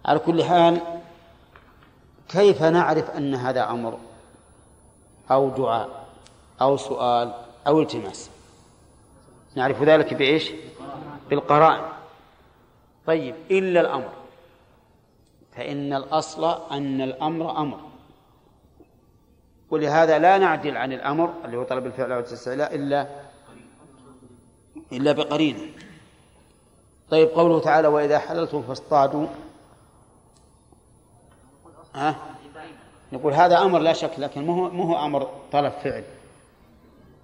على 0.04 0.18
كل 0.18 0.44
حال 0.44 0.80
كيف 2.28 2.62
نعرف 2.62 3.11
أن 3.11 3.34
هذا 3.34 3.70
أمر 3.70 3.98
أو 5.30 5.48
دعاء 5.50 6.06
أو 6.62 6.76
سؤال 6.76 7.34
أو 7.66 7.80
التماس؟ 7.80 8.30
نعرف 9.54 9.82
ذلك 9.82 10.14
بإيش؟ 10.14 10.50
بالقرائن. 11.30 11.84
طيب 13.06 13.34
إلا 13.50 13.80
الأمر. 13.80 14.11
فإن 15.56 15.92
الأصل 15.92 16.70
أن 16.70 17.00
الأمر 17.00 17.58
أمر. 17.58 17.80
ولهذا 19.70 20.18
لا 20.18 20.38
نعدل 20.38 20.76
عن 20.76 20.92
الأمر 20.92 21.34
اللي 21.44 21.56
هو 21.56 21.62
طلب 21.62 21.86
الفعل 21.86 22.12
والاستعلاء 22.12 22.74
إلا 22.74 23.06
إلا 24.92 25.12
بقرينة. 25.12 25.61
طيب 27.11 27.28
قوله 27.28 27.61
تعالى 27.61 27.88
وإذا 27.88 28.18
حللتم 28.18 28.62
فاصطادوا. 28.62 29.26
ها؟ 31.94 32.16
نقول 33.12 33.32
هذا 33.32 33.62
أمر 33.62 33.78
لا 33.78 33.92
شك 33.92 34.18
لكن 34.18 34.46
مو 34.46 34.70
مو 34.70 35.04
أمر 35.04 35.28
طلب 35.52 35.72
فعل 35.72 36.04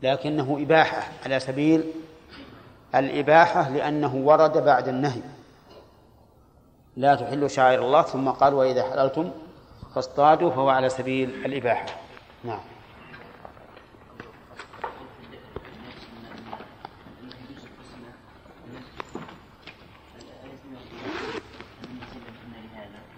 لكنه 0.03 0.59
إباحة 0.61 1.12
على 1.24 1.41
سبيل 1.41 1.84
الإباحة 2.95 3.68
لأنه 3.68 4.14
ورد 4.16 4.64
بعد 4.64 4.89
النهي. 4.89 5.22
لا 6.97 7.14
تحلوا 7.14 7.49
شعائر 7.49 7.84
الله 7.84 8.03
ثم 8.03 8.28
قال 8.28 8.55
وإذا 8.55 8.91
حللتم 8.91 9.30
فاصطادوا 9.95 10.51
فهو 10.51 10.68
على 10.68 10.89
سبيل 10.89 11.45
الإباحة. 11.45 11.87
نعم. 12.45 12.61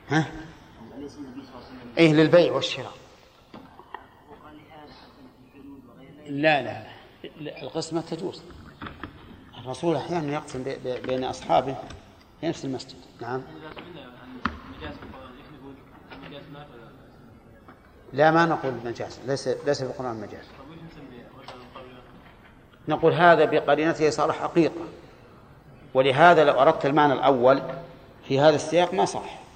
ها؟ 0.08 0.26
إيه 1.98 2.12
للبيع 2.12 2.52
والشراء. 2.52 2.92
لا 6.26 6.62
لا 6.62 6.86
القسمة 7.62 8.00
تجوز. 8.00 8.42
الرسول 9.58 9.96
أحيانا 9.96 10.32
يقسم 10.32 10.64
بين 10.84 11.24
أصحابه 11.24 11.76
في 12.40 12.48
نفس 12.48 12.64
المسجد. 12.64 12.96
نعم. 13.20 13.42
لا 18.12 18.30
ما 18.30 18.46
نقول 18.46 18.72
مجاز 18.84 19.20
ليس 19.26 19.48
ليس 19.48 19.82
في 19.82 19.90
القرآن 19.90 20.20
مجاز. 20.20 20.44
نقول 22.88 23.12
هذا 23.12 23.44
بقرينته 23.44 24.10
صار 24.10 24.32
حقيقة. 24.32 24.84
ولهذا 25.94 26.44
لو 26.44 26.60
أردت 26.60 26.86
المعنى 26.86 27.12
الأول 27.12 27.62
في 28.28 28.40
هذا 28.40 28.56
السياق 28.56 28.94
ما 28.94 29.04
صح. 29.04 29.47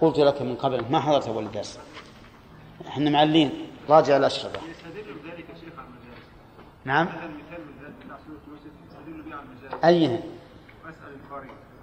قلت 0.00 0.18
لك 0.18 0.42
من 0.42 0.54
قبل 0.56 0.84
ما 0.90 1.00
حضرت 1.00 1.28
أول 1.28 1.44
الدرس 1.46 1.78
إحنا 2.88 3.10
معلين. 3.10 3.66
راجع 3.88 4.16
الأشرطة 4.16 4.60
نعم. 6.84 7.08
أي. 9.84 10.20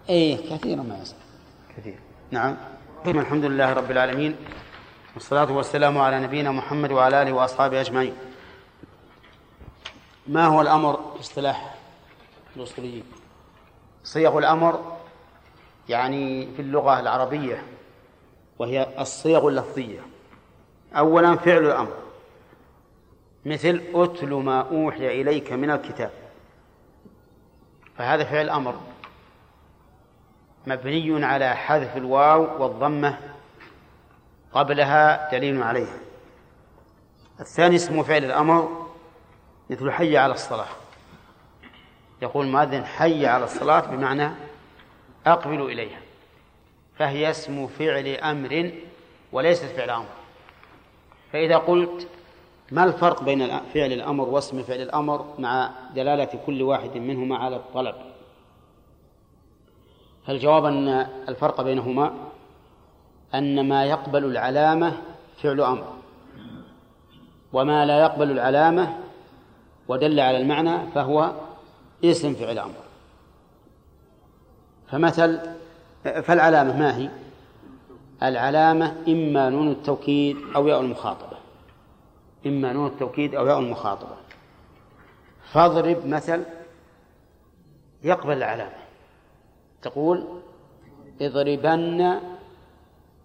أي 0.09 0.37
كثير 0.37 0.77
ما 0.81 0.97
يسأل. 1.01 1.17
كثير. 1.77 1.99
نعم. 2.31 2.57
الحمد 3.05 3.45
لله 3.45 3.73
رب 3.73 3.91
العالمين. 3.91 4.35
والصلاة 5.13 5.51
والسلام 5.51 5.97
على 5.97 6.19
نبينا 6.19 6.51
محمد 6.51 6.91
وعلى 6.91 7.21
آله 7.21 7.31
وأصحابه 7.33 7.81
أجمعين. 7.81 8.13
ما 10.27 10.45
هو 10.45 10.61
الأمر 10.61 11.11
في 11.13 11.19
اصطلاح 11.19 11.75
الأصوليين؟ 12.55 13.03
صيغ 14.03 14.37
الأمر 14.37 14.97
يعني 15.89 16.47
في 16.55 16.61
اللغة 16.61 16.99
العربية. 16.99 17.63
وهي 18.59 18.87
الصيغ 18.99 19.47
اللفظية. 19.47 19.99
أولا 20.93 21.35
فعل 21.35 21.65
الأمر. 21.65 21.97
مثل 23.45 23.83
أتل 23.93 24.33
ما 24.33 24.61
أوحي 24.61 25.21
إليك 25.21 25.51
من 25.53 25.71
الكتاب. 25.71 26.11
فهذا 27.97 28.23
فعل 28.23 28.49
أمر 28.49 28.75
مبني 30.67 31.25
على 31.25 31.55
حذف 31.55 31.97
الواو 31.97 32.63
والضمة 32.63 33.17
قبلها 34.53 35.31
دليل 35.31 35.63
عليها. 35.63 35.97
الثاني 37.39 37.75
اسمه 37.75 38.03
فعل 38.03 38.25
الأمر. 38.25 38.87
مثل 39.69 39.91
حي 39.91 40.17
على 40.17 40.33
الصلاة. 40.33 40.67
يقول 42.21 42.45
المؤذن 42.45 42.85
حي 42.85 43.25
على 43.25 43.43
الصلاة 43.43 43.79
بمعنى 43.79 44.31
أقبل 45.25 45.61
إليها. 45.61 45.99
فهي 47.01 47.29
اسم 47.29 47.67
فعل 47.67 48.07
أمر 48.07 48.71
وليست 49.31 49.65
فعل 49.65 49.89
أمر. 49.89 50.05
فإذا 51.31 51.57
قلت 51.57 52.07
ما 52.71 52.83
الفرق 52.83 53.23
بين 53.23 53.59
فعل 53.73 53.91
الأمر 53.93 54.29
واسم 54.29 54.63
فعل 54.63 54.81
الأمر 54.81 55.25
مع 55.39 55.71
دلالة 55.95 56.39
كل 56.45 56.61
واحد 56.61 56.97
منهما 56.97 57.37
على 57.37 57.55
الطلب؟ 57.55 57.95
فالجواب 60.27 60.65
أن 60.65 60.87
الفرق 61.29 61.61
بينهما؟ 61.61 62.13
أن 63.35 63.69
ما 63.69 63.85
يقبل 63.85 64.25
العلامة 64.25 65.01
فعل 65.43 65.61
أمر 65.61 65.93
وما 67.53 67.85
لا 67.85 67.99
يقبل 67.99 68.31
العلامة 68.31 68.97
ودل 69.87 70.19
على 70.19 70.37
المعنى 70.37 70.91
فهو 70.91 71.31
اسم 72.03 72.33
فعل 72.33 72.59
أمر. 72.59 72.81
فمثل 74.87 75.60
فالعلامة 76.03 76.79
ما 76.79 76.97
هي؟ 76.97 77.09
العلامة 78.23 78.95
إما 79.07 79.49
نون 79.49 79.71
التوكيد 79.71 80.37
أو 80.55 80.67
ياء 80.67 80.81
المخاطبة. 80.81 81.37
إما 82.45 82.73
نون 82.73 82.87
التوكيد 82.87 83.35
أو 83.35 83.47
ياء 83.47 83.59
المخاطبة. 83.59 84.15
فاضرب 85.51 86.05
مثل 86.05 86.43
يقبل 88.03 88.37
العلامة. 88.37 88.81
تقول 89.81 90.27
اضربن 91.21 92.19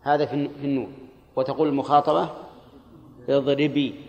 هذا 0.03 0.27
في 0.27 0.35
النون. 0.35 0.93
وتقول 1.37 1.69
المخاطبة 1.69 2.31
اضربي. 3.29 4.01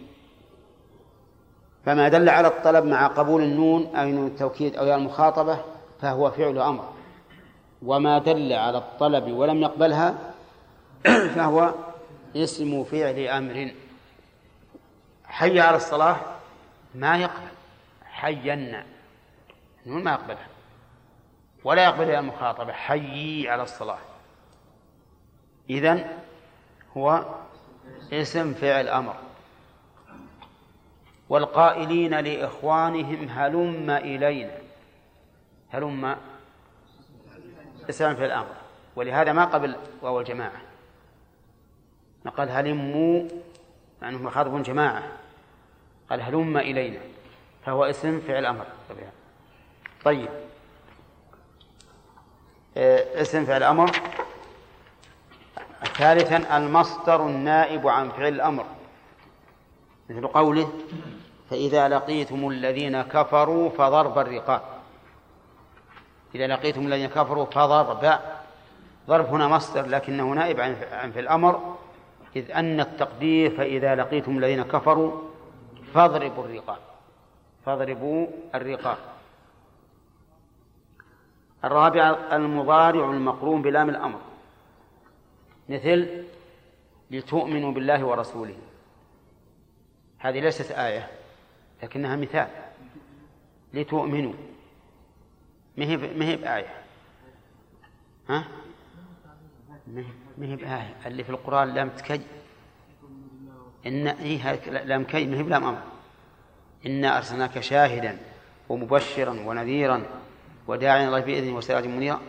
فما 1.85 2.09
دل 2.09 2.29
على 2.29 2.47
الطلب 2.47 2.85
مع 2.85 3.07
قبول 3.07 3.43
النون 3.43 3.95
أو 3.95 4.07
نون 4.07 4.27
التوكيد 4.27 4.75
أو 4.75 4.85
ياء 4.85 4.97
المخاطبة 4.97 5.59
فهو 6.01 6.31
فعل 6.31 6.57
أمر. 6.57 6.96
وما 7.81 8.17
دل 8.17 8.53
على 8.53 8.77
الطلب 8.77 9.31
ولم 9.31 9.61
يقبلها 9.61 10.33
فهو 11.35 11.73
اسم 12.35 12.83
فعل 12.83 13.19
أمر. 13.19 13.71
حي 15.25 15.59
على 15.59 15.77
الصلاة 15.77 16.17
ما 16.95 17.17
يقبل. 17.17 17.47
حينا 18.05 18.85
ما 19.85 20.11
يقبلها. 20.11 20.47
ولا 21.63 21.83
يقبل 21.83 22.09
المخاطبة 22.09 22.73
حيي 22.73 23.49
على 23.49 23.63
الصلاة. 23.63 23.99
إذن 25.69 26.05
هو 26.97 27.25
اسم 28.13 28.53
فعل 28.53 28.87
أمر. 28.87 29.15
والقائلين 31.29 32.19
لإخوانهم 32.19 33.29
هلم 33.29 33.89
إلينا. 33.89 34.57
هلم 35.69 36.15
اسم 37.89 38.15
فعل 38.15 38.31
أمر 38.31 38.55
ولهذا 38.95 39.33
ما 39.33 39.45
قبل 39.45 39.75
واو 40.01 40.19
الجماعة. 40.19 40.61
قال 42.37 42.49
هلموا 42.49 43.23
مع 44.01 44.09
أنه 44.09 44.17
مخاطب 44.17 44.63
جماعة. 44.63 45.03
قال 46.09 46.21
هلم 46.21 46.57
إلينا 46.57 46.99
فهو 47.65 47.85
اسم 47.85 48.19
فعل 48.19 48.45
أمر 48.45 48.65
طيب. 50.05 50.29
آه، 52.77 53.21
اسم 53.21 53.45
فعل 53.45 53.63
أمر. 53.63 53.91
ثالثا 55.97 56.57
المصدر 56.57 57.25
النائب 57.25 57.87
عن 57.87 58.09
فعل 58.09 58.33
الأمر. 58.33 58.65
مثل 60.09 60.27
قوله 60.27 60.71
فإذا 61.49 61.87
لقيتم 61.87 62.49
الذين 62.49 63.01
كفروا 63.01 63.69
فضرب 63.69 64.19
الرقاب. 64.19 64.76
إذا 66.35 66.47
لقيتم 66.47 66.87
الذين 66.87 67.09
كفروا 67.09 67.45
فضرب 67.45 68.19
ضرب 69.07 69.25
هنا 69.25 69.47
مصدر 69.47 69.85
لكنه 69.85 70.33
نائب 70.33 70.59
عن 70.59 71.11
فعل 71.11 71.23
الأمر. 71.23 71.77
إذ 72.35 72.51
أن 72.51 72.79
التقدير 72.79 73.57
فإذا 73.57 73.95
لقيتم 73.95 74.37
الذين 74.37 74.63
كفروا 74.63 75.21
فاضربوا 75.93 76.45
الرقاب. 76.45 76.77
فاضربوا 77.65 78.27
الرقاب. 78.55 78.97
الرابع 81.63 82.15
المضارع 82.31 83.11
المقرون 83.11 83.61
بلام 83.61 83.89
الأمر. 83.89 84.19
مثل 85.69 86.23
لتؤمنوا 87.11 87.71
بالله 87.71 88.05
ورسوله. 88.05 88.55
هذه 90.19 90.39
ليست 90.39 90.71
آية 90.71 91.07
لكنها 91.83 92.15
مثال. 92.15 92.47
لتؤمنوا. 93.73 94.33
ما 95.77 95.85
هي 96.25 96.35
بآية؟ 96.35 96.73
ها؟ 98.29 98.43
ما 100.37 100.45
هي 100.45 100.55
بآية؟ 100.55 100.95
اللي 101.05 101.23
في 101.23 101.29
القرآن 101.29 101.73
لم 101.73 101.89
تكج 101.89 102.21
إن 103.87 104.07
إيه 104.07 104.53
لام 104.69 105.03
كي 105.03 105.25
ما 105.25 105.37
هي 105.37 105.43
بلام 105.43 105.63
أمر. 105.63 105.81
إنا 106.85 107.17
أرسلناك 107.17 107.59
شاهدا 107.59 108.17
ومبشرا 108.69 109.29
ونذيرا 109.29 110.03
وداعيا 110.67 111.07
الله 111.07 111.19
بإذنه 111.19 111.55
وسراجا 111.57 111.87
منيرا. 111.87 112.19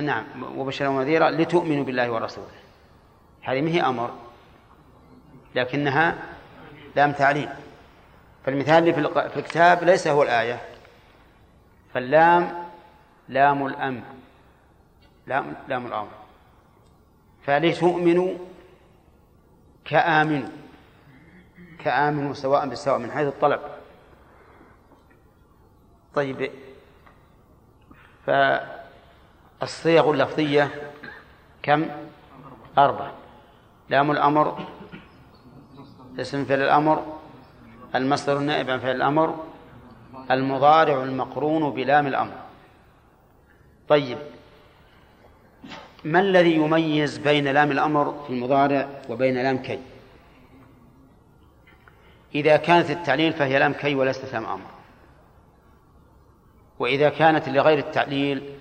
نعم 0.00 0.24
وبشرا 0.56 0.88
ونذيرا 0.88 1.30
لتؤمنوا 1.30 1.84
بالله 1.84 2.10
ورسوله. 2.10 2.46
هذه 3.42 3.60
ما 3.60 3.70
هي 3.70 3.80
أمر 3.80 4.10
لكنها 5.54 6.14
لام 6.96 7.12
تعليم 7.12 7.48
فالمثال 8.44 8.74
اللي 8.74 8.92
في 9.30 9.36
الكتاب 9.36 9.84
ليس 9.84 10.06
هو 10.06 10.22
الآية 10.22 10.60
فاللام 11.94 12.63
لام 13.28 13.66
الأمر. 13.66 14.02
لام 15.26 15.54
لام 15.68 15.86
الأمر. 15.86 16.10
فلتؤمنوا 17.42 18.34
كآمنوا. 19.84 20.48
كآمنوا 21.78 22.34
سواء 22.34 22.68
بسواء 22.68 22.98
من 22.98 23.10
حيث 23.10 23.28
الطلب. 23.28 23.60
طيب 26.14 26.50
فالصيغ 28.26 30.10
اللفظية 30.10 30.92
كم؟ 31.62 31.86
أربع 32.78 33.10
لام 33.88 34.10
الأمر 34.10 34.66
اسم 36.18 36.44
فعل 36.44 36.62
الأمر 36.62 37.18
المصدر 37.94 38.36
النائب 38.36 38.70
عن 38.70 38.78
فعل 38.78 38.96
الأمر 38.96 39.44
المضارع 40.30 41.02
المقرون 41.02 41.70
بلام 41.70 42.06
الأمر. 42.06 42.43
طيب. 43.88 44.18
ما 46.04 46.20
الذي 46.20 46.54
يميز 46.54 47.18
بين 47.18 47.48
لام 47.48 47.70
الأمر 47.70 48.24
في 48.26 48.32
المضارع 48.32 48.88
وبين 49.08 49.34
لام 49.34 49.58
كي؟ 49.58 49.78
إذا 52.34 52.56
كانت 52.56 52.90
التعليل 52.90 53.32
فهي 53.32 53.58
لام 53.58 53.72
كي 53.72 53.94
وليست 53.94 54.32
لام 54.32 54.46
أمر. 54.46 54.66
وإذا 56.78 57.08
كانت 57.08 57.48
لغير 57.48 57.78
التعليل 57.78 58.54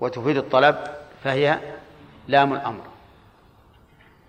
وتفيد 0.00 0.36
الطلب 0.36 0.76
فهي 1.24 1.58
لام 2.28 2.52
الأمر. 2.52 2.82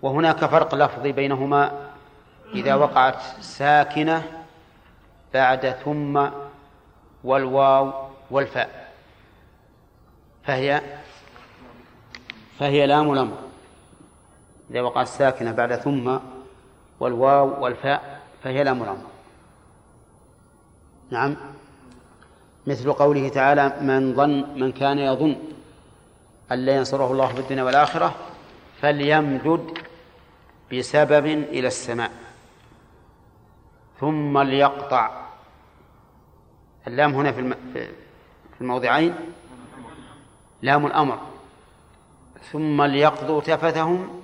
وهناك 0.02 0.46
فرق 0.46 0.76
لفظي 0.76 1.12
بينهما 1.12 1.92
إذا 2.54 2.76
وقعت 2.76 3.22
ساكنة 3.40 4.24
بعد 5.34 5.70
ثم 5.70 6.28
والواو 7.24 7.94
والفاء. 8.32 8.81
فهي 10.44 10.82
فهي 12.60 12.88
لام 12.88 13.14
الأمر 13.14 13.38
إذا 14.72 14.82
وقعت 14.82 15.08
ساكنة 15.08 15.52
بعد 15.52 15.76
ثم 15.76 16.18
والواو 17.00 17.64
والفاء 17.64 18.22
فهي 18.44 18.64
لام 18.64 18.84
الأمر 18.84 19.12
نعم. 21.12 21.36
مثل 22.68 22.94
قوله 22.94 23.30
تعالى 23.30 23.78
من 23.82 24.16
ظن 24.16 24.60
من 24.60 24.72
كان 24.72 25.00
يظن 25.00 25.36
أن 26.52 26.60
لا 26.60 26.76
ينصره 26.76 27.12
الله 27.12 27.28
في 27.28 27.40
الدنيا 27.40 27.64
والآخرة 27.64 28.16
فليمدد 28.82 29.78
بسبب 30.74 31.26
إلى 31.26 31.68
السماء. 31.68 32.12
ثم 34.00 34.40
ليقطع. 34.40 35.26
اللام 36.88 37.14
هنا 37.14 37.32
في 37.32 37.88
الموضعين. 38.62 39.16
لام 40.62 40.86
الأمر. 40.86 41.20
ثم 42.52 42.84
ليقضوا 42.84 43.42
تفثهم 43.42 44.22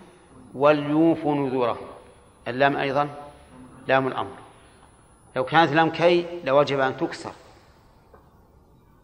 وليوفوا 0.53 1.35
نذورهم. 1.35 1.87
اللام 2.47 2.77
أيضا 2.77 3.09
لام 3.87 4.07
الأمر. 4.07 4.35
لو 5.35 5.43
كانت 5.43 5.71
لام 5.71 5.89
كي 5.89 6.25
لوجب 6.43 6.79
أن 6.79 6.97
تكسر. 6.97 7.31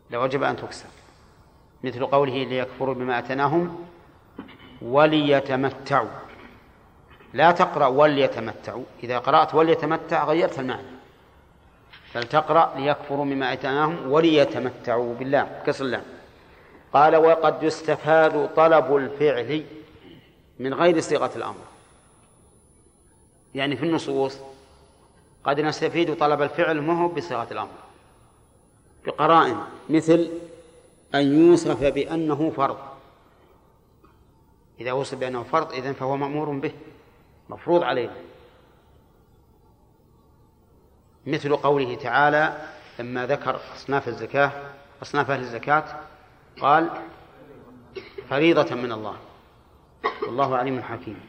لوجب 0.10 0.44
أن 0.44 0.56
تكسر. 0.56 0.88
مثل 1.84 2.06
قوله 2.06 2.34
ليكفروا 2.34 2.96
بما 2.96 3.20
أتناهم 3.20 3.86
وليتمتعوا. 4.82 6.10
لا 7.34 7.52
تقرأ 7.52 7.88
وليتمتعوا. 7.88 8.84
إذا 9.04 9.18
قرأت 9.18 9.56
وليتمتع 9.56 10.26
غيرت 10.26 10.60
المعنى. 10.60 10.88
فلتقرأ 12.12 12.74
ليكفروا 12.78 13.26
مما 13.26 13.54
أتناهم 13.54 14.12
وليتمتعوا 14.12 15.14
بالله 15.16 15.62
كسر 15.66 15.86
الله 15.86 16.02
قال 16.94 17.16
وقد 17.16 17.64
يستفاد 17.64 18.54
طلب 18.56 18.96
الفعل 18.96 19.66
من 20.60 20.74
غير 20.74 21.00
صيغة 21.00 21.32
الأمر. 21.36 21.66
يعني 23.56 23.76
في 23.76 23.86
النصوص 23.86 24.38
قد 25.44 25.60
نستفيد 25.60 26.18
طلب 26.18 26.42
الفعل 26.42 26.82
ما 26.82 27.02
هو 27.02 27.08
بصيغة 27.08 27.48
الأمر. 27.52 27.70
بقرائن 29.06 29.58
مثل 29.90 30.30
أن 31.16 31.48
يوصف 31.48 31.84
بأنه 31.84 32.52
فرض. 32.58 32.78
إذا 34.80 34.92
وصف 34.92 35.18
بأنه 35.18 35.44
فرض 35.44 35.74
إذن 35.74 35.94
فهو 35.94 36.18
مأمور 36.18 36.50
به 36.50 36.72
مفروض 37.50 37.84
علينا 37.84 38.16
مثل 41.26 41.56
قوله 41.56 41.96
تعالى 41.96 42.58
لما 43.00 43.26
ذكر 43.28 43.60
أصناف 43.76 44.08
الزكاة 44.08 44.52
أصناف 45.02 45.32
أهل 45.32 45.40
الزكاة 45.40 45.84
قال 46.62 46.90
فريضة 48.30 48.76
من 48.76 48.92
الله. 48.92 49.16
والله 50.28 50.58
عليم 50.58 50.82
حكيم. 50.82 51.20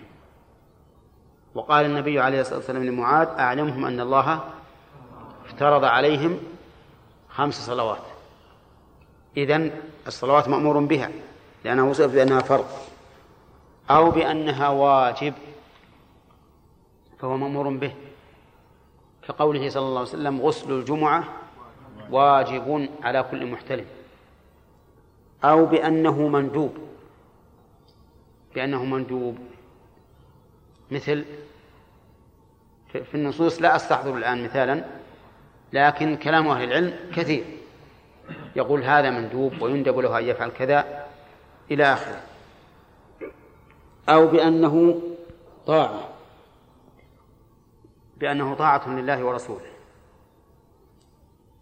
وقال 1.55 1.87
النبي 1.87 2.21
عليه 2.21 2.41
الصلاة 2.41 2.57
والسلام 2.57 2.85
لمعاذ 2.85 3.29
أعلمهم 3.29 3.85
أن 3.85 4.01
الله 4.01 4.41
افترض 5.45 5.85
عليهم 5.85 6.39
خمس 7.29 7.67
صلوات. 7.67 8.03
إذن 9.37 9.71
الصلوات 10.07 10.49
مأمور 10.49 10.79
بها 10.79 11.11
لأنه 11.65 11.91
وصف 11.91 12.13
بأنها 12.13 12.41
فرض. 12.41 12.67
أو 13.91 14.11
بأنها 14.11 14.69
واجب 14.69 15.35
فهو 17.19 17.37
مأمور 17.37 17.69
به. 17.69 17.95
كقوله 19.29 19.69
صلى 19.69 19.83
الله 19.83 20.01
عليه 20.01 20.09
وسلم 20.09 20.41
غسل 20.41 20.73
الجمعة 20.73 21.25
واجب 22.11 22.89
على 23.03 23.23
كل 23.31 23.47
محتلم. 23.47 23.87
أو 25.45 25.67
بأنه 25.67 26.29
مندوب. 26.29 26.77
بأنه 28.55 28.85
مندوب. 28.85 29.39
مثل 30.91 31.25
في 32.93 33.15
النصوص 33.15 33.63
لا 33.63 33.77
أستحضر 33.77 34.17
الآن 34.17 34.45
مثالا 34.45 34.85
لكن 35.73 36.17
كلام 36.17 36.49
أهل 36.49 36.65
العلم 36.65 36.97
كثير. 37.17 37.45
يقول 38.57 38.83
هذا 38.83 39.11
مندوب 39.11 39.63
ويندب 39.63 39.99
له 39.99 40.19
أن 40.19 40.25
يفعل 40.25 40.51
كذا 40.51 41.07
إلى 41.71 41.85
آخره. 41.93 42.21
أو 44.09 44.27
بأنه 44.27 45.01
طاعة. 45.67 46.09
بأنه 48.17 48.55
طاعة 48.55 48.89
لله 48.89 49.25
ورسوله. 49.25 49.67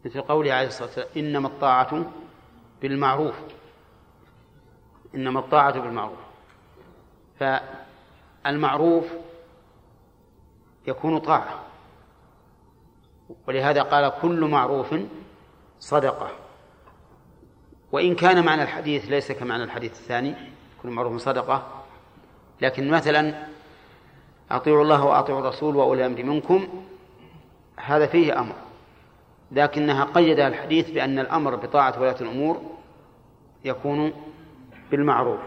مثل 0.05 0.21
قوله 0.21 0.53
عليه 0.53 0.67
الصلاة 0.67 0.87
والسلام 0.87 1.09
إنما 1.17 1.49
الطاعة 1.49 2.13
بالمعروف. 2.83 3.35
إنما 5.15 5.41
الطاعة 5.41 5.81
بالمعروف. 5.81 6.19
فالمعروف 8.45 9.05
يكون 10.87 11.19
طاعة. 11.19 11.63
ولهذا 13.49 13.83
قال 13.83 14.13
كل 14.23 14.45
معروف 14.45 14.95
صدقة. 15.81 16.31
وإن 17.93 18.15
كان 18.15 18.45
معنى 18.45 18.63
الحديث 18.63 19.05
ليس 19.05 19.33
كمعنى 19.33 19.65
الحديث 19.65 19.93
الثاني 19.93 20.35
كل 20.83 20.89
معروف 20.89 21.23
صدقة. 21.23 21.85
لكن 22.61 22.91
مثلا 22.91 23.47
أطيعوا 24.51 24.83
الله 24.83 25.05
وأطيعوا 25.05 25.41
الرسول 25.41 25.77
وأولي 25.77 26.07
الأمر 26.07 26.23
منكم 26.23 26.85
هذا 27.77 28.07
فيه 28.07 28.41
أمر. 28.41 28.55
لكنها 29.53 30.05
قيدها 30.05 30.49
الحديث 30.49 30.91
بأن 30.91 31.19
الأمر 31.19 31.57
بطاعة 31.57 32.01
ولاة 32.01 32.17
الأمور 32.21 32.63
يكون 33.65 34.13
بالمعروف. 34.93 35.41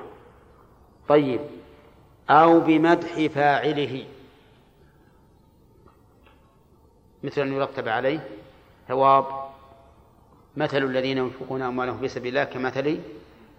طيب. 1.07 1.39
أو 2.29 2.59
بمدح 2.59 3.25
فاعله. 3.25 4.05
مثل 7.23 7.41
أن 7.41 7.53
يرتب 7.53 7.87
عليه 7.87 8.19
ثواب. 8.87 9.25
مثل 10.57 10.77
الذين 10.77 11.17
ينفقون 11.17 11.61
أموالهم 11.61 11.99
في 11.99 12.07
سبيل 12.07 12.37
الله 12.37 12.43
كمثل 12.43 12.99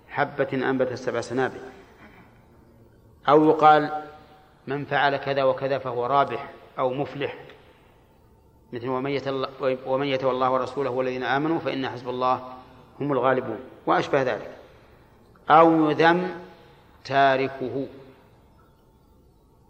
حبة 0.08 0.48
أنبت 0.52 0.94
سبع 0.94 1.20
سنابل. 1.20 1.60
أو 3.28 3.44
يقال 3.44 4.02
من 4.66 4.84
فعل 4.84 5.16
كذا 5.16 5.44
وكذا 5.44 5.78
فهو 5.78 6.06
رابح 6.06 6.50
أو 6.78 6.94
مفلح. 6.94 7.36
مثل 8.72 8.88
ومن 9.86 10.06
يتولى 10.06 10.34
الله 10.34 10.50
ورسوله 10.50 10.90
والذين 10.90 11.22
آمنوا 11.22 11.58
فإن 11.58 11.88
حزب 11.88 12.08
الله 12.08 12.52
هم 13.00 13.12
الغالبون. 13.12 13.58
وأشبه 13.86 14.22
ذلك. 14.22 14.55
أو 15.50 15.90
يذم 15.90 16.40
تاركه. 17.04 17.86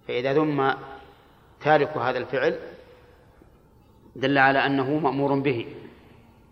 فإذا 0.08 0.32
ذم 0.32 0.74
تارك 1.60 1.96
هذا 1.96 2.18
الفعل 2.18 2.58
دل 4.16 4.38
على 4.38 4.66
أنه 4.66 4.98
مأمور 4.98 5.38
به 5.38 5.74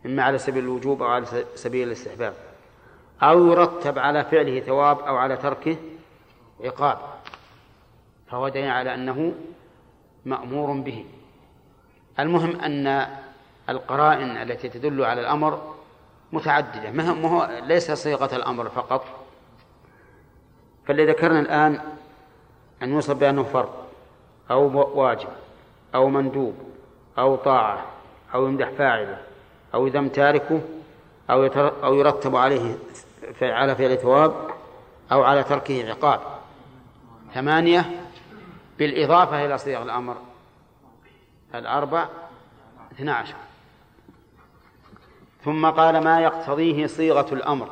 إما 0.06 0.22
على 0.22 0.38
سبيل 0.38 0.64
الوجوب 0.64 1.02
أو 1.02 1.08
على 1.08 1.26
سبيل 1.54 1.86
الاستحباب. 1.86 2.34
أو 3.22 3.46
يرتب 3.46 3.98
على 3.98 4.24
فعله 4.24 4.60
ثواب 4.60 4.98
أو 4.98 5.16
على 5.16 5.36
تركه 5.36 5.76
عقاب. 6.64 6.98
فهو 8.26 8.48
دليل 8.48 8.70
على 8.70 8.94
أنه 8.94 9.34
مأمور 10.24 10.72
به. 10.72 11.04
المهم 12.18 12.60
أن 12.60 13.06
القرائن 13.68 14.36
التي 14.36 14.68
تدل 14.68 15.04
على 15.04 15.20
الأمر 15.20 15.73
متعددة 16.34 16.90
ما 16.90 17.28
هو 17.28 17.62
ليس 17.62 17.92
صيغة 17.92 18.36
الأمر 18.36 18.68
فقط. 18.68 19.04
فالذي 20.86 21.06
ذكرنا 21.06 21.40
الآن 21.40 21.80
أن 22.82 22.92
يوصف 22.92 23.16
بأنه 23.16 23.42
فرض 23.42 23.74
أو 24.50 25.00
واجب 25.00 25.28
أو 25.94 26.08
مندوب 26.08 26.54
أو 27.18 27.36
طاعة 27.36 27.84
أو 28.34 28.46
يمدح 28.46 28.70
فاعله 28.70 29.18
أو 29.74 29.86
يذم 29.86 30.08
تاركه 30.08 30.60
أو 31.30 31.46
أو 31.84 31.94
يرتب 31.94 32.36
عليه 32.36 32.76
على 33.42 33.74
فعل 33.74 33.98
ثواب 33.98 34.50
أو 35.12 35.22
على 35.22 35.44
تركه 35.44 35.90
عقاب. 35.90 36.20
ثمانية 37.34 37.84
بالإضافة 38.78 39.44
إلى 39.44 39.58
صيغ 39.58 39.82
الأمر 39.82 40.16
الأربع 41.54 42.08
اثنا 42.92 43.14
عشر. 43.14 43.34
ثم 45.44 45.66
قال 45.66 46.04
ما 46.04 46.20
يقتضيه 46.20 46.86
صيغة 46.86 47.34
الأمر. 47.34 47.70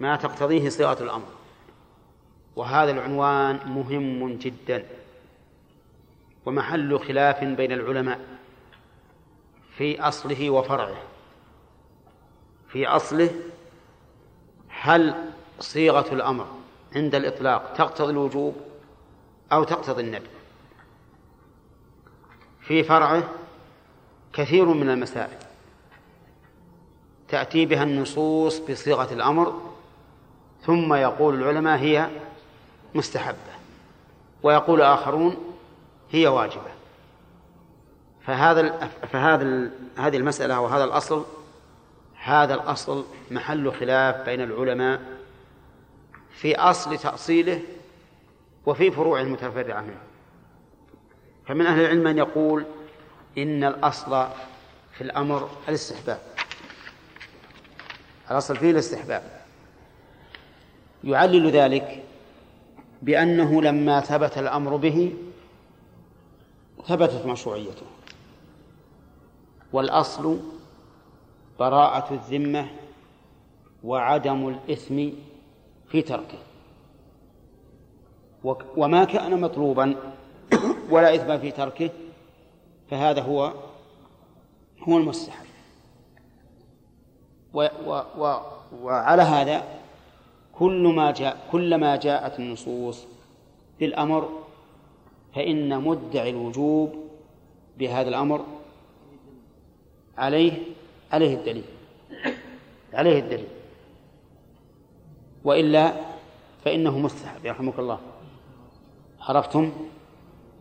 ما 0.00 0.16
تقتضيه 0.16 0.68
صيغة 0.68 1.02
الأمر. 1.02 1.26
وهذا 2.56 2.90
العنوان 2.90 3.60
مهم 3.66 4.32
جدا. 4.38 4.86
ومحل 6.46 6.98
خلاف 6.98 7.44
بين 7.44 7.72
العلماء 7.72 8.20
في 9.76 10.00
أصله 10.00 10.50
وفرعه. 10.50 10.96
في 12.68 12.86
أصله 12.86 13.30
هل 14.68 15.14
صيغة 15.60 16.14
الأمر 16.14 16.46
عند 16.96 17.14
الإطلاق. 17.14 17.72
تقتضي 17.72 18.12
الوجوب 18.12 18.56
أو 19.52 19.64
تقتضي 19.64 20.02
الندب. 20.02 20.26
في 22.60 22.82
فرعه 22.82 23.30
كثير 24.32 24.64
من 24.64 24.90
المسائل. 24.90 25.43
تأتي 27.34 27.66
بها 27.66 27.82
النصوص 27.82 28.58
بصيغة 28.58 29.12
الأمر 29.12 29.62
ثم 30.62 30.94
يقول 30.94 31.34
العلماء 31.34 31.78
هي 31.78 32.08
مستحبة 32.94 33.54
ويقول 34.42 34.82
آخرون 34.82 35.36
هي 36.10 36.26
واجبة. 36.26 36.70
فهذا 38.26 38.90
فهذا 39.12 39.70
هذه 39.96 40.16
المسألة 40.16 40.60
وهذا 40.60 40.84
الأصل 40.84 41.24
هذا 42.22 42.54
الأصل 42.54 43.04
محل 43.30 43.72
خلاف 43.72 44.16
بين 44.16 44.40
العلماء 44.40 45.00
في 46.32 46.56
أصل 46.56 46.98
تأصيله 46.98 47.60
وفي 48.66 48.90
فروع 48.90 49.20
المتفرعة 49.20 49.80
منه. 49.80 50.00
فمن 51.46 51.66
أهل 51.66 51.80
العلم 51.80 52.04
من 52.04 52.18
يقول 52.18 52.64
إن 53.38 53.64
الأصل 53.64 54.26
في 54.92 55.00
الأمر 55.00 55.50
الاستحباب. 55.68 56.33
الأصل 58.30 58.56
فيه 58.56 58.70
الاستحباب. 58.70 59.22
يعلل 61.04 61.50
ذلك 61.50 62.02
بأنه 63.02 63.62
لما 63.62 64.00
ثبت 64.00 64.38
الأمر 64.38 64.76
به 64.76 65.14
ثبتت 66.86 67.26
مشروعيته. 67.26 67.86
والأصل 69.72 70.38
براءة 71.58 72.14
الذمة 72.14 72.70
وعدم 73.84 74.48
الإثم 74.48 75.08
في 75.88 76.02
تركه. 76.02 76.38
وما 78.76 79.04
كان 79.04 79.40
مطلوبا 79.40 79.96
ولا 80.90 81.14
إثم 81.14 81.38
في 81.38 81.50
تركه 81.50 81.90
فهذا 82.90 83.22
هو 83.22 83.52
هو 84.88 84.98
المستحب. 84.98 85.43
و 87.54 87.68
و 87.86 88.02
و 88.18 88.40
وعلى 88.82 89.22
هذا 89.22 89.64
كل 90.58 90.82
ما 90.88 91.10
جاء 91.10 91.48
كلما 91.52 91.96
جاءت 91.96 92.38
النصوص 92.38 93.06
بالأمر 93.80 94.28
فإن 95.34 95.80
مدعي 95.80 96.30
الوجوب 96.30 96.94
بهذا 97.78 98.08
الأمر 98.08 98.44
عليه 100.18 100.52
عليه 101.12 101.34
الدليل 101.34 101.64
عليه 102.94 103.18
الدليل. 103.18 103.48
وإلا 105.44 105.92
فإنه 106.64 106.98
مستحب 106.98 107.46
يرحمك 107.46 107.78
الله. 107.78 107.98
عرفتم؟ 109.20 109.72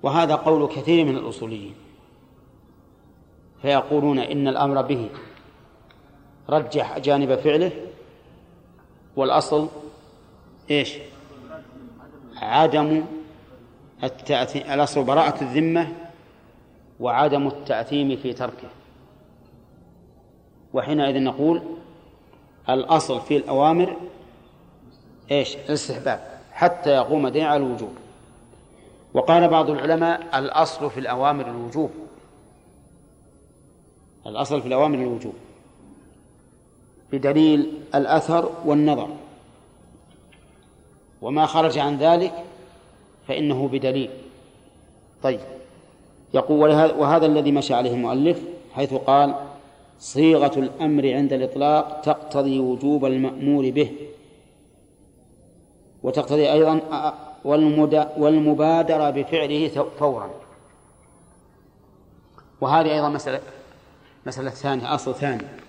وهذا 0.03 0.35
قول 0.35 0.67
كثير 0.67 1.05
من 1.05 1.17
الأصوليين. 1.17 1.75
فيقولون 3.61 4.19
إن 4.19 4.47
الأمر 4.47 4.81
به 4.81 5.09
رجح 6.49 6.99
جانب 6.99 7.35
فعله. 7.35 7.71
والأصل 9.15 9.67
إيش؟ 10.71 10.97
عدم 12.35 13.05
التأثيم 14.03 14.71
الأصل 14.71 15.03
براءة 15.03 15.43
الذمة 15.43 15.93
وعدم 16.99 17.47
التأثيم 17.47 18.15
في 18.15 18.33
تركه. 18.33 18.69
وحينئذ 20.73 21.23
نقول 21.23 21.61
الأصل 22.69 23.21
في 23.21 23.37
الأوامر 23.37 23.97
إيش؟ 25.31 25.55
الاستحباب 25.55 26.39
حتى 26.51 26.89
يقوم 26.89 27.27
دين 27.27 27.43
على 27.43 27.65
الوجوب. 27.65 27.93
وقال 29.13 29.47
بعض 29.47 29.69
العلماء 29.69 30.39
الأصل 30.39 30.89
في 30.89 30.99
الأوامر 30.99 31.47
الوجوب. 31.47 31.91
الأصل 34.25 34.61
في 34.61 34.67
الأوامر 34.67 34.97
الوجوب. 34.97 35.33
بدليل 37.13 37.73
الأثر 37.95 38.51
والنظر. 38.65 39.09
وما 41.21 41.45
خرج 41.45 41.77
عن 41.77 41.97
ذلك 41.97 42.33
فإنه 43.27 43.67
بدليل. 43.67 44.09
طيب. 45.23 45.39
يقول 46.33 46.69
وهذا 46.97 47.25
الذي 47.25 47.51
مشى 47.51 47.73
عليه 47.73 47.91
المؤلف 47.91 48.41
حيث 48.73 48.93
قال 48.93 49.35
صيغة 49.99 50.59
الأمر 50.59 51.13
عند 51.13 51.33
الإطلاق 51.33 52.01
تقتضي 52.01 52.59
وجوب 52.59 53.05
المأمور 53.05 53.69
به. 53.69 53.91
وتقتضي 56.03 56.51
أيضا 56.51 56.79
والمبادرة 58.17 59.09
بفعله 59.09 59.85
فورا. 59.99 60.29
وهذه 62.61 62.93
أيضا 62.93 63.09
مسألة 63.09 63.41
مسألة 64.25 64.49
ثانية 64.49 64.95
أصل 64.95 65.15
ثاني. 65.15 65.62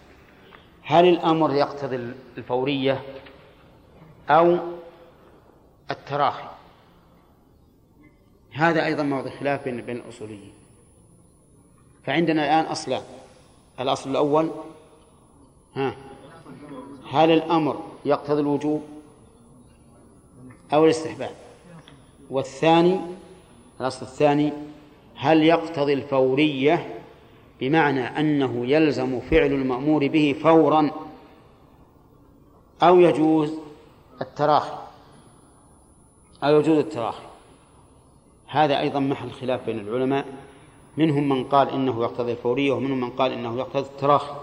هل 0.84 1.08
الأمر 1.08 1.54
يقتضي 1.54 1.96
الفورية 2.38 3.02
أو 4.28 4.58
التراخي؟ 5.90 6.48
هذا 8.52 8.84
أيضا 8.86 9.02
موضع 9.02 9.30
خلاف 9.30 9.64
بين 9.68 9.96
الأصوليين. 9.96 10.52
فعندنا 12.04 12.44
الآن 12.44 12.72
أصلان 12.72 13.02
الأصل 13.80 14.10
الأول 14.10 14.50
ها 15.74 15.96
هل 17.10 17.30
الأمر 17.30 17.82
يقتضي 18.04 18.40
الوجوب 18.40 18.82
أو 20.72 20.84
الاستحباب؟ 20.84 21.34
والثاني 22.30 23.00
الأصل 23.80 24.06
الثاني 24.06 24.52
هل 25.16 25.42
يقتضي 25.42 25.92
الفورية 25.92 27.00
بمعنى 27.68 28.20
أنه 28.20 28.66
يلزم 28.66 29.20
فعل 29.20 29.52
المأمور 29.52 30.06
به 30.08 30.36
فورا 30.42 30.90
أو 32.82 33.00
يجوز 33.00 33.52
التراخي. 34.20 34.76
أو 36.44 36.60
يجوز 36.60 36.78
التراخي. 36.78 37.22
هذا 38.46 38.80
أيضا 38.80 39.00
محل 39.00 39.30
خلاف 39.30 39.66
بين 39.66 39.78
العلماء. 39.78 40.26
منهم 40.96 41.28
من 41.28 41.44
قال 41.44 41.70
إنه 41.70 42.02
يقتضي 42.02 42.32
الفورية 42.32 42.72
ومنهم 42.72 43.00
من 43.00 43.10
قال 43.10 43.32
إنه 43.32 43.58
يقتضي 43.58 43.88
التراخي. 43.88 44.34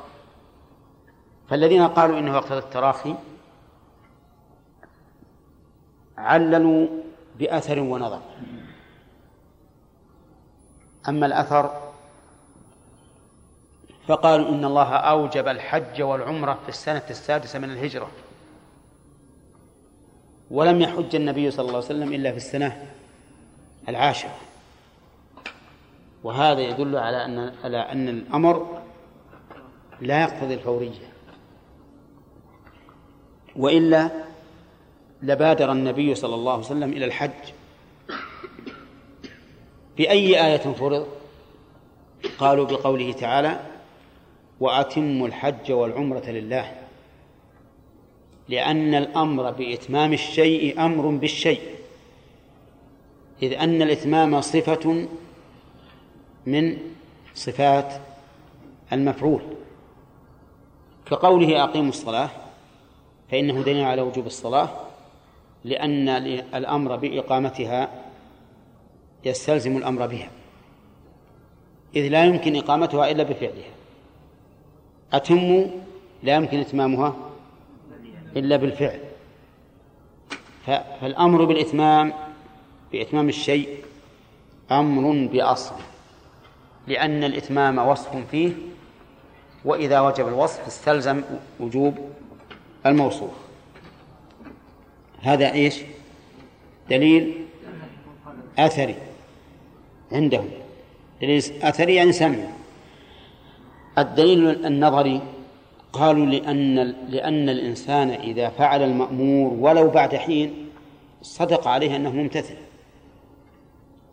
فالذين 1.50 1.88
قالوا 1.88 2.20
إنه 2.20 2.36
يقتضي 2.36 2.60
التراخي 2.60 3.16
عللوا 6.18 6.88
بأثر 7.40 7.80
ونظر. 7.80 8.22
أما 11.10 11.26
الأثر 11.26 11.91
فقالوا 14.08 14.50
إن 14.50 14.66
الله 14.66 14.94
أوجب 14.96 15.48
الحج 15.48 16.02
والعمرة 16.02 16.60
في 16.64 16.70
السنة 16.70 17.04
السادسة 17.10 17.60
من 17.60 17.72
الهجرة. 17.72 18.12
ولم 20.52 20.82
يحج 20.82 21.16
النبي 21.16 21.52
صلى 21.52 21.66
الله 21.66 21.76
عليه 21.76 21.86
وسلم 21.86 22.14
إلا 22.14 22.32
في 22.32 22.38
السنة 22.38 22.86
العاشرة. 23.90 24.38
وهذا 26.24 26.62
يدل 26.62 26.98
على 26.98 27.26
أن 27.26 27.54
على 27.64 27.78
أن 27.78 28.10
الأمر 28.10 28.82
لا 30.02 30.22
يقتضي 30.22 30.54
الفورية. 30.54 31.12
وإلا 33.56 34.10
لبادر 35.22 35.72
النبي 35.72 36.16
صلى 36.16 36.36
الله 36.36 36.52
عليه 36.52 36.64
وسلم 36.64 36.94
إلى 36.94 37.06
الحج. 37.06 37.52
بأي 39.98 40.46
آية 40.48 40.74
فرض؟ 40.74 41.08
قالوا 42.38 42.66
بقوله 42.66 43.12
تعالى 43.12 43.60
وأتموا 44.62 45.28
الحج 45.28 45.72
والعمرة 45.72 46.30
لله. 46.30 46.76
لأن 48.50 48.94
الأمر 48.94 49.52
بإتمام 49.52 50.14
الشيء 50.14 50.86
أمر 50.86 51.08
بالشيء. 51.08 51.62
إذ 53.44 53.54
أن 53.54 53.82
الإتمام 53.82 54.42
صفة 54.42 55.08
من 56.46 56.78
صفات 57.34 57.94
المفعول. 58.94 59.42
كقوله 61.06 61.64
أقيموا 61.64 61.90
الصلاة 61.90 62.30
فإنه 63.32 63.64
دليل 63.64 63.84
على 63.84 64.02
وجوب 64.02 64.26
الصلاة 64.26 64.70
لأن 65.64 66.10
الأمر 66.56 66.96
بإقامتها 66.96 67.90
يستلزم 69.26 69.78
الأمر 69.78 70.08
بها. 70.08 70.30
إذ 71.96 72.08
لا 72.08 72.26
يمكن 72.26 72.56
إقامتها 72.56 73.12
إلا 73.12 73.24
بفعلها. 73.24 73.81
أتموا 75.14 75.68
لا 76.24 76.36
يمكن 76.36 76.60
إتمامها 76.60 77.16
إلا 78.36 78.56
بالفعل. 78.58 79.00
فالأمر 81.02 81.46
بالإتمام 81.46 82.14
بإتمام 82.92 83.30
الشيء 83.30 83.70
أمر 84.72 85.28
بأصل 85.32 85.76
لأن 86.88 87.24
الإتمام 87.24 87.78
وصف 87.78 88.16
فيه 88.32 88.52
وإذا 89.66 90.00
وجب 90.00 90.28
الوصف 90.28 90.68
استلزم 90.68 91.22
وجوب 91.60 91.98
الموصوف. 92.86 93.32
هذا 95.22 95.52
إيش؟ 95.54 95.82
دليل 96.90 97.46
أثري 98.60 98.96
عندهم. 100.12 100.50
دليل 101.22 101.44
أثري 101.62 101.96
يعني 101.96 102.12
سمع 102.12 102.61
الدليل 103.98 104.66
النظري 104.66 105.22
قالوا 105.94 106.26
لأن 106.26 106.76
لأن 107.10 107.50
الإنسان 107.50 108.10
إذا 108.10 108.50
فعل 108.50 108.84
المأمور 108.84 109.54
ولو 109.54 109.90
بعد 109.90 110.16
حين 110.16 110.70
صدق 111.22 111.68
عليه 111.68 111.96
أنه 111.96 112.12
ممتثل. 112.12 112.56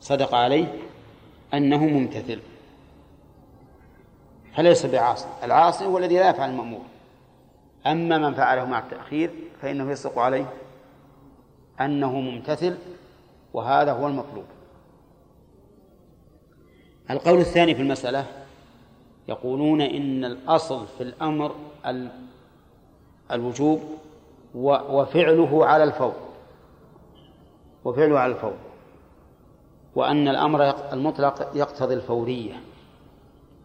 صدق 0.00 0.34
عليه 0.34 0.74
أنه 1.54 1.84
ممتثل. 1.84 2.40
فليس 4.56 4.86
بعاصي. 4.86 5.26
العاصي 5.42 5.86
هو 5.86 5.98
الذي 5.98 6.14
لا 6.14 6.30
يفعل 6.30 6.50
المأمور. 6.50 6.82
أما 7.86 8.18
من 8.18 8.34
فعله 8.34 8.64
مع 8.64 8.78
التأخير 8.78 9.30
فإنه 9.62 9.90
يصدق 9.90 10.18
عليه 10.18 10.46
أنه 11.80 12.20
ممتثل 12.20 12.76
وهذا 13.54 13.92
هو 13.92 14.06
المطلوب. 14.06 14.44
القول 17.10 17.38
الثاني 17.38 17.74
في 17.74 17.82
المسألة 17.82 18.26
يقولون 19.28 19.80
إن 19.80 20.24
الأصل 20.24 20.86
في 20.86 21.02
الأمر 21.02 21.54
الوجوب 23.32 23.80
وفعله 24.54 25.66
على 25.66 25.84
الفور. 25.84 26.12
وفعله 27.84 28.18
على 28.18 28.32
الفور. 28.32 28.54
وأن 29.94 30.28
الأمر 30.28 30.92
المطلق 30.92 31.50
يقتضي 31.54 31.94
الفورية. 31.94 32.60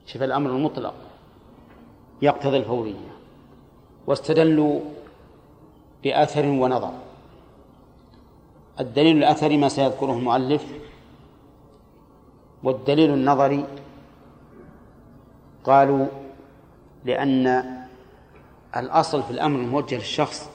شوف 0.06 0.24
الأمر 0.24 0.50
المطلق 0.50 0.94
يقتضي 2.22 2.58
الفورية. 2.58 3.14
واستدلوا 4.08 4.80
بأثر 6.04 6.46
ونظر. 6.46 6.92
الدليل 8.80 9.18
الأثري 9.18 9.58
ما 9.58 9.68
سيذكره 9.68 10.12
المؤلف 10.12 10.66
والدليل 12.64 13.14
النظري 13.14 13.66
قالوا 15.64 16.08
لأن 17.06 17.64
الأصل 18.78 19.24
في 19.24 19.32
الأمر 19.32 19.60
الموجه 19.60 19.96
للشخص 19.96 20.50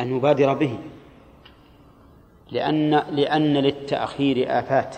أن 0.00 0.16
يبادر 0.16 0.54
به 0.54 0.78
لأن 2.50 2.90
لأن 2.90 3.52
للتأخير 3.54 4.58
آفات. 4.58 4.96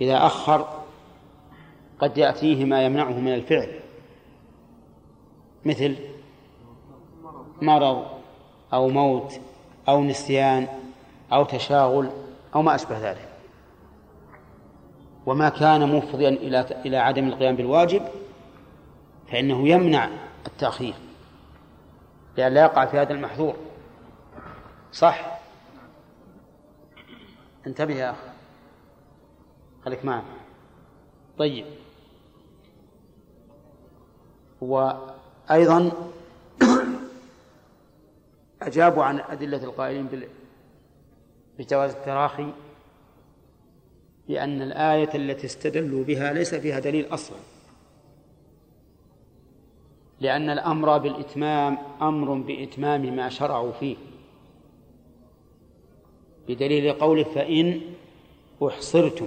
إذا 0.00 0.26
أخر 0.26 0.68
قد 1.98 2.18
يأتيه 2.18 2.64
ما 2.64 2.84
يمنعه 2.84 3.20
من 3.20 3.34
الفعل 3.34 3.68
مثل 5.64 5.96
مرض 7.62 8.06
أو 8.72 8.88
موت 8.88 9.40
أو 9.88 10.04
نسيان 10.04 10.66
أو 11.32 11.44
تشاغل 11.44 12.10
أو 12.54 12.62
ما 12.62 12.74
أشبه 12.74 13.10
ذلك. 13.10 13.33
وما 15.26 15.48
كان 15.48 15.96
مفضيا 15.96 16.28
إلى 16.28 16.60
إلى 16.86 16.96
عدم 16.96 17.28
القيام 17.28 17.56
بالواجب 17.56 18.02
فإنه 19.32 19.68
يمنع 19.68 20.08
التأخير. 20.46 20.94
لأن 22.36 22.54
لا 22.54 22.60
يقع 22.60 22.86
في 22.86 22.98
هذا 22.98 23.12
المحظور 23.12 23.56
صح؟ 24.92 25.38
انتبه 27.66 27.94
يا 27.94 28.10
أخي. 28.10 28.30
خليك 29.84 30.04
معنا. 30.04 30.24
طيب. 31.38 31.66
وأيضا 34.60 35.92
أجابوا 38.62 39.04
عن 39.04 39.20
أدلة 39.20 39.64
القائلين 39.64 40.28
بجواز 41.58 41.90
التراخي 41.94 42.52
لأن 44.28 44.62
الآية 44.62 45.14
التي 45.14 45.46
استدلوا 45.46 46.04
بها 46.04 46.32
ليس 46.32 46.54
فيها 46.54 46.78
دليل 46.78 47.14
أصلا. 47.14 47.38
لأن 50.20 50.50
الأمر 50.50 50.98
بالإتمام 50.98 51.78
أمر 52.02 52.34
بإتمام 52.34 53.16
ما 53.16 53.28
شرعوا 53.28 53.72
فيه. 53.72 53.96
بدليل 56.48 56.92
قوله 56.92 57.24
فإن 57.24 57.80
أحصرتم 58.66 59.26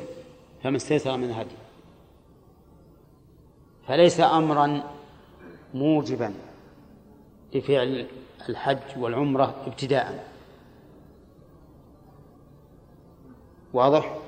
فما 0.63 0.77
استيسر 0.77 1.17
من 1.17 1.31
هدي. 1.31 1.55
فليس 3.87 4.19
أمرا 4.19 4.83
موجبا 5.73 6.33
لفعل 7.53 8.07
الحج 8.49 8.97
والعمرة 8.97 9.63
ابتداء. 9.67 10.27
واضح؟ 13.73 14.26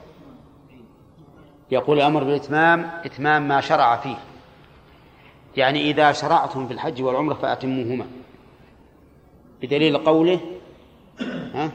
يقول 1.72 1.98
الأمر 1.98 2.24
بالإتمام 2.24 2.92
إتمام 3.06 3.48
ما 3.48 3.62
شرع 3.62 3.96
فيه. 3.96 4.18
يعني 5.58 5.82
إذا 5.82 6.12
شرعتم 6.12 6.68
في 6.68 6.74
الحج 6.74 7.02
والعمرة 7.02 7.34
فأتموهما. 7.34 8.08
بدليل 9.62 9.98
قوله 9.98 10.40
ها 11.54 11.72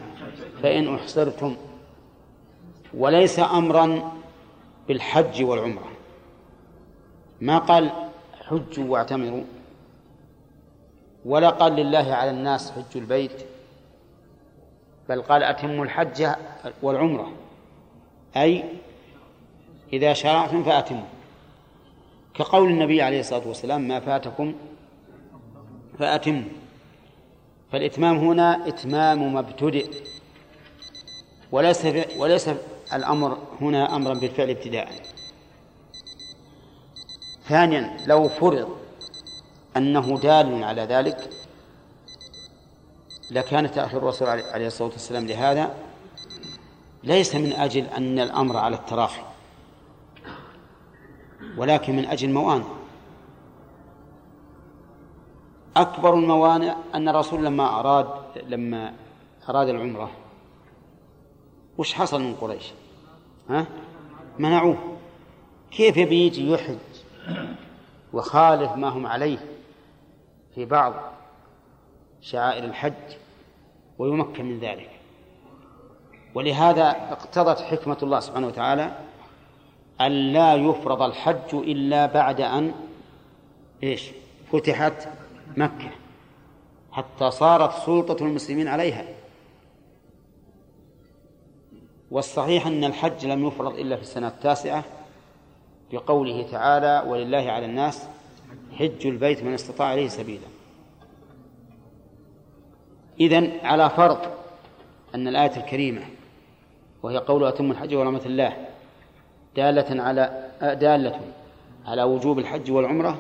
فإن 0.62 0.94
أحصرتم 0.94 1.56
وليس 2.94 3.38
أمرا 3.38 4.12
بالحج 4.88 5.44
والعمرة. 5.44 5.88
ما 7.40 7.58
قال 7.58 7.90
حجوا 8.48 8.84
واعتمروا. 8.84 9.44
ولا 11.24 11.50
قال 11.50 11.72
لله 11.72 12.14
على 12.14 12.30
الناس 12.30 12.72
حج 12.72 12.96
البيت. 12.96 13.46
بل 15.08 15.22
قال 15.22 15.42
أتموا 15.42 15.84
الحج 15.84 16.26
والعمرة. 16.82 17.32
أي 18.36 18.64
إذا 19.94 20.12
شرعتم 20.12 20.64
فأتموا. 20.64 21.06
كقول 22.34 22.70
النبي 22.70 23.02
عليه 23.02 23.20
الصلاة 23.20 23.48
والسلام 23.48 23.88
ما 23.88 24.00
فاتكم 24.00 24.54
فأتموا 25.98 26.48
فالإتمام 27.72 28.16
هنا 28.16 28.68
إتمام 28.68 29.32
ما 29.34 29.40
ابتدئ 29.40 29.90
وليس 31.52 31.86
وليس 32.16 32.50
الأمر 32.92 33.38
هنا 33.60 33.96
أمرا 33.96 34.14
بالفعل 34.14 34.50
ابتداء. 34.50 34.92
ثانيا 37.48 37.96
لو 38.06 38.28
فرض 38.28 38.68
أنه 39.76 40.18
دال 40.18 40.64
على 40.64 40.82
ذلك 40.82 41.30
لكان 43.30 43.70
تأخير 43.70 43.98
الرسول 43.98 44.28
عليه 44.28 44.66
الصلاة 44.66 44.88
والسلام 44.88 45.26
لهذا. 45.26 45.74
ليس 47.04 47.34
من 47.34 47.52
أجل 47.52 47.86
أن 47.86 48.18
الأمر 48.18 48.56
على 48.56 48.76
التراخي. 48.76 49.34
ولكن 51.56 51.97
من 51.97 52.05
أجل 52.05 52.32
موانع. 52.32 52.64
أكبر 55.76 56.14
الموانع 56.14 56.76
أن 56.94 57.09
الرسول 57.09 57.44
لما 57.44 57.81
أراد 57.81 58.09
لما 58.47 58.94
أراد 59.48 59.68
العمرة 59.68 60.10
وش 61.78 61.94
حصل 61.94 62.22
من 62.22 62.35
قريش؟ 62.35 62.72
ها؟ 63.51 63.66
منعوه. 64.39 64.97
كيف 65.70 65.97
يبي 65.97 66.26
يجي 66.26 66.51
يحج 66.51 66.76
وخالف 68.12 68.72
ما 68.72 68.89
هم 68.89 69.06
عليه 69.06 69.39
في 70.55 70.64
بعض 70.64 70.94
شعائر 72.20 72.64
الحج 72.64 73.16
ويمكن 73.98 74.44
من 74.44 74.59
ذلك؟ 74.59 74.90
ولهذا 76.35 76.90
اقتضت 76.90 77.60
حكمة 77.60 77.98
الله 78.02 78.20
سبحانه 78.20 78.47
وتعالى 78.47 78.98
أن 80.00 80.32
لا 80.32 80.54
يفرض 80.54 81.02
الحج 81.02 81.54
إلا 81.54 82.06
بعد 82.06 82.40
أن 82.40 82.72
إيش؟ 83.82 84.10
فتحت 84.52 85.08
مكة. 85.56 85.90
حتى 86.92 87.30
صارت 87.30 87.72
سلطة 87.86 88.24
المسلمين 88.24 88.68
عليها. 88.68 89.04
والصحيح 92.10 92.66
أن 92.66 92.84
الحج 92.84 93.26
لم 93.26 93.46
يفرض 93.46 93.78
إلا 93.78 93.96
في 93.96 94.02
السنة 94.02 94.28
التاسعة. 94.28 94.84
بقوله 95.92 96.42
تعالى 96.50 97.10
ولله 97.10 97.50
على 97.52 97.66
الناس 97.66 98.08
حج 98.78 99.06
البيت 99.06 99.42
من 99.42 99.54
استطاع 99.54 99.94
إليه 99.94 100.08
سبيلا. 100.08 100.46
إذن 103.20 103.52
على 103.62 103.90
فرض 103.90 104.18
أن 105.14 105.28
الآية 105.28 105.56
الكريمة 105.56 106.02
وهي 107.02 107.18
قول 107.18 107.44
أتم 107.44 107.70
الحج 107.70 107.94
ورحمة 107.94 108.22
الله 108.26 108.66
دالة 109.56 110.02
على 110.02 110.51
دالة 110.60 111.20
على 111.86 112.02
وجوب 112.02 112.39
الحج 112.39 112.70
والعمرة 112.70 113.18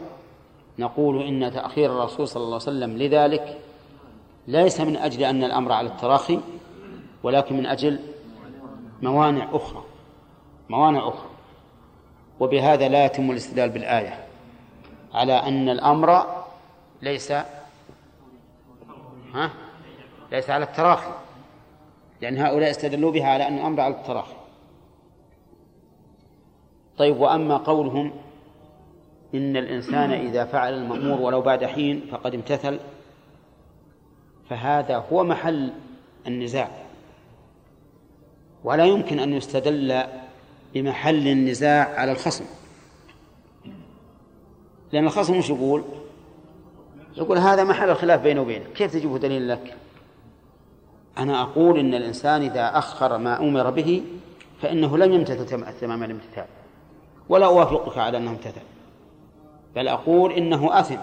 نقول 0.78 1.22
إن 1.22 1.52
تأخير 1.52 1.92
الرسول 1.92 2.28
صلى 2.28 2.42
الله 2.42 2.54
عليه 2.54 2.62
وسلم 2.62 2.98
لذلك 2.98 3.58
ليس 4.48 4.80
من 4.80 4.96
أجل 4.96 5.24
أن 5.24 5.44
الأمر 5.44 5.72
على 5.72 5.88
التراخي 5.88 6.40
ولكن 7.22 7.56
من 7.56 7.66
أجل 7.66 8.00
موانع 9.02 9.48
أخرى 9.52 9.84
موانع 10.68 11.08
أخرى. 11.08 11.28
وبهذا 12.40 12.88
لا 12.88 13.04
يتم 13.04 13.30
الاستدلال 13.30 13.70
بالآية 13.70 14.24
على 15.14 15.32
أن 15.32 15.68
الأمر 15.68 16.26
ليس 17.02 17.32
ها؟ 19.34 19.50
ليس 20.32 20.50
على 20.50 20.64
التراخي 20.64 21.12
لأن 22.20 22.38
هؤلاء 22.38 22.70
استدلوا 22.70 23.10
بها 23.10 23.28
على 23.28 23.48
أن 23.48 23.58
الأمر 23.58 23.80
على 23.80 23.94
التراخي. 23.94 24.34
طيب 26.98 27.20
وأما 27.20 27.56
قولهم 27.56 28.12
إن 29.34 29.56
الإنسان 29.56 30.10
إذا 30.10 30.44
فعل 30.44 30.74
المأمور 30.74 31.20
ولو 31.20 31.40
بعد 31.40 31.64
حين 31.64 32.02
فقد 32.10 32.34
امتثل 32.34 32.78
فهذا 34.50 34.96
هو 34.96 35.24
محل 35.24 35.72
النزاع. 36.26 36.70
ولا 38.64 38.84
يمكن 38.84 39.18
أن 39.18 39.32
يستدل 39.32 40.02
بمحل 40.74 41.28
النزاع 41.28 42.00
على 42.00 42.12
الخصم. 42.12 42.44
لأن 44.92 45.06
الخصم 45.06 45.38
مش 45.38 45.50
يقول؟ 45.50 45.84
يقول 47.16 47.38
هذا 47.38 47.64
محل 47.64 47.90
الخلاف 47.90 48.20
بينه 48.20 48.40
وبينك. 48.40 48.72
كيف 48.72 48.92
تجيبه 48.92 49.18
دليل 49.18 49.48
لك؟ 49.48 49.76
أنا 51.18 51.42
أقول 51.42 51.78
إن 51.78 51.94
الإنسان 51.94 52.42
إذا 52.42 52.78
أخر 52.78 53.18
ما 53.18 53.40
أمر 53.40 53.70
به 53.70 54.02
فإنه 54.62 54.98
لم 54.98 55.12
يمتثل 55.12 55.46
تمام 55.80 56.02
الامتثال. 56.02 56.46
ولا 57.28 57.46
أوافقك 57.46 57.98
على 57.98 58.18
أنه 58.18 58.30
امتثل 58.30 58.60
بل 59.76 59.88
أقول 59.88 60.32
إنه 60.32 60.80
أثم 60.80 60.96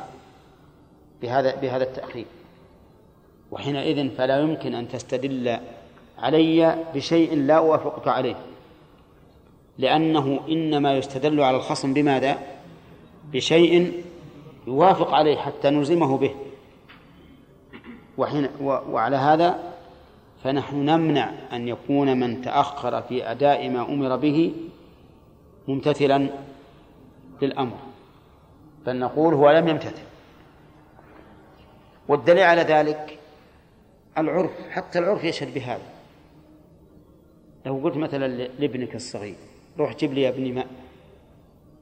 بهذا 1.22 1.56
بهذا 1.56 1.84
التأخير. 1.84 2.26
وحينئذ 3.52 4.10
فلا 4.10 4.39
يمكن 4.39 4.76
أن 4.76 4.88
تستدل 4.88 5.57
علي 6.18 6.85
بشيء 6.95 7.35
لا 7.35 7.57
أوافقك 7.57 8.07
عليه. 8.07 8.35
لأنه 9.77 10.39
إنما 10.49 10.98
يستدل 10.98 11.41
على 11.41 11.57
الخصم 11.57 11.93
بماذا؟ 11.93 12.38
بشيء 13.34 14.03
يوافق 14.68 15.14
عليه 15.14 15.38
حتى 15.38 15.69
نلزمه 15.69 16.18
به. 16.18 16.35
وحين 18.18 18.49
وعلى 18.61 19.15
هذا 19.15 19.60
فنحن 20.43 20.76
نمنع 20.76 21.31
أن 21.53 21.68
يكون 21.68 22.19
من 22.19 22.41
تأخر 22.41 23.02
في 23.02 23.31
أداء 23.31 23.69
ما 23.69 23.81
أمر 23.81 24.15
به 24.15 24.53
ممتثلا 25.68 26.30
للأمر 27.42 27.78
بل 28.86 29.00
نقول 29.00 29.34
هو 29.34 29.52
لم 29.52 29.68
يمتثل. 29.68 30.04
والدليل 32.08 32.44
على 32.44 32.62
ذلك 32.62 33.20
العرف 34.18 34.52
حتى 34.70 35.00
العرف 35.00 35.24
يشهد 35.24 35.54
بهذا. 35.54 35.86
لو 37.66 37.78
قلت 37.84 37.98
مثلا 37.98 38.28
لابنك 38.28 38.96
الصغير 38.96 39.36
روح 39.80 39.96
جيب 39.96 40.14
لي 40.14 40.22
يا 40.22 40.30
ابني 40.30 40.52
ماء. 40.52 40.68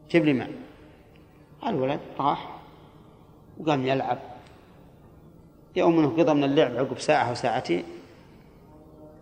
جيب 0.09 0.25
لي 0.25 0.33
ماء. 0.33 0.51
الولد 1.67 1.99
راح 2.19 2.59
وقام 3.59 3.87
يلعب. 3.87 4.19
يوم 5.75 5.99
انه 5.99 6.09
قضى 6.09 6.33
من 6.33 6.43
اللعب 6.43 6.75
عقب 6.75 6.99
ساعة 6.99 7.29
أو 7.29 7.33
ساعتين 7.35 7.83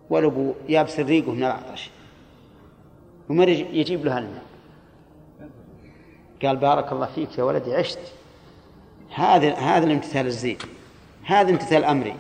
والأبو 0.10 0.54
يابس 0.70 1.00
ريقه 1.00 1.32
من 1.32 1.44
العطش. 1.44 1.90
ومر 3.30 3.50
يجيب 3.50 4.06
له 4.06 4.18
الماء؟ 4.18 4.44
قال 6.44 6.58
بارك 6.58 6.92
الله 6.92 7.06
فيك 7.06 7.38
يا 7.38 7.44
ولدي 7.44 7.76
عشت. 7.76 8.00
هذا 9.16 9.54
هذا 9.54 9.86
الامتثال 9.86 10.26
الزين. 10.26 10.58
هذا 11.24 11.50
امتثال 11.50 11.84
أمري. 11.84 12.16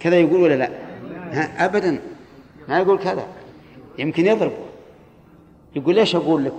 كذا 0.00 0.20
يقول 0.20 0.42
ولا 0.42 0.54
لا؟ 0.54 0.70
ابدا. 1.64 2.00
ما 2.68 2.78
يقول 2.78 2.98
كذا. 2.98 3.26
يمكن 3.98 4.26
يضربه 4.26 4.64
يقول 5.76 5.94
ليش 5.94 6.16
أقول 6.16 6.44
لك؟ 6.44 6.52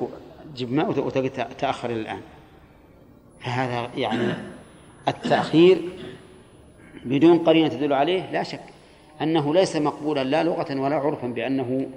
جيب 0.55 0.73
ماء 0.73 0.89
وتاخر 0.89 1.89
الآن. 1.89 2.22
فهذا 3.39 3.89
يعني 3.97 4.34
التأخير 5.07 5.81
بدون 7.05 7.38
قرينة 7.39 7.68
تدل 7.68 7.93
عليه 7.93 8.31
لا 8.31 8.43
شك 8.43 8.63
أنه 9.22 9.53
ليس 9.53 9.76
مقبولا 9.76 10.23
لا 10.23 10.43
لغة 10.43 10.80
ولا 10.80 10.95
عرفا 10.95 11.27
بأنه 11.27 11.88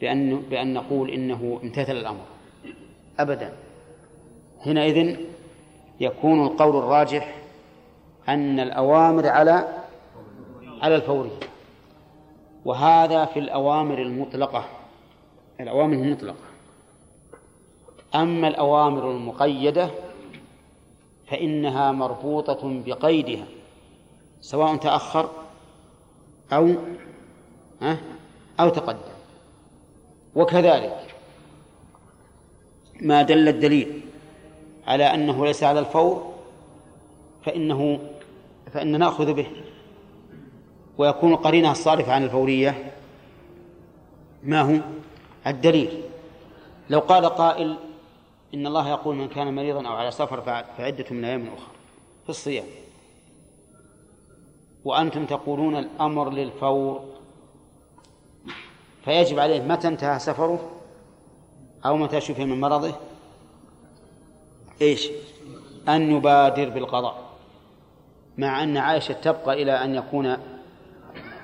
بأن 0.00 0.40
بأن 0.50 0.74
نقول 0.74 1.10
إنه 1.10 1.60
امتثل 1.62 1.92
الأمر. 1.92 2.24
أبدا. 3.18 3.52
حينئذ 4.60 5.16
يكون 6.00 6.46
القول 6.46 6.76
الراجح 6.76 7.38
أن 8.28 8.60
الأوامر 8.60 9.28
على 9.28 9.82
على 10.82 10.96
الفورية. 10.96 11.40
وهذا 12.64 13.24
في 13.24 13.38
الأوامر 13.38 14.02
المطلقة. 14.02 14.64
الأوامر 15.60 15.94
المطلقة. 15.94 16.36
أما 18.14 18.48
الأوامر 18.48 19.10
المقيدة 19.10 19.90
فإنها 21.26 21.92
مربوطة 21.92 22.82
بقيدها 22.86 23.44
سواء 24.40 24.76
تأخر 24.76 25.30
أو 26.52 26.74
أو 28.60 28.68
تقدم. 28.68 29.15
وكذلك 30.36 31.14
ما 33.00 33.22
دل 33.22 33.48
الدليل 33.48 34.00
على 34.86 35.04
أنه 35.04 35.46
ليس 35.46 35.62
على 35.62 35.80
الفور 35.80 36.34
فإنه 37.44 37.98
فإن 38.72 38.98
نأخذ 38.98 39.32
به 39.32 39.46
ويكون 40.98 41.36
قرينه 41.36 41.72
الصارف 41.72 42.08
عن 42.08 42.24
الفورية. 42.24 42.92
ما 44.42 44.60
هو؟ 44.60 44.80
الدليل. 45.46 46.02
لو 46.90 46.98
قال 46.98 47.26
قائل 47.26 47.76
إن 48.54 48.66
الله 48.66 48.88
يقول 48.88 49.16
من 49.16 49.28
كان 49.28 49.54
مريضا 49.54 49.88
أو 49.88 49.92
على 49.92 50.10
سفر 50.10 50.40
فعدة 50.78 51.04
من 51.10 51.24
أيام 51.24 51.46
أخرى 51.46 51.74
في 52.24 52.28
الصيام. 52.30 52.66
وأنتم 54.84 55.26
تقولون 55.26 55.76
الأمر 55.76 56.30
للفور 56.30 57.15
فيجب 59.06 59.38
عليه 59.38 59.60
متى 59.60 59.88
انتهى 59.88 60.18
سفره؟ 60.18 60.70
أو 61.86 61.96
متى 61.96 62.20
شفي 62.20 62.44
من 62.44 62.60
مرضه؟ 62.60 62.94
إيش؟ 64.82 65.08
أن 65.88 66.16
يبادر 66.16 66.70
بالقضاء. 66.70 67.30
مع 68.38 68.62
أن 68.62 68.76
عائشة 68.76 69.12
تبقى 69.12 69.62
إلى 69.62 69.72
أن 69.72 69.94
يكون 69.94 70.36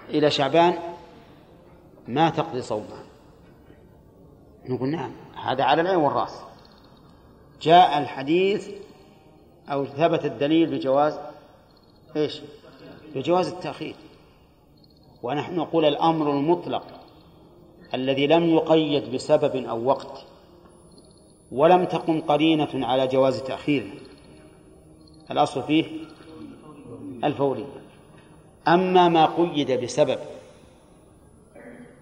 إلى 0.09 0.31
شعبان 0.31 0.79
ما 2.09 2.31
تقضي 2.31 2.63
صومها. 2.63 3.03
نقول 4.69 4.89
نعم 4.89 5.13
هذا 5.45 5.65
على 5.65 5.83
العين 5.83 5.99
والرأس. 5.99 6.41
جاء 7.61 7.99
الحديث 7.99 8.71
أو 9.69 9.85
ثبت 9.85 10.25
الدليل 10.25 10.71
بجواز 10.71 11.19
إيش؟ 12.17 12.43
بجواز 13.15 13.49
التأخير. 13.49 13.97
ونحن 15.23 15.57
نقول 15.57 15.85
الأمر 15.85 16.31
المطلق. 16.31 17.02
الذي 17.95 18.27
لم 18.27 18.51
يقيد 18.51 19.15
بسبب 19.15 19.57
أو 19.57 19.85
وقت 19.85 20.27
ولم 21.53 21.85
تقم 21.85 22.21
قرينة 22.21 22.87
على 22.87 23.07
جواز 23.07 23.43
تأخيره 23.43 23.91
الأصل 25.31 25.63
فيه 25.63 25.85
الفوري 27.25 27.67
أما 28.69 29.09
ما 29.09 29.27
قيد 29.27 29.71
بسبب 29.71 30.19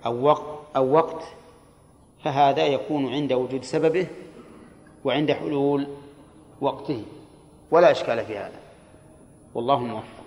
أو 0.06 0.22
وقت 0.22 0.60
أو 0.76 0.92
وقت 0.92 1.22
فهذا 2.24 2.66
يكون 2.66 3.14
عند 3.14 3.32
وجود 3.32 3.64
سببه 3.64 4.06
وعند 5.04 5.32
حلول 5.32 5.86
وقته. 6.60 7.02
ولا 7.70 7.90
إشكال 7.90 8.24
في 8.26 8.38
هذا. 8.38 8.60
والله 9.54 9.78
موفق. 9.78 10.19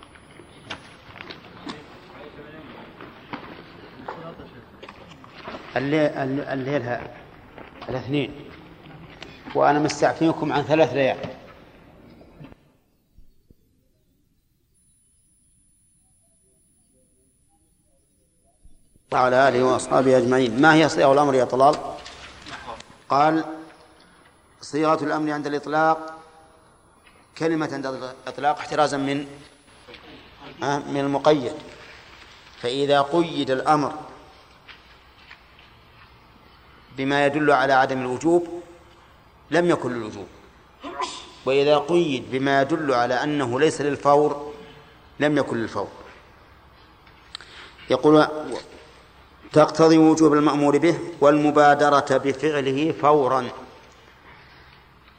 الليل, 5.76 6.40
الليل 6.40 6.98
الاثنين. 7.88 8.50
وأنا 9.54 9.78
مستعفيكم 9.78 10.52
عن 10.52 10.62
ثلاث 10.62 10.92
ليال. 10.92 11.18
وعلى 19.12 19.48
آله 19.48 19.64
وأصحابه 19.64 20.18
أجمعين. 20.18 20.62
ما 20.62 20.74
هي 20.74 20.88
صيغة 20.88 21.12
الأمر 21.12 21.34
يا 21.34 21.44
طلال؟ 21.44 21.76
قال 23.08 23.44
صيغة 24.60 25.04
الأمر 25.04 25.32
عند 25.32 25.46
الإطلاق 25.46 26.18
كلمة 27.38 27.70
عند 27.72 27.86
الإطلاق 27.86 28.58
احترازا 28.58 28.96
من 28.96 29.26
من 30.62 31.00
المقيد. 31.00 31.52
فإذا 32.60 33.00
قيد 33.02 33.50
الأمر 33.50 33.94
بما 36.96 37.26
يدل 37.26 37.50
على 37.50 37.72
عدم 37.72 38.00
الوجوب 38.00 38.62
لم 39.50 39.70
يكن 39.70 39.92
للوجوب. 39.92 40.26
وإذا 41.46 41.78
قيد 41.78 42.30
بما 42.30 42.62
يدل 42.62 42.94
على 42.94 43.14
أنه 43.14 43.60
ليس 43.60 43.80
للفور 43.80 44.52
لم 45.20 45.38
يكن 45.38 45.56
للفور. 45.56 45.88
يقول 47.90 48.26
تقتضي 49.52 49.98
وجوب 49.98 50.32
المأمور 50.32 50.78
به 50.78 50.98
والمبادرة 51.20 52.16
بفعله 52.16 52.92
فورا. 52.92 53.48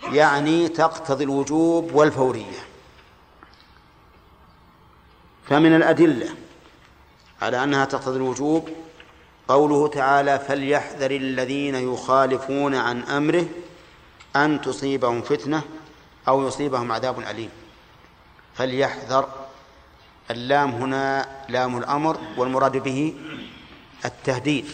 يعني 0.04 0.68
تقتضي 0.68 1.24
الوجوب 1.24 1.96
والفورية. 1.96 2.66
فمن 5.50 5.76
الأدلة 5.76 6.30
على 7.42 7.64
أنها 7.64 7.86
تقتضي 7.86 8.18
الوجوب 8.18 8.70
قوله 9.48 9.88
تعالى 9.88 10.40
فليحذر 10.40 11.12
الذين 11.12 11.76
يخالفون 11.76 12.76
عن 12.76 13.04
أمره 13.04 13.46
أن 14.36 14.62
تصيبهم 14.62 15.22
فتنة 15.22 15.64
أو 16.28 16.48
يصيبهم 16.48 16.92
عذاب 16.92 17.20
أليم. 17.20 17.50
فليحذر. 18.56 19.30
اللام 20.32 20.72
هنا 20.72 21.26
لام 21.50 21.78
الأمر 21.78 22.18
والمراد 22.38 22.78
به 22.78 23.14
التهديد. 24.06 24.66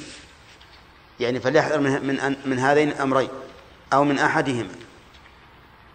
يعني 1.19 1.39
فليحذر 1.39 1.79
من 1.79 2.05
من 2.07 2.35
من 2.45 2.59
هذين 2.59 2.89
الأمرين 2.89 3.29
أو 3.93 4.03
من 4.03 4.19
أحدهما. 4.19 4.75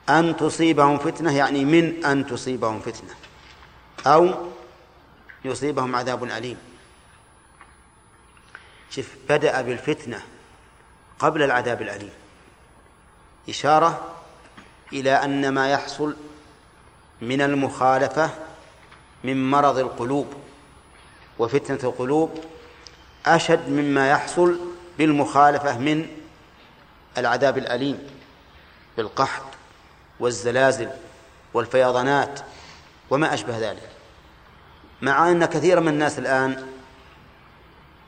أن 0.09 0.37
تصيبهم 0.37 0.99
فتنة 0.99 1.37
يعني 1.37 1.65
من 1.65 2.05
أن 2.05 2.27
تصيبهم 2.27 2.81
فتنة 2.81 3.15
أو 4.07 4.35
يصيبهم 5.45 5.97
عذاب 5.97 6.25
أليم. 6.25 6.57
شوف 8.91 9.07
بدأ 9.29 9.63
بالفتنة 9.63 10.23
قبل 11.19 11.43
العذاب 11.43 11.83
الأليم. 11.83 12.13
إشارة 13.49 14.15
إلى 14.93 15.13
أن 15.13 15.49
ما 15.49 15.71
يحصل 15.71 16.17
من 17.21 17.43
المخالفة 17.43 18.31
من 19.25 19.51
مرض 19.51 19.79
القلوب 19.79 20.35
وفتنة 21.39 21.79
القلوب 21.85 22.45
أشد 23.27 23.69
مما 23.69 24.11
يحصل 24.11 24.59
بالمخالفة 24.99 25.79
من 25.79 26.07
العذاب 27.19 27.59
الأليم 27.59 28.11
بالقحط 28.97 29.43
والزلازل 30.21 30.91
والفيضانات 31.55 32.41
وما 33.11 33.35
أشبه 33.35 33.59
ذلك. 33.59 33.91
مع 35.03 35.31
أن 35.31 35.45
كثيرا 35.45 35.81
من 35.81 35.89
الناس 35.89 36.19
الآن 36.19 36.76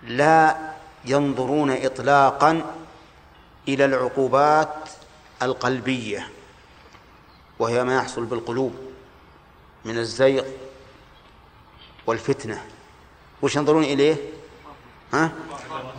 لا 0.08 0.56
ينظرون 1.04 1.70
إطلاقا 1.70 2.62
إلى 3.68 3.84
العقوبات 3.84 4.74
القلبية 5.42 6.28
وهي 7.58 7.84
ما 7.84 7.96
يحصل 7.96 8.24
بالقلوب 8.24 8.74
من 9.84 9.98
الزيغ 9.98 10.44
والفتنة. 12.06 12.64
وش 13.42 13.56
ينظرون 13.56 13.84
إليه؟ 13.84 14.16
ها؟ 15.12 15.32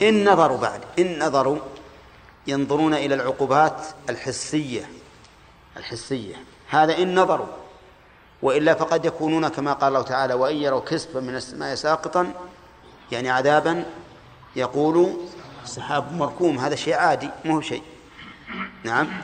إن 0.01 0.29
نظروا 0.29 0.57
بعد 0.57 0.81
إن 0.99 1.25
نظروا 1.25 1.57
ينظرون 2.47 2.93
إلى 2.93 3.15
العقوبات 3.15 3.87
الحسية 4.09 4.89
الحسية. 5.77 6.35
هذا 6.69 6.97
إن 6.97 7.19
نظروا 7.19 7.47
وإلا 8.41 8.73
فقد 8.73 9.05
يكونون 9.05 9.47
كما 9.47 9.73
قال 9.73 9.87
الله 9.87 10.01
تعالى 10.01 10.33
وإن 10.33 10.55
يروا 10.55 10.81
كسفا 10.81 11.19
من 11.19 11.35
السماء 11.35 11.75
ساقطا 11.75 12.33
يعني 13.11 13.29
عذابا 13.29 13.85
يقول 14.55 15.17
سحاب 15.65 16.13
مركوم 16.13 16.59
هذا 16.59 16.75
شيء 16.75 16.93
عادي 16.93 17.29
مو 17.45 17.61
شيء. 17.61 17.83
نعم. 18.83 19.21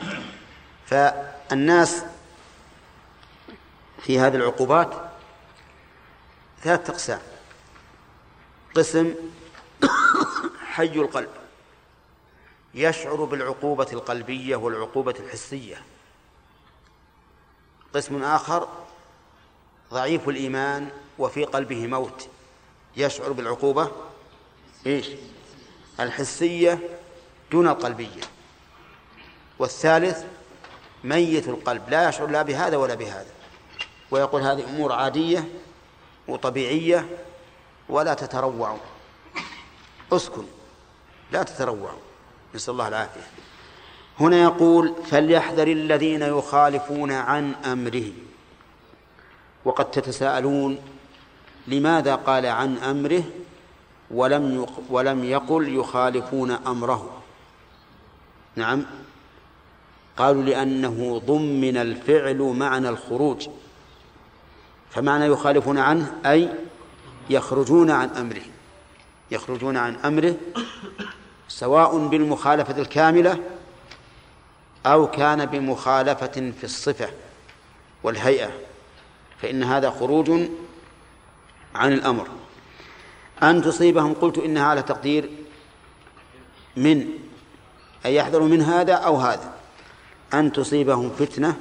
فالناس 0.86 2.04
في 4.02 4.18
هذه 4.18 4.36
العقوبات 4.36 5.10
ثلاثة 6.62 6.92
أقسام. 6.92 7.20
قسم 8.74 9.14
حي 10.66 10.84
القلب. 10.84 11.30
يشعر 12.74 13.24
بالعقوبة 13.24 13.86
القلبية 13.92 14.56
والعقوبة 14.56 15.14
الحسية. 15.20 15.82
قسم 17.94 18.22
آخر 18.22 18.68
ضعيف 19.90 20.28
الإيمان 20.28 20.88
وفي 21.18 21.44
قلبه 21.44 21.86
موت. 21.86 22.28
يشعر 22.96 23.32
بالعقوبة؟ 23.32 23.90
إيش؟ 24.86 25.06
الحسية 26.00 26.78
دون 27.52 27.68
القلبية 27.68 28.20
والثالث 29.58 30.24
ميت 31.04 31.48
القلب 31.48 31.82
لا 31.88 32.08
يشعر 32.08 32.26
لا 32.26 32.42
بهذا 32.42 32.76
ولا 32.76 32.94
بهذا. 32.94 33.30
ويقول 34.10 34.42
هذه 34.42 34.64
أمور 34.64 34.92
عادية 34.92 35.48
وطبيعية 36.28 37.08
ولا 37.88 38.14
تتروع. 38.14 38.76
أسكن 40.12 40.44
لا 41.32 41.42
تتروع. 41.42 41.90
نسأل 42.54 42.72
الله 42.72 42.88
العافية. 42.88 43.26
هنا 44.20 44.42
يقول 44.42 44.94
فليحذر 45.10 45.68
الذين 45.68 46.22
يخالفون 46.22 47.12
عن 47.12 47.52
أمره. 47.52 48.12
وقد 49.64 49.90
تتساءلون 49.90 50.95
لماذا 51.66 52.14
قال 52.14 52.46
عن 52.46 52.76
أمره 52.76 53.22
ولم 54.10 54.66
ولم 54.90 55.24
يقل 55.24 55.74
يخالفون 55.74 56.50
أمره؟ 56.50 57.22
نعم. 58.56 58.84
قالوا 60.16 60.42
لأنه 60.42 61.22
ضمن 61.26 61.76
الفعل 61.76 62.38
معنى 62.38 62.88
الخروج. 62.88 63.48
فمعنى 64.90 65.26
يخالفون 65.26 65.78
عنه 65.78 66.14
أي 66.26 66.48
يخرجون 67.30 67.90
عن 67.90 68.08
أمره. 68.08 68.42
يخرجون 69.30 69.76
عن 69.76 69.94
أمره 69.94 70.36
سواء 71.48 72.08
بالمخالفة 72.08 72.78
الكاملة 72.78 73.38
أو 74.86 75.10
كان 75.10 75.46
بمخالفة 75.46 76.52
في 76.58 76.64
الصفة 76.64 77.08
والهيئة. 78.02 78.50
فإن 79.42 79.62
هذا 79.62 79.90
خروج 79.90 80.30
عن 81.76 81.92
الأمر. 81.92 82.28
أن 83.42 83.62
تصيبهم 83.62 84.14
قلت 84.14 84.38
إنها 84.38 84.64
على 84.64 84.82
تقدير 84.82 85.30
من 86.76 87.08
أن 88.06 88.10
يحذروا 88.10 88.48
من 88.48 88.62
هذا 88.62 88.94
أو 88.94 89.16
هذا. 89.16 89.52
أن 90.34 90.52
تصيبهم 90.52 91.10
فتنة 91.10 91.56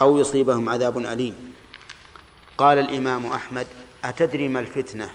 أو 0.00 0.18
يصيبهم 0.18 0.68
عذاب 0.68 0.98
أليم. 0.98 1.54
قال 2.58 2.78
الإمام 2.78 3.26
أحمد 3.26 3.66
أتدري 4.04 4.48
ما 4.48 4.60
الفتنة؟ 4.60 5.10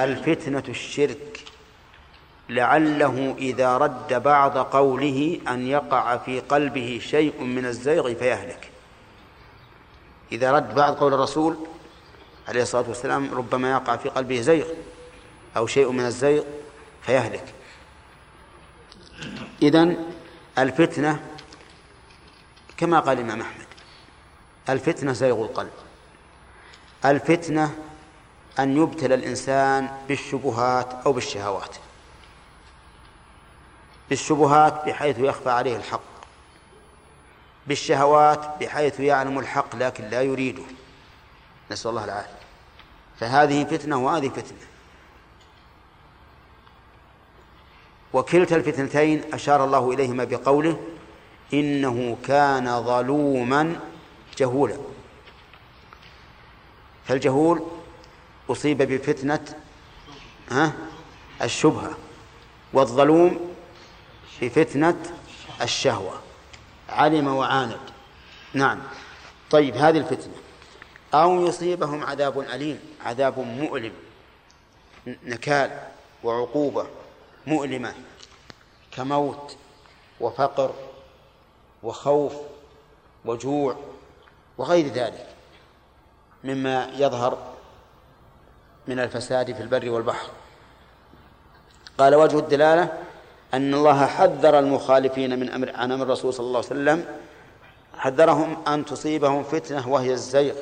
الفتنة 0.00 0.64
الشرك. 0.68 1.44
لعله 2.48 3.34
إذا 3.38 3.76
رد 3.76 4.22
بعض 4.22 4.58
قوله 4.58 5.40
أن 5.48 5.66
يقع 5.66 6.16
في 6.16 6.40
قلبه 6.40 7.00
شيء 7.02 7.42
من 7.42 7.66
الزيغ 7.66 8.14
فيهلك. 8.14 8.70
إذا 10.32 10.52
رد 10.52 10.74
بعض 10.74 10.94
قول 10.94 11.14
الرسول 11.14 11.56
عليه 12.48 12.62
الصلاة 12.62 12.88
والسلام 12.88 13.34
ربما 13.34 13.70
يقع 13.70 13.96
في 13.96 14.08
قلبه 14.08 14.40
زيغ 14.40 14.66
أو 15.56 15.66
شيء 15.66 15.90
من 15.90 16.04
الزيغ 16.04 16.44
فيهلك. 17.02 17.54
إذن 19.62 20.12
الفتنة 20.58 21.26
كما 22.76 23.00
قال 23.00 23.18
الإمام 23.18 23.40
أحمد 23.40 23.66
الفتنة 24.68 25.12
زيغ 25.12 25.42
القلب. 25.42 25.70
الفتنة 27.04 27.74
أن 28.58 28.76
يبتلى 28.76 29.14
الإنسان 29.14 29.88
بالشبهات 30.08 30.92
أو 31.06 31.12
بالشهوات 31.12 31.76
بالشبهات 34.10 34.84
بحيث 34.86 35.18
يخفى 35.18 35.50
عليه 35.50 35.76
الحق 35.76 36.00
بالشهوات 37.66 38.50
بحيث 38.60 39.00
يعلم 39.00 39.38
الحق 39.38 39.76
لكن 39.76 40.04
لا 40.04 40.22
يريده. 40.22 40.62
نسأل 41.70 41.90
الله 41.90 42.04
العافية. 42.04 42.37
فهذه 43.20 43.64
فتنة 43.64 44.04
وهذه 44.04 44.28
فتنة. 44.28 44.58
وكلتا 48.12 48.56
الفتنتين 48.56 49.34
أشار 49.34 49.64
الله 49.64 49.92
إليهما 49.92 50.24
بقوله 50.24 50.80
إنه 51.54 52.16
كان 52.24 52.82
ظلوما 52.82 53.80
جهولا. 54.38 54.76
فالجهول 57.06 57.62
أصيب 58.50 58.82
بفتنة 58.82 59.44
الشبهة 61.42 61.96
والظلوم 62.72 63.54
بفتنة 64.42 64.96
الشهوة. 65.62 66.20
علم 66.88 67.28
وعاند. 67.28 67.80
نعم. 68.54 68.78
طيب 69.50 69.76
هذه 69.76 69.98
الفتنة. 69.98 70.34
أو 71.14 71.46
يصيبهم 71.46 72.04
عذاب 72.04 72.40
أليم 72.40 72.80
عذاب 73.04 73.38
مؤلم. 73.38 73.92
نكال 75.06 75.70
وعقوبة 76.24 76.86
مؤلمة. 77.46 77.94
كموت 78.90 79.56
وفقر 80.20 80.74
وخوف 81.82 82.32
وجوع 83.24 83.76
وغير 84.58 84.86
ذلك 84.86 85.26
مما 86.44 86.90
يظهر 86.96 87.38
من 88.86 88.98
الفساد 88.98 89.52
في 89.52 89.62
البر 89.62 89.90
والبحر. 89.90 90.28
قال 91.98 92.14
وجه 92.14 92.38
الدلالة 92.38 92.98
أن 93.54 93.74
الله 93.74 94.06
حذر 94.06 94.58
المخالفين 94.58 95.40
من 95.40 95.50
أمر 95.50 95.76
عن 95.76 95.92
أمر 95.92 96.04
الرسول 96.04 96.34
صلى 96.34 96.46
الله 96.46 96.58
عليه 96.58 96.66
وسلم 96.66 97.04
حذرهم 97.96 98.64
أن 98.68 98.84
تصيبهم 98.84 99.42
فتنة 99.42 99.88
وهي 99.88 100.12
الزيغ. 100.12 100.54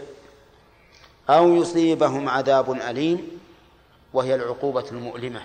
أو 1.31 1.55
يصيبهم 1.55 2.28
عذاب 2.28 2.73
أليم 2.73 3.40
وهي 4.12 4.35
العقوبة 4.35 4.85
المؤلمة. 4.93 5.43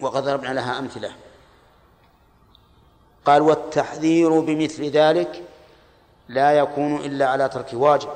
وقد 0.00 0.22
ضربنا 0.22 0.48
لها 0.48 0.78
أمثلة. 0.78 1.12
قال 3.24 3.42
والتحذير 3.42 4.40
بمثل 4.40 4.84
ذلك 4.84 5.42
لا 6.28 6.52
يكون 6.52 6.96
إلا 6.96 7.28
على 7.28 7.48
ترك 7.48 7.70
واجب. 7.72 8.08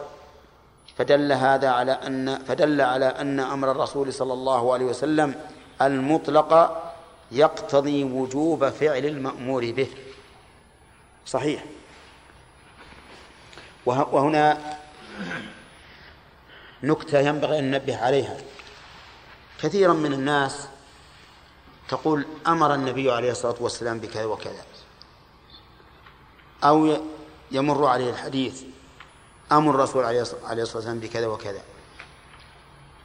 فدل 0.96 1.32
هذا 1.32 1.68
على 1.70 1.92
أن 1.92 2.38
فدل 2.38 2.80
على 2.80 3.06
أن 3.06 3.40
أمر 3.40 3.70
الرسول 3.70 4.12
صلى 4.12 4.32
الله 4.32 4.72
عليه 4.72 4.84
وسلم 4.84 5.34
المطلق 5.82 6.82
يقتضي 7.32 8.04
وجوب 8.04 8.68
فعل 8.68 9.06
المأمور 9.06 9.72
به. 9.72 9.88
صحيح. 11.26 11.64
وهنا 13.86 14.76
نكتة 16.82 17.18
ينبغي 17.18 17.58
أن 17.58 17.70
ننبه 17.70 17.96
عليها. 17.96 18.36
كثيرا 19.60 19.92
من 19.92 20.12
الناس 20.12 20.68
تقول 21.88 22.26
أمر 22.46 22.74
النبي 22.74 23.10
عليه 23.10 23.30
الصلاة 23.30 23.56
والسلام 23.60 23.98
بكذا 23.98 24.24
وكذا. 24.24 24.64
أو 26.64 26.96
يمر 27.50 27.86
عليه 27.86 28.10
الحديث 28.10 28.62
أمر 29.52 29.74
الرسول 29.74 30.04
عليه 30.04 30.22
الصلاة 30.22 30.76
والسلام 30.76 30.98
بكذا 30.98 31.26
وكذا. 31.26 31.62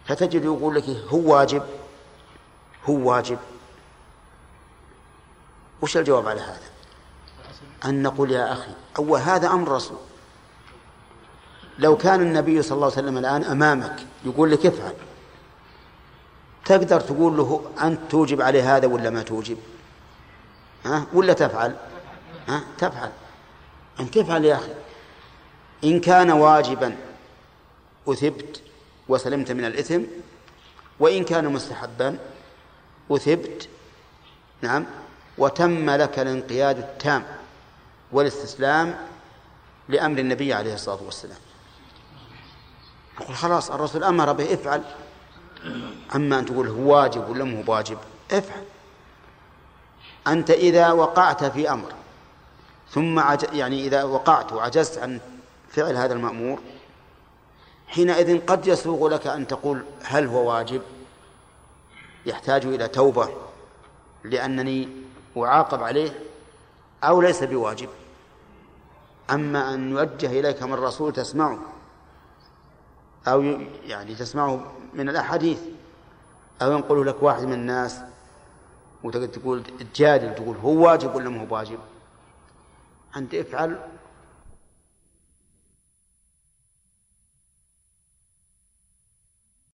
فتجد 0.06 0.44
يقول 0.44 0.76
لك 0.76 0.90
هو 0.90 1.34
واجب؟ 1.34 1.64
هو 2.86 3.10
واجب. 3.10 3.40
وش 5.82 5.98
الجواب 5.98 6.28
على 6.28 6.42
هذا؟ 6.42 6.72
أن 7.86 8.04
نقول 8.04 8.32
يا 8.32 8.54
أخي 8.54 8.72
أول 8.98 9.20
هذا 9.20 9.48
أمر 9.48 9.68
الرسول. 9.68 9.98
لو 11.82 11.98
كان 11.98 12.22
النبي 12.22 12.62
صلى 12.62 12.76
الله 12.76 12.86
عليه 12.86 12.96
وسلم 12.96 13.18
الآن 13.18 13.44
أمامك 13.44 13.96
يقول 14.26 14.52
لك 14.52 14.66
افعل. 14.66 14.94
تقدر 16.66 17.02
تقول 17.02 17.38
له 17.38 17.72
أنت 17.82 18.00
توجب 18.10 18.42
عليه 18.42 18.76
هذا 18.78 18.88
ولا 18.88 19.10
ما 19.10 19.24
توجب؟ 19.24 19.58
ها؟ 20.86 21.06
ولا 21.14 21.34
تفعل؟ 21.34 21.76
ها؟ 22.48 22.64
تفعل. 22.78 23.12
أن 24.00 24.12
تفعل 24.12 24.46
يا 24.46 24.56
أخي. 24.56 24.74
إن 25.84 26.00
كان 26.00 26.32
واجبا 26.32 26.98
أثبت 28.08 28.62
وسلمت 29.10 29.52
من 29.52 29.66
الإثم 29.66 30.02
وإن 31.00 31.24
كان 31.24 31.54
مستحبا 31.54 32.18
أثبت 33.12 33.70
نعم 34.62 34.86
وتم 35.38 35.90
لك 35.90 36.20
الانقياد 36.20 36.78
التام 36.78 37.24
والاستسلام 38.12 38.98
لأمر 39.90 40.20
النبي 40.20 40.54
عليه 40.54 40.74
الصلاة 40.74 41.04
والسلام. 41.04 41.38
نقول 43.22 43.36
خلاص 43.36 43.72
الرسول 43.72 44.04
أمر 44.04 44.34
به 44.34 44.54
افعل. 44.54 44.84
أما 46.16 46.40
أن 46.40 46.46
تقول 46.46 46.68
هو 46.68 47.02
واجب 47.02 47.30
ولا 47.30 47.44
مو 47.44 47.64
واجب 47.68 47.98
افعل. 48.32 48.64
أنت 50.28 50.52
إذا 50.52 50.92
وقعت 50.92 51.44
في 51.44 51.72
أمر 51.72 51.94
ثم 52.90 53.20
عج... 53.20 53.46
يعني 53.54 53.88
إذا 53.88 54.04
وقعت 54.04 54.54
وعجزت 54.54 54.98
عن 54.98 55.20
فعل 55.70 55.96
هذا 55.96 56.14
المأمور 56.14 56.60
حينئذ 57.88 58.46
قد 58.46 58.68
يسوغ 58.68 59.08
لك 59.08 59.28
أن 59.28 59.48
تقول 59.48 59.84
هل 60.04 60.28
هو 60.28 60.52
واجب؟ 60.52 60.82
يحتاج 62.26 62.66
إلى 62.66 62.88
توبة 62.88 63.30
لأنني 64.24 64.90
أعاقب 65.38 65.84
عليه 65.84 66.20
أو 67.04 67.22
ليس 67.22 67.44
بواجب. 67.44 67.90
أما 69.30 69.74
أن 69.74 69.92
يوجه 69.92 70.40
إليك 70.40 70.64
من 70.64 70.74
الرسول 70.74 71.14
تسمعه 71.14 71.60
أو 73.28 73.42
يعني 73.86 74.16
تسمعه 74.16 74.72
من 74.94 75.10
الأحاديث 75.10 75.60
أو 76.62 76.72
ينقل 76.72 77.08
لك 77.08 77.24
واحد 77.24 77.44
من 77.44 77.54
الناس 77.54 78.00
وتقول 79.04 79.64
تجادل 79.64 80.36
تقول 80.36 80.56
هو 80.58 80.86
واجب 80.86 81.16
ولا 81.16 81.30
ما 81.30 81.42
هو 81.42 81.56
واجب؟ 81.56 81.80
أنت 83.16 83.34
افعل 83.34 83.80